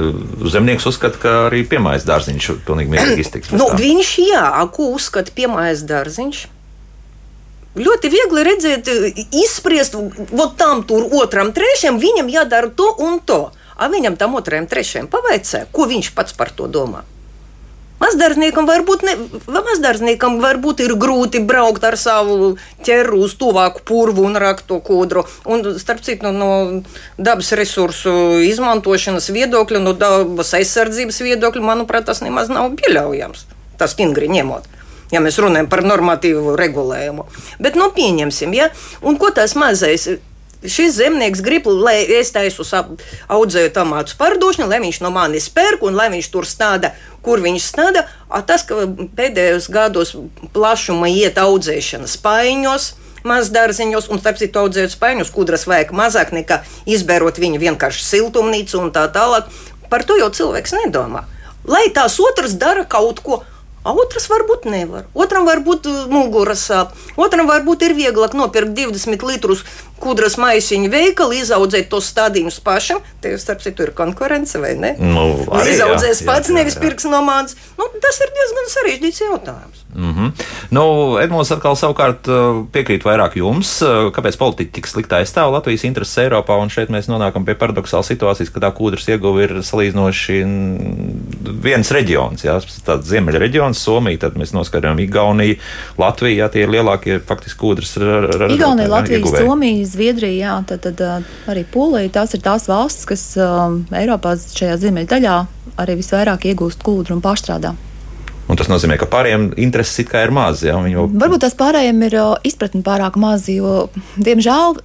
zemnieks 0.52 0.86
uzskata, 0.86 1.20
ka 1.20 1.36
arī 1.50 1.62
piemājas 1.68 2.08
dārziņš 2.08 2.49
pilnīgi 2.66 2.94
mierīgi 2.94 3.24
iztiks. 3.24 3.52
Nu, 3.54 3.68
viņš, 3.76 4.14
jā, 4.24 4.46
ko 4.74 4.90
uzskata 4.96 5.34
piemājas 5.36 5.84
dārziņš? 5.88 6.42
Ļoti 7.80 8.10
viegli 8.10 8.42
redzēt, 8.46 8.88
izspriest, 9.30 9.94
vot 10.34 10.56
tam 10.58 10.82
tur 10.88 11.06
otram, 11.20 11.52
trešajam, 11.54 12.00
viņam 12.02 12.32
jādara 12.32 12.72
to 12.74 12.88
un 12.98 13.20
to. 13.22 13.44
A 13.80 13.88
viņam 13.88 14.18
tam 14.20 14.34
otrajam, 14.36 14.66
trešajam 14.68 15.06
pavaicē, 15.08 15.64
ko 15.72 15.86
viņš 15.88 16.10
pats 16.16 16.34
par 16.36 16.50
to 16.52 16.66
domā. 16.68 17.04
Mazdarbniekam 18.00 18.64
varbūt, 18.68 19.04
ne, 19.04 19.14
mazdarbniekam 19.52 20.38
varbūt 20.40 20.80
ir 20.86 20.94
grūti 21.00 21.42
braukt 21.44 21.84
ar 21.84 21.98
savu 22.00 22.54
ķeru 22.86 23.20
uz 23.26 23.34
tuvāku 23.40 23.84
purvu 23.84 24.24
un 24.24 24.40
rakt 24.40 24.64
to 24.70 24.80
kodru. 24.84 25.26
Un, 25.44 25.66
starp 25.82 26.00
citu, 26.06 26.30
no, 26.30 26.32
no 26.32 27.20
dabas 27.20 27.52
resursu 27.60 28.40
izmantošanas 28.48 29.28
viedokļa, 29.36 29.84
no 29.84 29.92
dabas 29.92 30.54
aizsardzības 30.56 31.20
viedokļa, 31.28 31.66
manuprāt, 31.72 32.08
tas 32.08 32.24
nemaz 32.24 32.48
nav 32.52 32.72
pieļaujams. 32.80 33.46
Tas 33.80 33.96
stingri 33.96 34.32
ņemot 34.32 34.76
ja 35.10 35.18
mēs 35.22 35.40
runājam 35.42 35.66
par 35.70 35.82
normatīvu 35.82 36.54
regulējumu. 36.58 37.26
Bet, 37.58 37.74
nu, 37.78 37.90
pieņemsim, 37.94 38.54
ja? 38.54 38.68
Un 39.02 39.18
ko 39.18 39.32
tas 39.34 39.56
mazais 39.58 40.06
šis 40.64 40.94
zemnieks 40.98 41.40
grib, 41.44 41.66
lai 41.66 42.02
es 42.04 42.32
taisu 42.34 42.64
audzēju 43.28 43.72
tomātus 43.74 44.16
pārdošanu, 44.20 44.68
lai 44.70 44.80
viņš 44.84 45.00
no 45.04 45.12
manis 45.14 45.48
pērk 45.52 45.84
un 45.86 45.96
lai 45.98 46.10
viņš 46.12 46.30
tur 46.32 46.48
stāda, 46.48 46.92
kur 47.24 47.42
viņš 47.44 47.68
stāda. 47.72 48.06
Tas, 48.46 48.64
ka 48.68 48.86
pēdējos 49.16 49.70
gados 49.72 50.14
plašuma 50.54 51.10
iet 51.12 51.40
audzēšana 51.40 52.10
spaiņos. 52.10 52.94
Mazdārziņos, 53.20 54.06
un 54.08 54.16
starp 54.16 54.38
citu, 54.40 54.62
audzējot 54.62 54.94
spēļus, 54.94 55.32
kudras 55.34 55.66
vajag 55.68 55.90
mazāk 55.92 56.30
nekā 56.32 56.62
izbērot 56.88 57.36
viņu 57.36 57.60
vienkārši 57.60 58.06
siltumnīcu 58.06 58.80
un 58.80 58.94
tā 58.96 59.04
tālāk. 59.12 59.50
Par 59.92 60.06
to 60.08 60.16
jau 60.16 60.30
cilvēks 60.32 60.72
nedomā. 60.78 61.26
Lai 61.68 61.90
tās 61.92 62.16
otrs 62.24 62.54
dara 62.56 62.86
kaut 62.88 63.20
ko, 63.20 63.42
A 63.80 63.94
otrs 63.96 64.26
varbūt 64.28 64.66
nevar. 64.68 65.06
Otram 65.16 65.46
varbūt 65.48 65.86
muguras 66.12 66.66
sāp. 66.68 66.90
Otram 67.16 67.48
varbūt 67.48 67.86
ir 67.86 67.94
vieglāk 67.96 68.34
nopirkt 68.36 68.74
20 68.76 69.24
litrus 69.24 69.62
kūdras 70.00 70.38
maisiņu 70.40 70.90
veikalu, 70.92 71.38
izaudzēt 71.40 71.90
tos 71.92 72.08
stādījumus 72.12 72.60
pašam. 72.64 73.02
Te 73.20 73.34
jau 73.34 73.40
starp 73.42 73.64
citu 73.64 73.86
ir 73.86 73.94
konkurence, 73.96 74.58
vai 74.60 74.74
ne? 74.80 74.94
Nu, 75.00 75.26
arī, 75.56 75.76
Izaudzēs 75.76 76.22
jā, 76.22 76.28
pats, 76.28 76.48
jā, 76.48 76.54
jā, 76.54 76.58
nevis 76.60 76.78
pirks 76.80 77.08
no 77.10 77.22
mātes. 77.26 77.58
Nu, 77.78 77.88
tas 78.02 78.20
ir 78.24 78.32
diezgan 78.36 78.72
sarežģīts 78.74 79.22
jautājums. 79.26 79.84
Mm 79.94 80.14
-hmm. 80.14 80.30
nu, 80.70 80.82
Edmunds 81.18 81.50
atkal 81.50 81.74
savukārt 81.74 82.28
uh, 82.30 82.62
piekrīt 82.72 83.02
vairāk 83.02 83.34
jums, 83.34 83.82
uh, 83.82 84.12
kāpēc 84.14 84.38
politiķi 84.38 84.72
tik 84.72 84.86
slikti 84.86 85.14
aizstāv 85.14 85.50
Latvijas 85.52 85.84
intereses 85.84 86.18
Eiropā, 86.18 86.60
un 86.62 86.70
šeit 86.70 86.88
mēs 86.94 87.10
nonākam 87.10 87.44
pie 87.44 87.54
paradoxālas 87.54 88.06
situācijas, 88.06 88.52
ka 88.54 88.60
tā 88.60 88.70
kūdras 88.70 89.08
ieguva 89.08 89.42
ir 89.42 89.50
salīdzinoši 89.62 90.44
viens 91.62 91.90
reģions, 91.90 92.44
jā, 92.44 92.60
tāds 92.86 93.08
ziemeļa 93.10 93.38
reģions, 93.38 93.82
Somija, 93.82 94.18
tad 94.18 94.38
mēs 94.38 94.54
noskatām 94.54 95.00
Igauniju, 95.02 95.56
Latviju, 95.98 96.36
jā, 96.36 96.48
tie 96.48 96.62
ir 96.62 96.70
lielākie 96.70 97.18
faktiski 97.26 97.58
kūdras. 97.58 97.96
Igaunija, 98.54 98.88
Latvija. 98.88 99.26
Somija, 99.26 99.89
Zviedrija, 99.90 100.38
jā, 100.38 100.56
tad, 100.70 100.86
tad 100.86 101.28
arī 101.50 101.66
Polija. 101.68 102.12
Tās 102.20 102.34
ir 102.36 102.44
tās 102.44 102.68
valstis, 102.70 103.06
kas 103.10 103.26
um, 103.40 103.82
Eiropā 103.96 104.36
šajā 104.40 104.78
ziemeļdaļā 104.84 105.36
arī 105.80 106.00
visvairāk 106.00 106.50
iegūst 106.50 106.84
kūdru 106.86 107.18
un 107.18 107.24
pārstrādā. 107.24 107.76
Un 108.50 108.58
tas 108.58 108.66
nozīmē, 108.66 108.96
ka 108.98 109.06
pārējiem 109.06 109.52
intereses 109.62 110.00
ir 110.02 110.32
maz. 110.34 110.64
Ja? 110.66 110.74
Jau 110.90 111.04
Varbūt 111.06 111.44
tās 111.44 111.54
pārējiem 111.58 112.00
ir 112.08 112.16
izpratne 112.48 112.82
pārāk 112.82 113.14
maza, 113.20 113.52
jo, 113.54 113.74
diemžēl, 114.18 114.80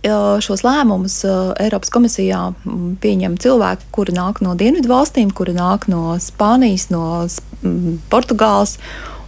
šos 0.45 0.61
lēmumus 0.65 1.17
Eiropas 1.63 1.89
komisijā 1.93 2.43
pieņem 3.01 3.39
cilvēki, 3.41 3.89
kuri 3.95 4.13
nāk 4.19 4.43
no 4.45 4.53
dienvidu 4.59 4.91
valstīm, 4.93 5.33
kuri 5.33 5.57
nāk 5.57 5.89
no 5.89 6.19
Spānijas, 6.21 6.91
no 6.93 7.25
Portugāles. 8.13 8.77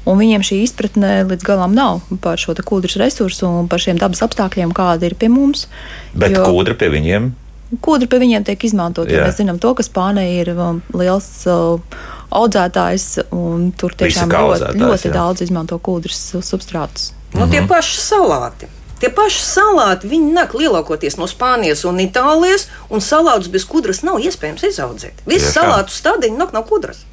Un 0.08 0.20
viņiem 0.22 0.46
šī 0.46 0.62
izpratne 0.64 1.26
līdz 1.28 1.44
galam 1.44 1.74
nav 1.76 2.06
par 2.24 2.40
šo 2.40 2.56
te 2.56 2.64
kūdras 2.64 2.96
resursu 3.02 3.50
un 3.50 3.68
par 3.68 3.84
šiem 3.84 4.00
dabas 4.00 4.24
apstākļiem, 4.24 4.72
kādi 4.76 5.10
ir 5.10 5.18
pie 5.20 5.28
mums. 5.32 5.66
Bet 6.16 6.32
Jo- 6.32 6.48
kūdra 6.48 6.78
pie 6.80 6.94
viņiem 6.94 7.34
Kūdra 7.84 8.08
pie 8.08 8.20
viņiem 8.22 8.46
tiek 8.48 8.62
izmantot. 8.64 9.10
Jā. 9.12 9.26
Mēs 9.28 9.42
zinām, 9.42 9.58
to, 9.60 9.74
ka 9.76 9.84
Spānija 9.84 10.40
ir 10.40 10.54
um, 10.56 10.78
liels 10.96 11.28
uh, 11.52 11.82
audzētājs 12.32 13.08
un 13.36 13.74
tur 13.76 13.92
tiešām 13.92 14.32
ļoti, 14.32 14.70
ļoti 14.80 15.10
jā. 15.10 15.12
daudz 15.12 15.44
izmanto 15.44 15.76
kūdras 15.76 16.22
substrātus. 16.48 17.12
Nu, 17.34 17.44
-hmm. 17.44 17.52
Tie 17.52 17.68
paši 17.68 18.00
salāti. 18.00 18.72
Tie 19.02 19.10
paši 19.14 19.44
salāti, 19.44 20.08
viņi 20.10 20.32
nāk 20.34 20.56
lielākoties 20.58 21.20
no 21.20 21.28
Spānijas 21.28 21.84
un 21.86 22.00
Itālijas, 22.02 22.66
un 22.90 23.04
salātus 23.04 23.52
bez 23.52 23.66
kudras 23.66 24.02
nav 24.02 24.24
iespējams 24.24 24.64
izaudzēt. 24.64 25.22
Visi 25.26 25.52
salātu 25.52 25.94
stādiņi 25.94 26.38
nāk 26.38 26.54
no 26.54 26.64
kudras. 26.64 27.04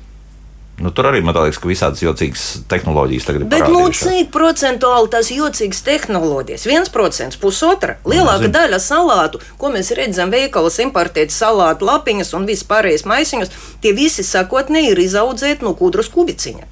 Nu, 0.83 0.91
tur 0.91 1.09
arī 1.11 1.21
man 1.25 1.37
liekas, 1.37 1.61
ka 1.63 1.71
visādas 1.71 2.03
jocīgas 2.03 2.45
tehnoloģijas 2.71 3.29
tagad 3.29 3.45
ir. 3.45 3.51
Bet 3.53 3.69
nu, 3.71 3.85
cik 3.95 4.31
procentuāli 4.35 5.11
tās 5.13 5.31
jocīgas 5.35 5.83
tehnoloģijas? 5.87 6.67
viens 6.71 6.93
procents, 6.93 7.39
pusotra. 7.41 7.99
Lielākā 8.05 8.49
Nezinu. 8.49 8.55
daļa 8.59 8.83
salātu, 8.83 9.43
ko 9.61 9.71
mēs 9.75 9.95
redzam 9.97 10.35
veikalos, 10.35 10.81
importēt 10.83 11.35
salātu 11.35 11.87
lapiņas 11.89 12.35
un 12.39 12.47
vispārējais 12.51 13.07
maisiņus, 13.07 13.59
tie 13.85 13.95
visi 13.97 14.27
sakotnēji 14.27 14.95
ir 14.95 15.05
izaudzēti 15.07 15.67
no 15.67 15.75
kudras 15.79 16.11
kubiciņa. 16.15 16.71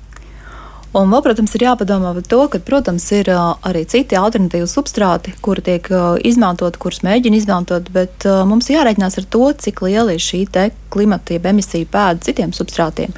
Un 0.93 1.09
vēl, 1.09 1.23
protams, 1.25 1.55
ir 1.57 1.63
jāpadomā 1.65 2.11
par 2.19 2.25
to, 2.29 2.39
ka, 2.53 2.59
protams, 2.61 3.07
ir 3.17 3.31
arī 3.33 3.87
citi 3.89 4.19
alternatīvi 4.19 4.67
substrāti, 4.69 5.33
kuri 5.41 5.65
tiek 5.65 5.89
izmantoti, 6.29 6.81
kurus 6.83 7.01
mēģina 7.07 7.39
izmantot, 7.39 7.89
bet 7.95 8.27
mums 8.49 8.69
jārēķinās 8.69 9.17
ar 9.23 9.29
to, 9.33 9.47
cik 9.65 9.81
liela 9.87 10.13
ir 10.13 10.21
šī 10.21 10.43
te 10.53 10.67
klimata 10.93 11.39
jeb 11.39 11.49
emisiju 11.49 11.89
pēda 11.89 12.29
citiem 12.29 12.53
substrātiem. 12.53 13.17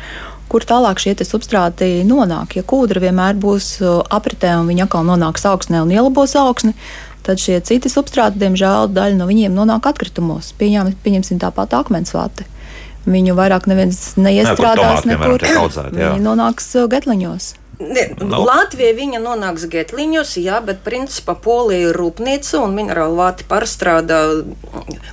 Kur 0.53 0.65
tālāk 0.69 1.01
šie 1.03 1.15
substrāti 1.25 2.05
nonāk? 2.07 2.59
Ja 2.59 2.63
kūdra 2.67 3.03
vienmēr 3.03 3.39
būs 3.41 3.79
apritē 3.83 4.55
un 4.61 4.69
viņa 4.71 4.87
atkal 4.87 5.07
nonāks 5.09 5.47
augsnē 5.49 5.81
un 5.83 5.93
ielabos 5.95 6.37
augsni, 6.39 6.75
tad 7.25 7.41
šie 7.41 7.59
citi 7.65 7.91
substrāti, 7.91 8.39
diemžēl, 8.43 8.93
daļa 8.93 9.19
no 9.19 9.29
viņiem 9.31 9.57
nonāk 9.57 9.89
atkritumos. 9.91 10.53
Pieņem, 10.61 10.93
pieņemsim 11.05 11.41
tāpat 11.43 11.75
akmensvati. 11.81 12.47
Viņu 13.09 13.35
vairāk 13.37 13.67
neviens 13.69 14.15
neiestrādās 14.17 15.05
piemēram, 15.05 15.37
nekur. 15.37 15.93
Viņi 15.93 16.25
nonāks 16.25 16.71
getliņos. 16.93 17.51
Ne. 17.79 18.05
Latvija 18.21 18.95
viņa 18.95 19.19
nonāks 19.23 19.67
getliņos, 19.71 20.37
jā, 20.39 20.61
bet 20.65 20.85
principā 20.87 21.35
Polija 21.35 21.89
ir 21.89 21.99
rūpnīca 21.99 22.61
un 22.63 22.75
minerālu 22.77 23.19
vāti 23.19 23.47
pārstrādā 23.51 24.21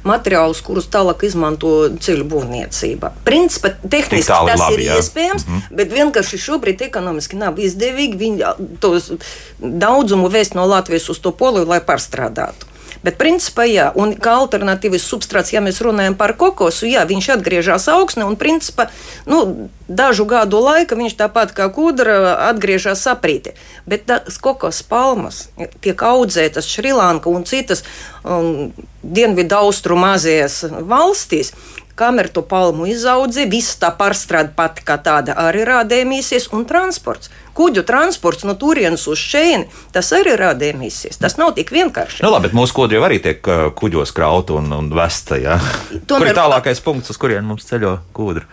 materiālus, 0.08 0.62
kurus 0.66 0.90
tālāk 0.94 1.26
izmanto 1.26 1.74
ceļu 2.02 2.28
būvniecībā. 2.30 3.12
Principā 3.26 3.74
tehniski 3.82 4.30
tas 4.30 4.62
labi, 4.62 4.78
ir 4.78 4.86
jā. 4.86 4.98
iespējams, 5.02 5.48
mm 5.48 5.54
-hmm. 5.58 5.78
bet 5.82 5.94
vienkārši 5.98 6.42
šobrīd 6.46 6.86
ekonomiski 6.86 7.42
nav 7.42 7.60
izdevīgi 7.60 8.34
tos 8.80 9.12
daudzumu 9.60 10.30
vēst 10.30 10.56
no 10.56 10.66
Latvijas 10.66 11.10
uz 11.10 11.20
to 11.20 11.32
Poliju, 11.32 11.66
lai 11.66 11.82
pārstrādātu. 11.82 12.71
Bet, 13.02 13.18
principā, 13.18 13.66
jā, 13.66 13.88
un 13.98 14.14
kā 14.22 14.36
alternatīvas 14.44 15.06
substrāts, 15.10 15.54
ja 15.56 15.62
mēs 15.64 15.82
runājam 15.82 16.14
par 16.20 16.36
kokosu, 16.38 16.86
jā, 16.86 17.02
viņš 17.10 17.32
atgriežas 17.34 17.88
augsnē, 17.90 18.28
un, 18.30 18.38
principā, 18.38 18.92
nu, 19.26 19.70
dažu 19.90 20.28
gadu 20.30 20.62
laika 20.62 20.98
viņš 21.00 21.18
tāpat 21.20 21.56
kā 21.58 21.66
kūdra 21.74 22.36
atgriežas 22.52 23.04
aprītē. 23.10 23.56
Bet 23.90 24.06
tās 24.10 24.38
kokos 24.42 24.84
palmas 24.86 25.48
tiek 25.82 25.98
audzētas 25.98 26.70
Šrilanka 26.70 27.34
un 27.34 27.46
citas 27.50 27.82
um, 28.22 28.70
dienvidu 29.02 29.58
austrumu 29.58 30.12
Azijas 30.14 30.62
valstīs. 30.70 31.56
Kamēr 32.02 32.32
to 32.34 32.42
palmu 32.42 32.88
izaudzē, 32.90 33.44
viss 33.52 33.76
tā 33.78 33.92
pārstrāde 33.94 34.56
pati 34.58 34.82
kā 34.88 34.96
tāda 35.06 35.36
arī 35.38 35.62
rāda 35.70 36.00
emisijas, 36.02 36.48
un 36.56 36.64
transports. 36.66 37.30
Kuģu 37.54 37.84
transports 37.86 38.46
no 38.48 38.56
turienes 38.58 39.04
uz 39.12 39.20
šejieni, 39.22 39.68
tas 39.94 40.10
arī 40.18 40.34
rāda 40.40 40.70
emisijas. 40.72 41.20
Tas 41.22 41.36
nav 41.38 41.52
tik 41.60 41.70
vienkārši. 41.76 42.24
Nu, 42.26 42.32
labi, 42.34 42.48
bet 42.50 42.56
mūsu 42.58 42.74
kodri 42.80 42.98
jau 42.98 43.04
arī 43.06 43.20
tiek 43.22 43.46
kuģos 43.78 44.16
krauta 44.18 44.58
un, 44.58 44.72
un 44.74 44.90
vesta. 44.98 45.38
Ja? 45.38 45.60
Tomēr- 45.94 46.08
Kur 46.26 46.32
ir 46.32 46.40
tālākais 46.40 46.82
punkts, 46.82 47.14
uz 47.14 47.20
kurien 47.22 47.46
mums 47.46 47.68
ceļo 47.70 48.00
kūdra? 48.18 48.48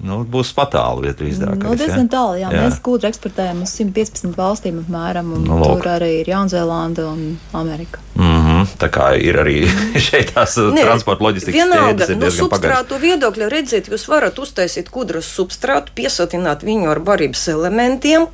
Nu, 0.00 0.22
būs 0.24 0.54
patāli, 0.56 1.10
ja 1.10 1.16
drīzāk. 1.16 1.60
Nu, 1.60 1.74
diezgan 1.76 2.08
tālu, 2.08 2.38
jā. 2.40 2.48
jā. 2.48 2.62
Mēs 2.64 2.78
kūdru 2.84 3.10
eksportējam 3.10 3.62
uz 3.66 3.74
115 3.76 4.32
valstīm 4.38 4.78
apmēram, 4.80 5.34
un 5.36 5.44
Nu, 5.44 5.58
nu, 5.60 5.66
tur 5.74 5.88
arī 5.92 6.10
ir 6.22 6.30
Jaunzēlanda 6.30 7.04
un 7.10 7.36
Amerika. 7.52 8.00
Mm 8.14 8.40
-hmm. 8.46 8.66
Tā 8.80 8.88
kā 8.88 9.10
ir 9.20 9.36
arī 9.42 9.58
šeit 10.08 10.32
tās 10.34 10.56
uh, 10.56 10.72
Nē, 10.72 10.84
transporta 10.88 11.24
loģistikas 11.24 11.54
Vienalga, 11.54 11.92
diezgan 11.92 12.18
pagaras. 12.18 12.38
substrātu 12.38 13.00
viedokļa 13.00 13.48
redziet, 13.48 13.88
jūs 13.88 14.08
varat 14.08 14.38
uztaisīt 14.38 14.90
kudras 14.90 15.28
substrātu, 15.36 15.92
piesatināt 15.94 16.64
viņu 16.64 16.90
ar 16.90 17.00
barības 17.00 17.48
elementiem. 17.48 18.26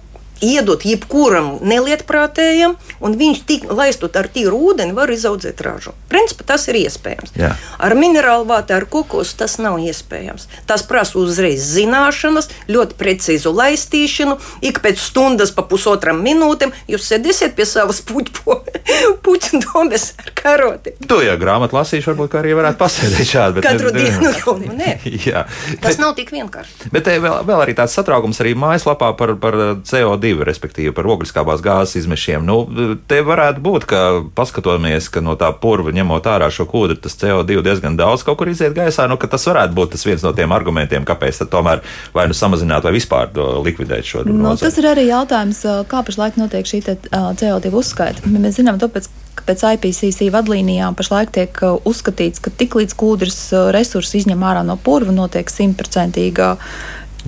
Iedot 0.44 0.82
jebkuram 0.84 1.56
nelietprātējam, 1.64 2.74
un 3.00 3.14
viņš 3.16 3.38
tik 3.48 3.64
laistot 3.72 4.16
ar 4.20 4.28
tīru 4.32 4.58
ūdeni, 4.70 4.92
var 4.96 5.08
izaudzēt 5.12 5.60
ražu. 5.64 5.94
Principā 6.12 6.44
tas 6.52 6.66
ir 6.68 6.76
iespējams. 6.82 7.32
Jā. 7.38 7.54
Ar 7.82 7.94
minerālu 7.98 8.44
vātu, 8.48 8.74
ar 8.76 8.84
kokosu 8.90 9.36
tas 9.40 9.56
nav 9.62 9.78
iespējams. 9.80 10.46
Tas 10.68 10.84
prasa 10.86 11.16
uzreiz 11.20 11.64
zināšanas, 11.76 12.50
ļoti 12.68 12.98
precīzu 13.00 13.52
laistīšanu. 13.56 14.36
Ik 14.66 14.82
pēc 14.84 15.00
stundas, 15.00 15.52
pa 15.56 15.64
pusotram 15.66 16.20
minūtēm, 16.24 16.74
jūs 16.90 17.08
sēdēsiet 17.12 17.56
pie 17.56 17.66
savas 17.68 18.02
puķu, 18.06 18.58
puķu 19.24 19.62
domes 19.64 20.10
ar 20.20 20.30
karoti. 20.36 20.94
To 21.08 21.20
jau 21.24 21.36
grāmatā 21.40 21.78
lasīšu, 21.80 22.12
varbūt 22.12 22.36
arī 22.42 22.54
varētu 22.58 22.80
pasēdēt 22.82 23.30
šādi. 23.32 23.64
Katru 23.64 23.92
ne- 23.94 23.98
dienu 24.04 24.34
jau 24.42 24.56
nu, 24.60 24.76
nē. 24.76 24.98
Jā, 25.26 25.46
Tas 25.82 25.98
nav 26.02 26.14
tik 26.18 26.30
vienkārši. 26.34 26.90
Bet 26.92 27.08
vēl, 27.08 27.40
vēl 27.46 27.62
arī 27.64 27.74
tāds 27.78 27.94
satraukums 27.96 28.40
arī 28.44 28.52
mājaslapā 28.58 29.12
par, 29.18 29.34
par 29.40 29.56
CO2, 29.86 30.25
respektīvi 30.34 30.90
par 30.96 31.06
ogliskābās 31.06 31.62
gāzes 31.62 32.00
izmešiem. 32.02 32.42
Nu, 32.46 32.64
te 33.06 33.20
varētu 33.22 33.60
būt, 33.62 33.84
ka 33.86 34.00
paskatoties, 34.34 35.08
ka 35.12 35.20
no 35.20 35.36
tā 35.38 35.52
purva 35.60 35.92
ņemot 35.94 36.26
ārā 36.26 36.50
šo 36.50 36.66
kūdru, 36.66 36.96
tas 37.00 37.14
CO2 37.20 37.62
diezgan 37.62 37.96
daudz 37.96 38.24
kaut 38.26 38.38
kur 38.40 38.48
iziet 38.48 38.74
gaisā, 38.76 39.06
nu, 39.08 39.16
ka 39.16 39.26
tas 39.30 39.46
varētu 39.46 39.74
būt 39.76 39.94
tas 39.94 40.06
viens 40.06 40.22
no 40.26 40.32
tiem 40.36 40.52
argumentiem, 40.52 41.04
kāpēc 41.06 41.38
tad 41.44 41.52
tomēr 41.52 41.84
vai 42.14 42.26
nu 42.26 42.34
samazināt 42.34 42.82
vai 42.84 42.92
vispār 42.96 43.30
likvidēt 43.64 44.04
šo 44.04 44.24
Nu, 44.26 44.34
nozari. 44.42 44.66
tas 44.70 44.78
ir 44.78 44.88
arī 44.90 45.06
jautājums, 45.06 45.60
kā 45.86 46.02
pašlaik 46.02 46.36
notiek 46.40 46.66
šī 46.66 46.82
te, 46.82 46.96
ā, 47.14 47.30
CO2 47.38 47.70
uzskaita. 47.78 48.26
Mēs 48.26 48.58
zinām, 48.58 48.80
tāpēc, 48.82 49.06
ka 49.36 49.44
pēc 49.46 49.62
IPCC 49.76 50.30
vadlīnijām 50.32 50.96
pašlaik 50.96 51.30
tiek 51.30 51.60
uzskatīts, 51.86 52.40
ka 52.42 52.50
tiklīdz 52.50 52.96
kūdras 52.98 53.38
resursi 53.76 54.22
izņem 54.22 54.42
ārā 54.42 54.64
no 54.66 54.76
purva, 54.80 55.12
notiek 55.14 55.50
simtprocentīga 55.52 56.56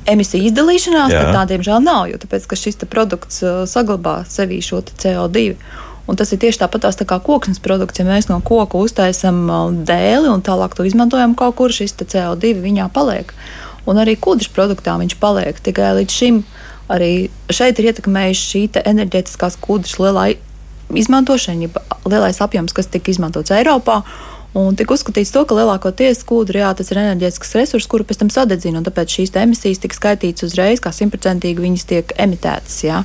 emisiju 0.06 0.48
izdalīšanās, 0.50 1.12
tad 1.12 1.34
tā 1.34 1.44
diemžēl 1.52 1.82
nav, 1.84 2.06
jo 2.10 2.18
tāpēc, 2.22 2.46
ka 2.48 2.58
šis 2.58 2.80
produkts 2.90 3.42
ā, 3.42 3.52
saglabā 3.68 4.22
sevī 4.28 4.60
šo 4.64 4.82
te 4.86 4.96
CO2. 5.02 5.54
Un 6.08 6.16
tas 6.16 6.30
ir 6.32 6.40
tieši 6.40 6.62
tāpat 6.62 6.86
tā 6.96 7.04
kā 7.04 7.18
koksnes 7.20 7.60
produkts. 7.60 8.00
Ja 8.00 8.06
mēs 8.08 8.30
no 8.30 8.40
koka 8.40 8.80
uztaisām 8.80 9.42
ā, 9.50 9.60
dēli 9.88 10.30
un 10.32 10.44
tālāk 10.44 10.76
to 10.76 10.86
izmantojam 10.88 11.36
kaut 11.36 11.58
kur, 11.60 11.74
šis 11.74 11.98
te 11.98 12.08
CO2 12.08 12.54
viņā 12.62 12.88
paliek. 12.94 13.34
Un 13.88 14.00
arī 14.00 14.16
kūdras 14.20 14.50
produktā 14.52 14.96
viņš 15.00 15.16
paliek. 15.20 15.60
Tikai 15.60 15.94
līdz 16.00 16.12
šim 16.20 16.42
arī 16.92 17.28
šeit 17.52 17.80
ir 17.80 17.90
ietekmējuši 17.92 18.48
šī 18.52 18.62
enerģētiskās 18.88 19.58
kūdras 19.64 19.98
lielā 20.00 20.30
izmantošana, 20.96 21.68
lielais 22.08 22.40
apjoms, 22.40 22.72
kas 22.76 22.88
tika 22.88 23.12
izmantots 23.12 23.52
Eiropā. 23.52 24.02
Un 24.58 24.74
tika 24.78 24.96
uzskatīts, 24.96 25.30
to, 25.34 25.44
ka 25.46 25.54
lielākoties 25.54 26.24
kūdra 26.26 26.62
jā, 26.64 26.70
tas 26.78 26.90
ir 26.90 26.98
enerģētisks 27.02 27.54
resurs, 27.58 27.86
kuru 27.90 28.06
pēc 28.08 28.22
tam 28.22 28.30
sadedzina. 28.32 28.82
Tāpēc 28.86 29.14
šīs 29.18 29.34
emisijas 29.38 29.82
tika 29.82 29.98
skaitītas 29.98 30.48
uzreiz, 30.48 30.82
kā 30.82 30.90
simtprocentīgi 30.94 31.62
viņas 31.62 31.86
tiek 31.90 32.14
emitētas. 32.18 32.78
Jā. 32.82 33.02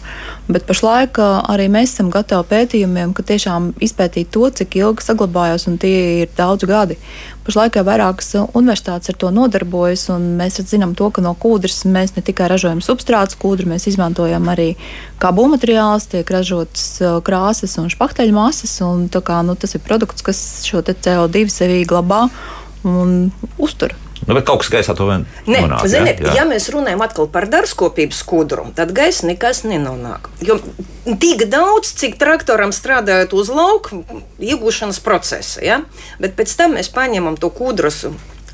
Bet 0.49 0.65
pašlaik 0.69 1.19
arī 1.21 1.67
mēs 1.73 1.93
esam 1.93 2.09
gatavi 2.13 2.49
pētījumiem, 2.49 3.13
ka 3.13 3.25
tiešām 3.29 3.73
izpētīt 3.85 4.31
to, 4.33 4.47
cik 4.49 4.79
ilgi 4.81 5.05
saglabājās, 5.05 5.67
un 5.69 5.77
tie 5.83 6.23
ir 6.23 6.33
daudz 6.37 6.65
gadi. 6.69 6.97
Pašlaik 7.43 7.75
jau 7.75 7.83
vairākas 7.83 8.29
universitātes 8.55 9.11
ar 9.11 9.17
to 9.19 9.29
nodarbojas, 9.35 10.05
un 10.13 10.29
mēs 10.39 10.61
zinām, 10.63 10.93
to, 10.95 11.09
ka 11.11 11.23
no 11.23 11.33
kūdras 11.35 11.81
mēs 11.91 12.15
ne 12.15 12.23
tikai 12.23 12.47
ražojam 12.47 12.79
substrātu, 12.83 13.35
kūdru 13.41 13.67
mēs 13.73 13.89
izmantojam 13.91 14.47
arī 14.53 14.69
kā 15.19 15.33
būvmateriāls, 15.35 16.07
tiek 16.13 16.31
ražotas 16.31 17.01
krāsas 17.27 17.75
un 17.81 17.91
špakteļu 17.91 18.37
masas. 18.37 18.77
Un, 18.87 19.09
kā, 19.11 19.41
nu, 19.43 19.57
tas 19.59 19.75
ir 19.75 19.83
produkts, 19.83 20.23
kas 20.23 20.39
šo 20.63 20.85
CO2 20.87 21.43
sevī 21.51 21.83
glabā 21.89 22.29
un 22.87 23.33
uztur. 23.59 23.91
Nu, 24.27 24.35
bet 24.37 24.45
kaut 24.47 24.61
kas 24.63 24.71
gaisā 24.71 24.95
to 24.95 25.07
vien 25.09 25.25
nenonāk. 25.49 25.87
Ziniet, 25.91 26.21
ja? 26.23 26.35
ja 26.39 26.45
mēs 26.47 26.69
runājam 26.71 27.03
atkal 27.03 27.27
par 27.31 27.47
dārzkopības 27.51 28.21
skudru, 28.23 28.67
tad 28.77 28.93
gaisa 28.95 29.27
nekas 29.27 29.63
nenonāk. 29.67 30.29
Jo 30.45 30.59
tik 31.19 31.45
daudz, 31.51 31.91
cik 31.99 32.15
traktoram 32.21 32.71
strādājot 32.75 33.35
uz 33.35 33.51
lauka 33.51 33.99
iegūšanas 34.39 35.01
procesa, 35.03 35.63
ja? 35.65 35.81
bet 36.23 36.37
pēc 36.39 36.55
tam 36.59 36.77
mēs 36.77 36.91
paņemam 36.93 37.35
to 37.41 37.51
kudras, 37.53 38.05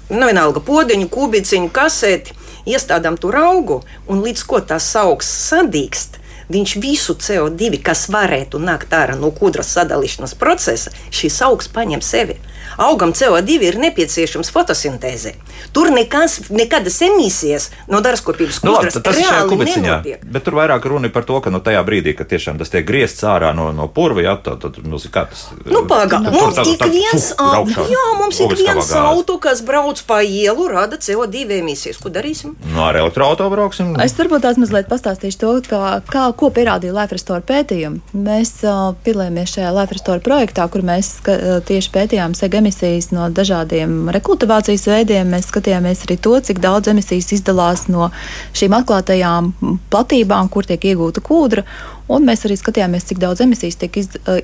nu 0.10 0.24
vienalga 0.26 0.64
podeņu, 0.66 1.10
kubiciņu, 1.14 1.70
kaseti, 1.74 2.34
iestādām 2.70 3.20
tur 3.22 3.38
augu, 3.38 3.84
un 4.10 4.24
līdz 4.26 4.46
ko 4.50 4.64
tās 4.66 4.90
augs 4.98 5.30
sadīkst, 5.50 6.18
viņš 6.50 6.76
visu 6.82 7.14
CO2, 7.14 7.78
kas 7.86 8.08
varētu 8.10 8.58
nākt 8.62 8.94
ārā 8.98 9.14
no 9.20 9.30
kudras 9.36 9.70
sadalīšanas 9.78 10.34
procesa, 10.40 10.94
šīs 11.14 11.38
augs 11.46 11.70
paņem 11.70 12.02
sevi 12.02 12.40
augam 12.80 13.12
CO2 13.14 13.60
ir 13.68 13.78
nepieciešams 13.82 14.52
fotosintēzē. 14.56 15.34
Tur 15.76 15.92
nekas, 15.94 16.40
nekādas 16.54 17.00
emisijas 17.04 17.70
no 17.92 18.00
dārzkopības 18.04 18.62
nu, 18.64 18.74
labi, 18.78 18.94
tas 19.04 19.20
ir 19.20 19.50
kubiciņā. 19.52 19.98
Bet 20.24 20.48
tur 20.48 20.56
vairāk 20.62 20.88
runa 20.90 21.12
par 21.14 21.28
to, 21.28 21.42
ka 21.44 21.52
nu, 21.54 21.60
tajā 21.64 21.82
brīdī, 21.86 22.16
kad 22.18 22.30
tiešām 22.32 22.60
tas 22.62 22.72
tiek 22.72 22.86
griezts 22.88 23.26
ārā 23.28 23.52
no, 23.58 23.70
no 23.76 23.90
purva, 23.92 24.24
jā, 24.24 24.38
tad, 24.46 24.64
tad 24.64 24.80
nu, 24.88 25.02
kā 25.12 25.26
tas 25.30 25.50
nu, 25.68 25.84
paga, 25.90 26.22
nu, 26.24 26.32
mums 26.34 26.62
ik 26.64 26.86
viens, 26.88 27.28
raukšā, 27.36 27.86
jā, 27.92 28.06
mums 28.22 28.40
ik 28.46 28.56
viens 28.62 28.94
auto, 29.02 29.38
kas 29.44 29.64
brauc 29.66 30.00
pa 30.08 30.22
ielu, 30.24 30.70
rada 30.72 31.00
CO2 31.02 31.60
emisijas. 31.60 32.00
Ko 32.00 32.12
darīsim? 32.14 32.56
Nu, 32.72 32.84
ar 32.86 32.96
elektroautorātu 33.02 33.52
brauksim. 33.52 33.92
Es 34.00 34.16
varbūt 34.16 34.46
tās 34.46 34.60
mazliet 34.62 34.88
pastāstīšu 34.92 35.42
to, 35.42 35.52
kā, 35.68 35.84
kā, 36.08 36.30
ko 36.40 36.52
pierādīja 36.56 36.96
Life 36.96 37.18
Restore 37.18 37.44
pētījumi. 37.44 38.16
Mēs 38.16 38.56
uh, 38.64 38.94
piedalījāmies 39.04 39.58
šajā 39.58 39.74
Life 39.76 39.98
Restore 39.98 40.24
projektā, 40.24 40.70
kur 40.72 40.86
mēs 40.88 41.18
uh, 41.26 41.60
tieši 41.68 41.92
pētījām 41.96 42.38
sega 42.38 42.62
emisijas 42.62 42.69
no 43.16 43.30
dažādiem 43.34 44.12
rekultivācijas 44.16 44.86
veidiem. 44.90 45.32
Mēs 45.34 45.50
skatījāmies 45.50 46.06
arī 46.06 46.20
to, 46.22 46.36
cik 46.50 46.62
daudz 46.64 46.92
emisijas 46.92 47.32
izdalās 47.40 47.88
no 47.90 48.12
šīm 48.58 48.78
atklātajām 48.80 49.52
platībām, 49.90 50.52
kur 50.54 50.70
tiek 50.70 50.92
iegūta 50.92 51.24
kūdra. 51.26 51.66
Un 52.10 52.26
mēs 52.26 52.46
arī 52.46 52.58
skatījāmies, 52.60 53.10
cik 53.10 53.20
daudz 53.22 53.44
emisijas 53.46 53.82
tiek 53.82 54.00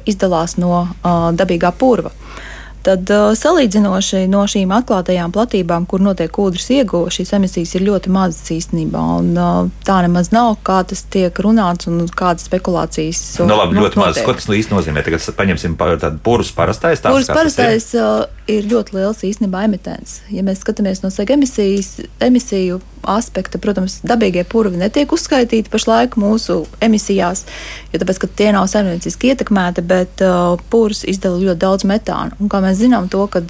izdalās 0.05 0.57
no 0.61 0.83
uh, 0.85 1.31
dabīgā 1.37 1.71
purva. 1.79 2.11
Uh, 2.11 2.54
Tad 2.85 3.09
uh, 3.09 3.31
salīdzinoši 3.33 4.25
no 4.29 4.43
šīm 4.49 4.69
atklātajām 4.75 5.33
platībām, 5.33 5.87
kur 5.89 6.03
notiek 6.05 6.37
ūdens 6.41 6.67
ieguve, 6.75 7.09
šīs 7.13 7.33
emisijas 7.37 7.73
ir 7.79 7.85
ļoti 7.87 8.11
mazas 8.13 8.51
īstenībā. 8.53 9.01
Un, 9.21 9.31
uh, 9.33 9.71
tā 9.87 9.97
nemaz 10.05 10.29
nav, 10.35 10.59
kā 10.65 10.83
tas 10.85 11.01
tiek 11.09 11.41
runāts 11.41 11.89
un 11.89 12.03
kādas 12.13 12.45
spekulācijas. 12.45 13.23
No, 13.41 13.49
nu, 13.49 13.59
labi, 13.63 13.79
ļoti 13.81 14.01
maz. 14.01 14.21
Ko 14.25 14.37
tas 14.37 14.45
īsti 14.45 14.75
nozīmē? 14.75 15.01
Tagad 15.05 15.25
paņemsim 15.39 15.77
tādu 15.81 16.21
purus 16.25 16.53
parastais. 16.53 17.01
Purus 17.05 17.31
parastais 17.33 17.89
ir? 17.95 18.03
Uh, 18.05 18.45
ir 18.51 18.69
ļoti 18.69 18.99
liels 18.99 19.25
īstenībā 19.25 19.65
emitents. 19.65 20.19
Ja 20.29 20.45
mēs 20.45 20.61
skatāmies 20.61 21.01
no 21.01 21.09
sega 21.13 21.33
emisijas, 21.39 21.95
emisiju 22.21 22.81
aspekta, 23.09 23.59
protams, 23.61 23.99
dabīgie 24.05 24.45
purvi 24.47 24.79
netiek 24.81 25.11
uzskaitīti 25.15 25.71
pašlaik 25.73 26.17
mūsu 26.19 26.63
emisijās, 26.83 27.45
jo 27.93 28.01
tāpēc, 28.01 28.21
tie 28.37 28.51
nav 28.55 28.67
saimnieciski 28.71 29.33
ietekmēti, 29.33 29.83
bet 29.85 30.23
uh, 30.25 30.55
purvs 30.71 31.05
izdala 31.09 31.41
ļoti 31.41 31.61
daudz 31.61 31.87
metāna. 31.89 32.35
Un, 32.39 32.51
kā 32.51 32.61
mēs 32.63 32.79
zinām, 32.81 33.09
to, 33.11 33.25
ka 33.31 33.43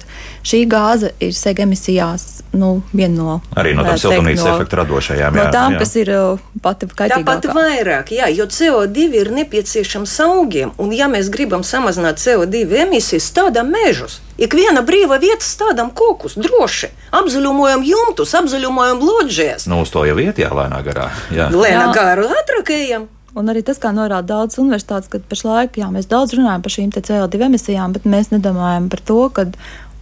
šī 0.46 0.64
gāze 0.70 1.12
ir 1.22 1.34
sega 1.36 1.66
emisijās 1.66 2.26
nu, 2.56 2.82
viena 2.96 3.16
no. 3.16 3.38
Arī 3.58 3.74
no 3.76 3.84
tām 3.86 4.00
siltumnīcas 4.00 4.44
no, 4.46 4.54
efekta 4.56 4.80
radošajām. 4.82 5.36
No 5.36 5.48
tām, 5.54 5.76
jā. 5.76 5.82
kas 5.82 5.96
ir 6.00 6.12
uh, 6.14 6.44
pati 6.62 6.88
kaitīgākā. 6.90 7.24
Tāpat 7.24 7.50
vairāk, 7.56 8.12
jā, 8.16 8.30
jo 8.34 8.48
CO2 8.50 9.08
ir 9.20 9.32
nepieciešams 9.36 10.14
augiem, 10.26 10.72
un 10.82 10.94
ja 10.96 11.10
mēs 11.12 11.30
gribam 11.32 11.64
samazināt 11.66 12.22
CO2 12.22 12.64
emisijas, 12.86 13.28
stādām 13.32 13.72
mežus. 13.74 14.20
Ik 14.36 14.52
viena 14.52 14.82
brīva 14.84 15.16
vieta 15.20 15.44
stādām 15.44 15.92
kokus, 15.96 16.36
droši 16.36 16.90
apzaļumojam 17.20 17.84
jumtus, 17.86 18.34
apzaļumojam 18.38 19.02
loģijas. 19.02 19.68
Nu, 19.70 19.82
uz 19.84 19.92
to 19.94 20.04
jau 20.08 20.16
iet, 20.22 20.40
jā, 20.42 20.50
lēnā 20.54 20.80
garā. 20.86 21.10
Jā. 21.34 21.50
Lēnā 21.54 21.90
garā 21.96 22.28
atrakējam. 22.42 23.08
Un 23.36 23.52
arī 23.52 23.60
tas, 23.60 23.76
kā 23.76 23.90
norāda 23.92 24.24
daudz 24.30 24.56
universitātes, 24.62 25.10
ka 25.12 25.20
pašlaik 25.20 25.74
jā, 25.76 25.90
mēs 25.92 26.08
daudz 26.08 26.32
runājam 26.38 26.62
par 26.64 26.72
šīm 26.72 26.94
CO2 26.96 27.42
emisijām, 27.50 27.92
bet 27.92 28.06
mēs 28.08 28.30
nedomājam 28.32 28.88
par 28.92 29.02
to, 29.04 29.18
ka 29.36 29.44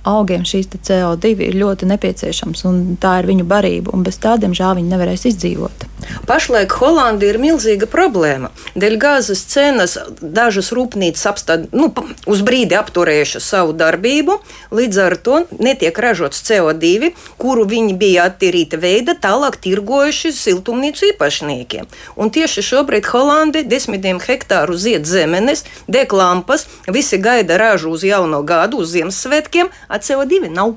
augiem 0.06 0.44
šīs 0.46 0.68
CO2 0.76 1.32
ir 1.48 1.58
ļoti 1.58 1.88
nepieciešams, 1.90 2.62
un 2.68 2.80
tā 3.00 3.18
ir 3.22 3.30
viņu 3.30 3.48
barība, 3.48 3.94
un 3.96 4.04
bez 4.06 4.20
tā, 4.22 4.36
diemžēl, 4.38 4.76
viņi 4.78 4.92
nevarēs 4.92 5.26
izdzīvot. 5.32 5.88
Pašlaik 6.28 6.72
Holandija 6.80 7.34
ir 7.34 7.38
milzīga 7.42 7.88
problēma. 7.90 8.50
Dēļ 8.78 8.96
gāzes 9.00 9.44
cenas 9.50 9.96
dažas 10.20 10.70
rūpnīcas 10.74 11.26
apstād, 11.30 11.66
nu, 11.76 11.90
uz 12.30 12.42
brīdi 12.46 12.76
apturējušas 12.78 13.48
savu 13.54 13.74
darbību, 13.76 14.38
līdz 14.74 15.00
ar 15.04 15.16
to 15.26 15.42
netiek 15.58 15.98
ražots 16.00 16.42
CO2, 16.46 17.12
kuru 17.40 17.66
viņi 17.70 17.96
bija 18.00 18.28
attīrīta 18.30 18.80
veida 18.80 19.16
tālāk 19.20 19.58
tirgojuši 19.64 20.32
siltumnīcu 20.36 21.10
īpašniekiem. 21.12 21.90
Un 22.16 22.32
tieši 22.34 22.64
šobrīd 22.70 23.10
Holandija 23.12 23.68
desmitiem 23.68 24.22
hektāru 24.24 24.78
zied 24.80 25.06
zemenes, 25.08 25.64
deg 25.88 26.12
lampas, 26.12 26.66
visi 26.88 27.20
gaida 27.20 27.60
ražu 27.60 27.92
uz 27.94 28.06
jauno 28.06 28.42
gadu, 28.42 28.82
uz 28.84 28.94
Ziemassvētkiem, 28.94 29.70
a 29.88 30.00
CO2 30.00 30.48
nav. 30.50 30.76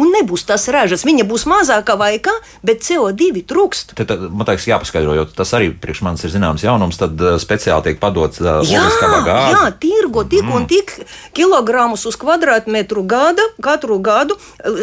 Un 0.00 0.10
nebūs 0.10 0.42
tas 0.46 0.64
ražas, 0.74 1.04
viņa 1.06 1.22
būs 1.28 1.44
mazāka 1.46 1.94
vai 1.98 2.16
kā, 2.22 2.32
bet 2.66 2.82
CO2 2.82 3.44
trūkst. 3.46 3.94
Tad, 3.94 4.08
tad 4.10 4.24
man 4.26 4.48
liekas, 4.48 4.66
jāpaskaidro, 4.66 5.14
jo 5.14 5.26
tas 5.30 5.52
arī 5.54 5.70
priekš 5.70 6.02
manis 6.02 6.24
ir 6.26 6.32
zināms 6.34 6.64
jaunums. 6.66 6.98
Tad 6.98 7.20
uh, 7.22 7.36
speciāli 7.38 7.86
tiek 7.86 8.00
padots 8.02 8.42
uh, 8.42 8.58
ogliskā 8.64 9.10
gāze. 9.26 9.52
Jā, 9.54 9.62
tirgo 9.78 10.24
tik 10.26 10.42
mm. 10.42 10.54
un 10.56 10.66
tik 10.70 10.90
kilogramus 11.36 12.06
uz 12.10 12.18
kvadrātmetru 12.18 13.04
gada, 13.06 13.46
katru 13.62 14.00
gadu. 14.02 14.38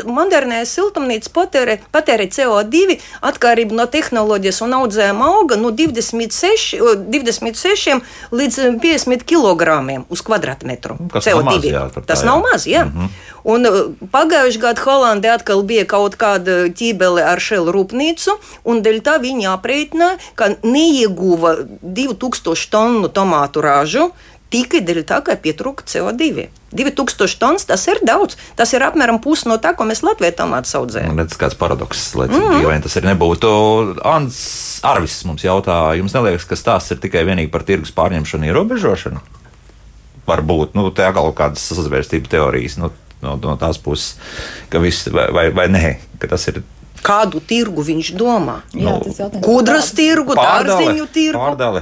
Modernē 0.08 0.62
siltumnīca 0.70 1.34
patērē, 1.36 1.78
patērē 1.92 2.30
CO2 2.32 2.96
atkarību 3.28 3.76
no 3.76 3.90
tehnoloģijas 3.92 4.62
un 4.64 4.78
audzējuma 4.80 5.28
auga 5.36 5.60
no 5.60 5.74
26, 5.76 6.80
26 7.12 8.00
līdz 8.32 8.62
50 8.80 9.28
kg 9.28 9.76
uz 10.08 10.24
kvadrātmetru. 10.24 10.96
Kas 11.12 11.28
CO2. 11.28 11.44
Nav 11.44 11.52
maz, 11.52 11.68
jā, 11.68 11.84
tas 12.08 12.24
jā. 12.24 12.32
nav 12.32 12.42
maz, 12.48 12.70
jā. 12.70 12.86
Mm 12.88 12.96
-hmm. 12.96 13.20
Un 13.44 13.66
pagājušajā 14.14 14.62
gadā 14.62 14.82
Holandē 15.02 15.34
atkal 15.34 15.64
bija 15.66 15.88
kaut 15.90 16.14
kāda 16.22 16.68
ķībele 16.78 17.24
ar 17.26 17.42
šelu 17.42 17.74
rūpnīcu, 17.74 18.36
un 18.70 18.84
dēļ 18.86 19.00
tā 19.06 19.18
viņi 19.24 19.48
aprēķināja, 19.50 20.20
ka 20.38 20.54
neieguva 20.62 21.56
2000 21.82 22.70
tonu 22.70 23.10
tomātu 23.10 23.66
ražu 23.66 24.12
tikai 24.52 24.84
dēļ 24.86 25.02
tā, 25.08 25.22
ka 25.26 25.38
pietrūka 25.42 25.88
CO2. 25.88 26.46
2000 26.76 27.40
tonnas 27.42 27.66
tas 27.66 27.88
ir 27.90 28.04
daudz. 28.06 28.38
Tas 28.60 28.76
ir 28.76 28.84
apmēram 28.86 29.18
pusi 29.24 29.50
no 29.50 29.58
tā, 29.64 29.74
ko 29.76 29.88
mēs 29.90 30.04
Latvijā 30.06 30.36
tomātu 30.38 30.76
audzējam. 30.82 31.18
Tas 31.24 31.40
kāds 31.40 31.58
paradoks, 31.58 32.04
lai 32.20 32.28
cik 32.30 32.38
mm 32.38 32.48
-hmm. 32.48 32.62
dīvaini 32.62 32.86
tas 32.86 32.96
ir 33.00 33.08
nebūtu. 33.10 33.52
Ants 34.06 34.40
Arvis 34.84 35.24
mums 35.26 35.44
jautā, 35.48 35.96
jums 35.98 36.14
neliekas, 36.14 36.46
ka 36.46 36.60
stāsts 36.60 36.92
ir 36.92 37.00
tikai 37.00 37.26
vienīgi 37.26 37.52
par 37.52 37.64
tirgus 37.64 37.96
pārņemšanu, 37.96 38.52
ierobežošanu? 38.52 39.24
Varbūt, 40.28 40.76
nu, 40.76 40.92
tā 40.92 41.14
kaut 41.14 41.36
kādas 41.36 41.64
sazvērstību 41.72 42.28
teorijas. 42.28 42.78
Nu, 42.78 42.92
no, 43.24 43.38
no 43.42 43.56
tās 43.62 43.80
puses, 43.82 44.18
ka 44.72 44.82
viss 44.84 45.10
vai, 45.14 45.28
vai, 45.34 45.48
vai 45.56 45.68
nē, 45.72 45.96
ka 46.22 46.32
tas 46.32 46.48
ir. 46.52 46.62
Kādu 47.02 47.42
tirgu 47.42 47.82
viņš 47.86 48.12
domā? 48.18 48.60
Nu, 48.78 49.00
Kudras 49.42 49.90
tirgu, 49.98 50.36
dārziņu 50.38 51.08
tirgu. 51.14 51.42
Pārdale. 51.42 51.82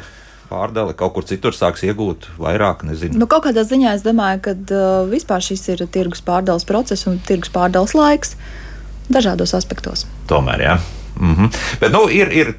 Pārdale 0.50 0.96
kaut 0.98 1.14
kur 1.14 1.26
citur 1.30 1.54
sāks 1.54 1.84
iegūt 1.86 2.32
vairāk, 2.42 2.82
nezinu. 2.88 3.20
Nu, 3.22 3.28
kaut 3.30 3.44
kādā 3.46 3.62
ziņā 3.68 3.92
es 4.00 4.06
domāju, 4.06 4.40
ka 4.48 4.56
uh, 4.56 5.04
vispār 5.12 5.44
šis 5.46 5.68
ir 5.76 5.84
tirgus 5.94 6.24
pārdales 6.26 6.66
process 6.66 7.06
un 7.10 7.20
tirgus 7.28 7.52
pārdales 7.54 7.94
laiks 7.98 8.34
dažādos 9.14 9.54
aspektos. 9.58 10.08
Tomēr, 10.32 10.66
jā. 10.66 10.80
Mm 11.20 11.36
-hmm. 11.36 11.58
Bet 11.80 11.92
nu, 11.92 12.10
ir, 12.10 12.32
ir, 12.32 12.54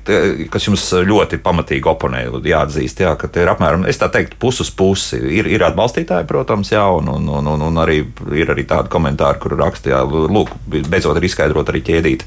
kas 0.50 0.66
jums 0.66 0.92
ļoti 0.92 1.38
pamatīgi 1.40 1.88
oponē, 1.88 2.24
jāatzīst, 2.44 3.00
jā, 3.00 3.16
ka 3.16 3.28
ir 3.40 3.48
apmēram, 3.48 3.86
teiktu, 4.12 4.36
pusi 4.38 4.62
uz 4.62 4.70
pusi. 4.70 5.16
Ir, 5.16 5.46
ir 5.46 5.62
atbalstītāji, 5.64 6.26
protams, 6.26 6.72
jā, 6.72 6.84
un, 6.96 7.08
un, 7.08 7.28
un, 7.28 7.46
un, 7.46 7.62
un 7.62 7.76
arī 7.76 8.04
ir 8.32 8.50
arī 8.50 8.66
tādi 8.66 8.88
komentāri, 8.88 9.38
kur 9.38 9.56
raksta, 9.56 9.90
jā, 9.90 10.02
lūk, 10.04 10.48
beidzot 10.66 11.16
ir 11.16 11.24
izskaidrot 11.24 11.68
arī 11.68 11.80
ķēdīt. 11.80 12.24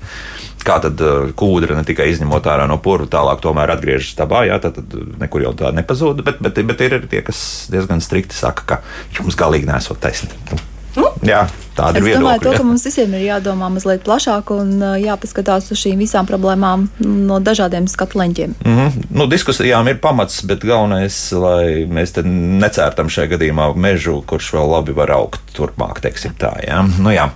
Kā 0.64 0.80
tad 0.80 0.98
kūdra 1.36 1.76
ne 1.76 1.84
tikai 1.84 2.10
izņemot 2.10 2.46
ārā 2.48 2.68
no 2.68 2.78
purva, 2.78 3.06
tālāk 3.06 3.42
tomēr 3.42 3.72
atgriežas 3.76 4.16
dabā, 4.16 4.46
jā, 4.48 4.60
tad, 4.60 4.74
tad 4.74 5.20
nekur 5.20 5.42
jau 5.42 5.54
tā 5.54 5.72
nepazūd, 5.76 6.24
bet, 6.24 6.40
bet, 6.42 6.66
bet 6.66 6.82
ir 6.82 6.94
arī 6.94 7.08
tie, 7.08 7.22
kas 7.22 7.68
diezgan 7.72 8.02
strikti 8.02 8.36
saka, 8.36 8.64
ka 8.66 8.82
jums 9.20 9.36
galīgi 9.36 9.68
nesot 9.68 10.00
taisnība. 10.00 10.62
Nu, 10.96 11.10
jā, 11.26 11.48
Tāda 11.74 11.98
es 11.98 12.04
ir 12.04 12.08
viedokļa. 12.08 12.22
domāju, 12.22 12.44
to, 12.44 12.54
ka 12.58 12.68
mums 12.68 12.86
visiem 12.86 13.14
ir 13.18 13.26
jādomā 13.28 13.70
mazliet 13.74 14.04
plašāk 14.06 14.52
un 14.54 14.76
jāpaskatās 15.02 15.72
uz 15.74 15.82
šīm 15.82 16.04
visām 16.04 16.28
problēmām 16.30 16.88
no 17.02 17.40
dažādiem 17.44 17.88
skatu 17.92 18.20
leņķiem. 18.22 18.56
Mm 18.64 18.78
-hmm. 18.78 19.08
nu, 19.10 19.28
diskusijām 19.28 19.88
ir 19.90 20.00
pamats, 20.04 20.44
bet 20.46 20.66
galvenais, 20.66 21.32
lai 21.32 21.86
mēs 21.90 22.14
necērtam 22.24 23.10
šajā 23.10 23.34
gadījumā 23.36 23.74
mežu, 23.76 24.22
kurš 24.28 24.54
vēl 24.54 24.72
labi 24.76 24.94
var 24.94 25.12
augt 25.12 25.42
turpmāk, 25.54 26.02
teiksim 26.02 26.34
tā. 26.40 26.52
Ja? 26.68 26.84
Nu, 27.00 27.12
jā. 27.14 27.30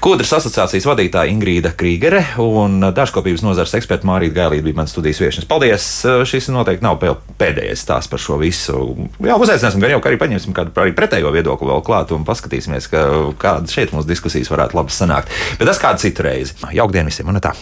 Kūdras 0.00 0.32
asociācijas 0.38 0.86
vadītāja 0.86 1.30
Ingrīda 1.30 1.74
Krīgere 1.76 2.24
un 2.38 2.80
dažkopības 2.94 3.42
nozares 3.42 3.74
eksperta 3.74 4.06
Mārīta 4.06 4.34
Gailīta 4.34 4.64
bija 4.64 4.76
mans 4.76 4.94
studijas 4.94 5.20
viesnes. 5.20 5.48
Paldies! 5.50 6.06
Šis 6.24 6.48
noteikti 6.48 6.84
nav 6.84 7.02
pēdējais 7.38 7.82
stāsts 7.84 8.10
par 8.10 8.22
šo 8.22 8.38
visu. 8.40 9.08
Jā, 9.24 9.36
uzaicināsim 9.40 9.82
gan 9.82 9.90
jau, 9.90 10.00
ka 10.00 10.10
arī 10.10 10.18
paņemsim 10.20 10.54
kādu 10.56 10.74
pretējo 10.74 11.32
viedokli 11.34 11.68
vēl 11.68 11.82
klāt 11.84 12.12
un 12.14 12.24
paskatīsimies, 12.24 12.88
ka, 12.92 13.04
kāda 13.40 13.70
šeit 13.70 13.83
mūsu 13.92 14.08
diskusijas 14.08 14.48
varētu 14.48 14.80
labi 14.80 14.94
sanākt. 14.94 15.32
Bet 15.60 15.68
tas 15.68 15.82
kādu 15.82 16.00
citu 16.06 16.24
reizi. 16.24 16.56
Jaukdien 16.72 17.12
visiem 17.12 17.28
un 17.28 17.42
tā! 17.44 17.52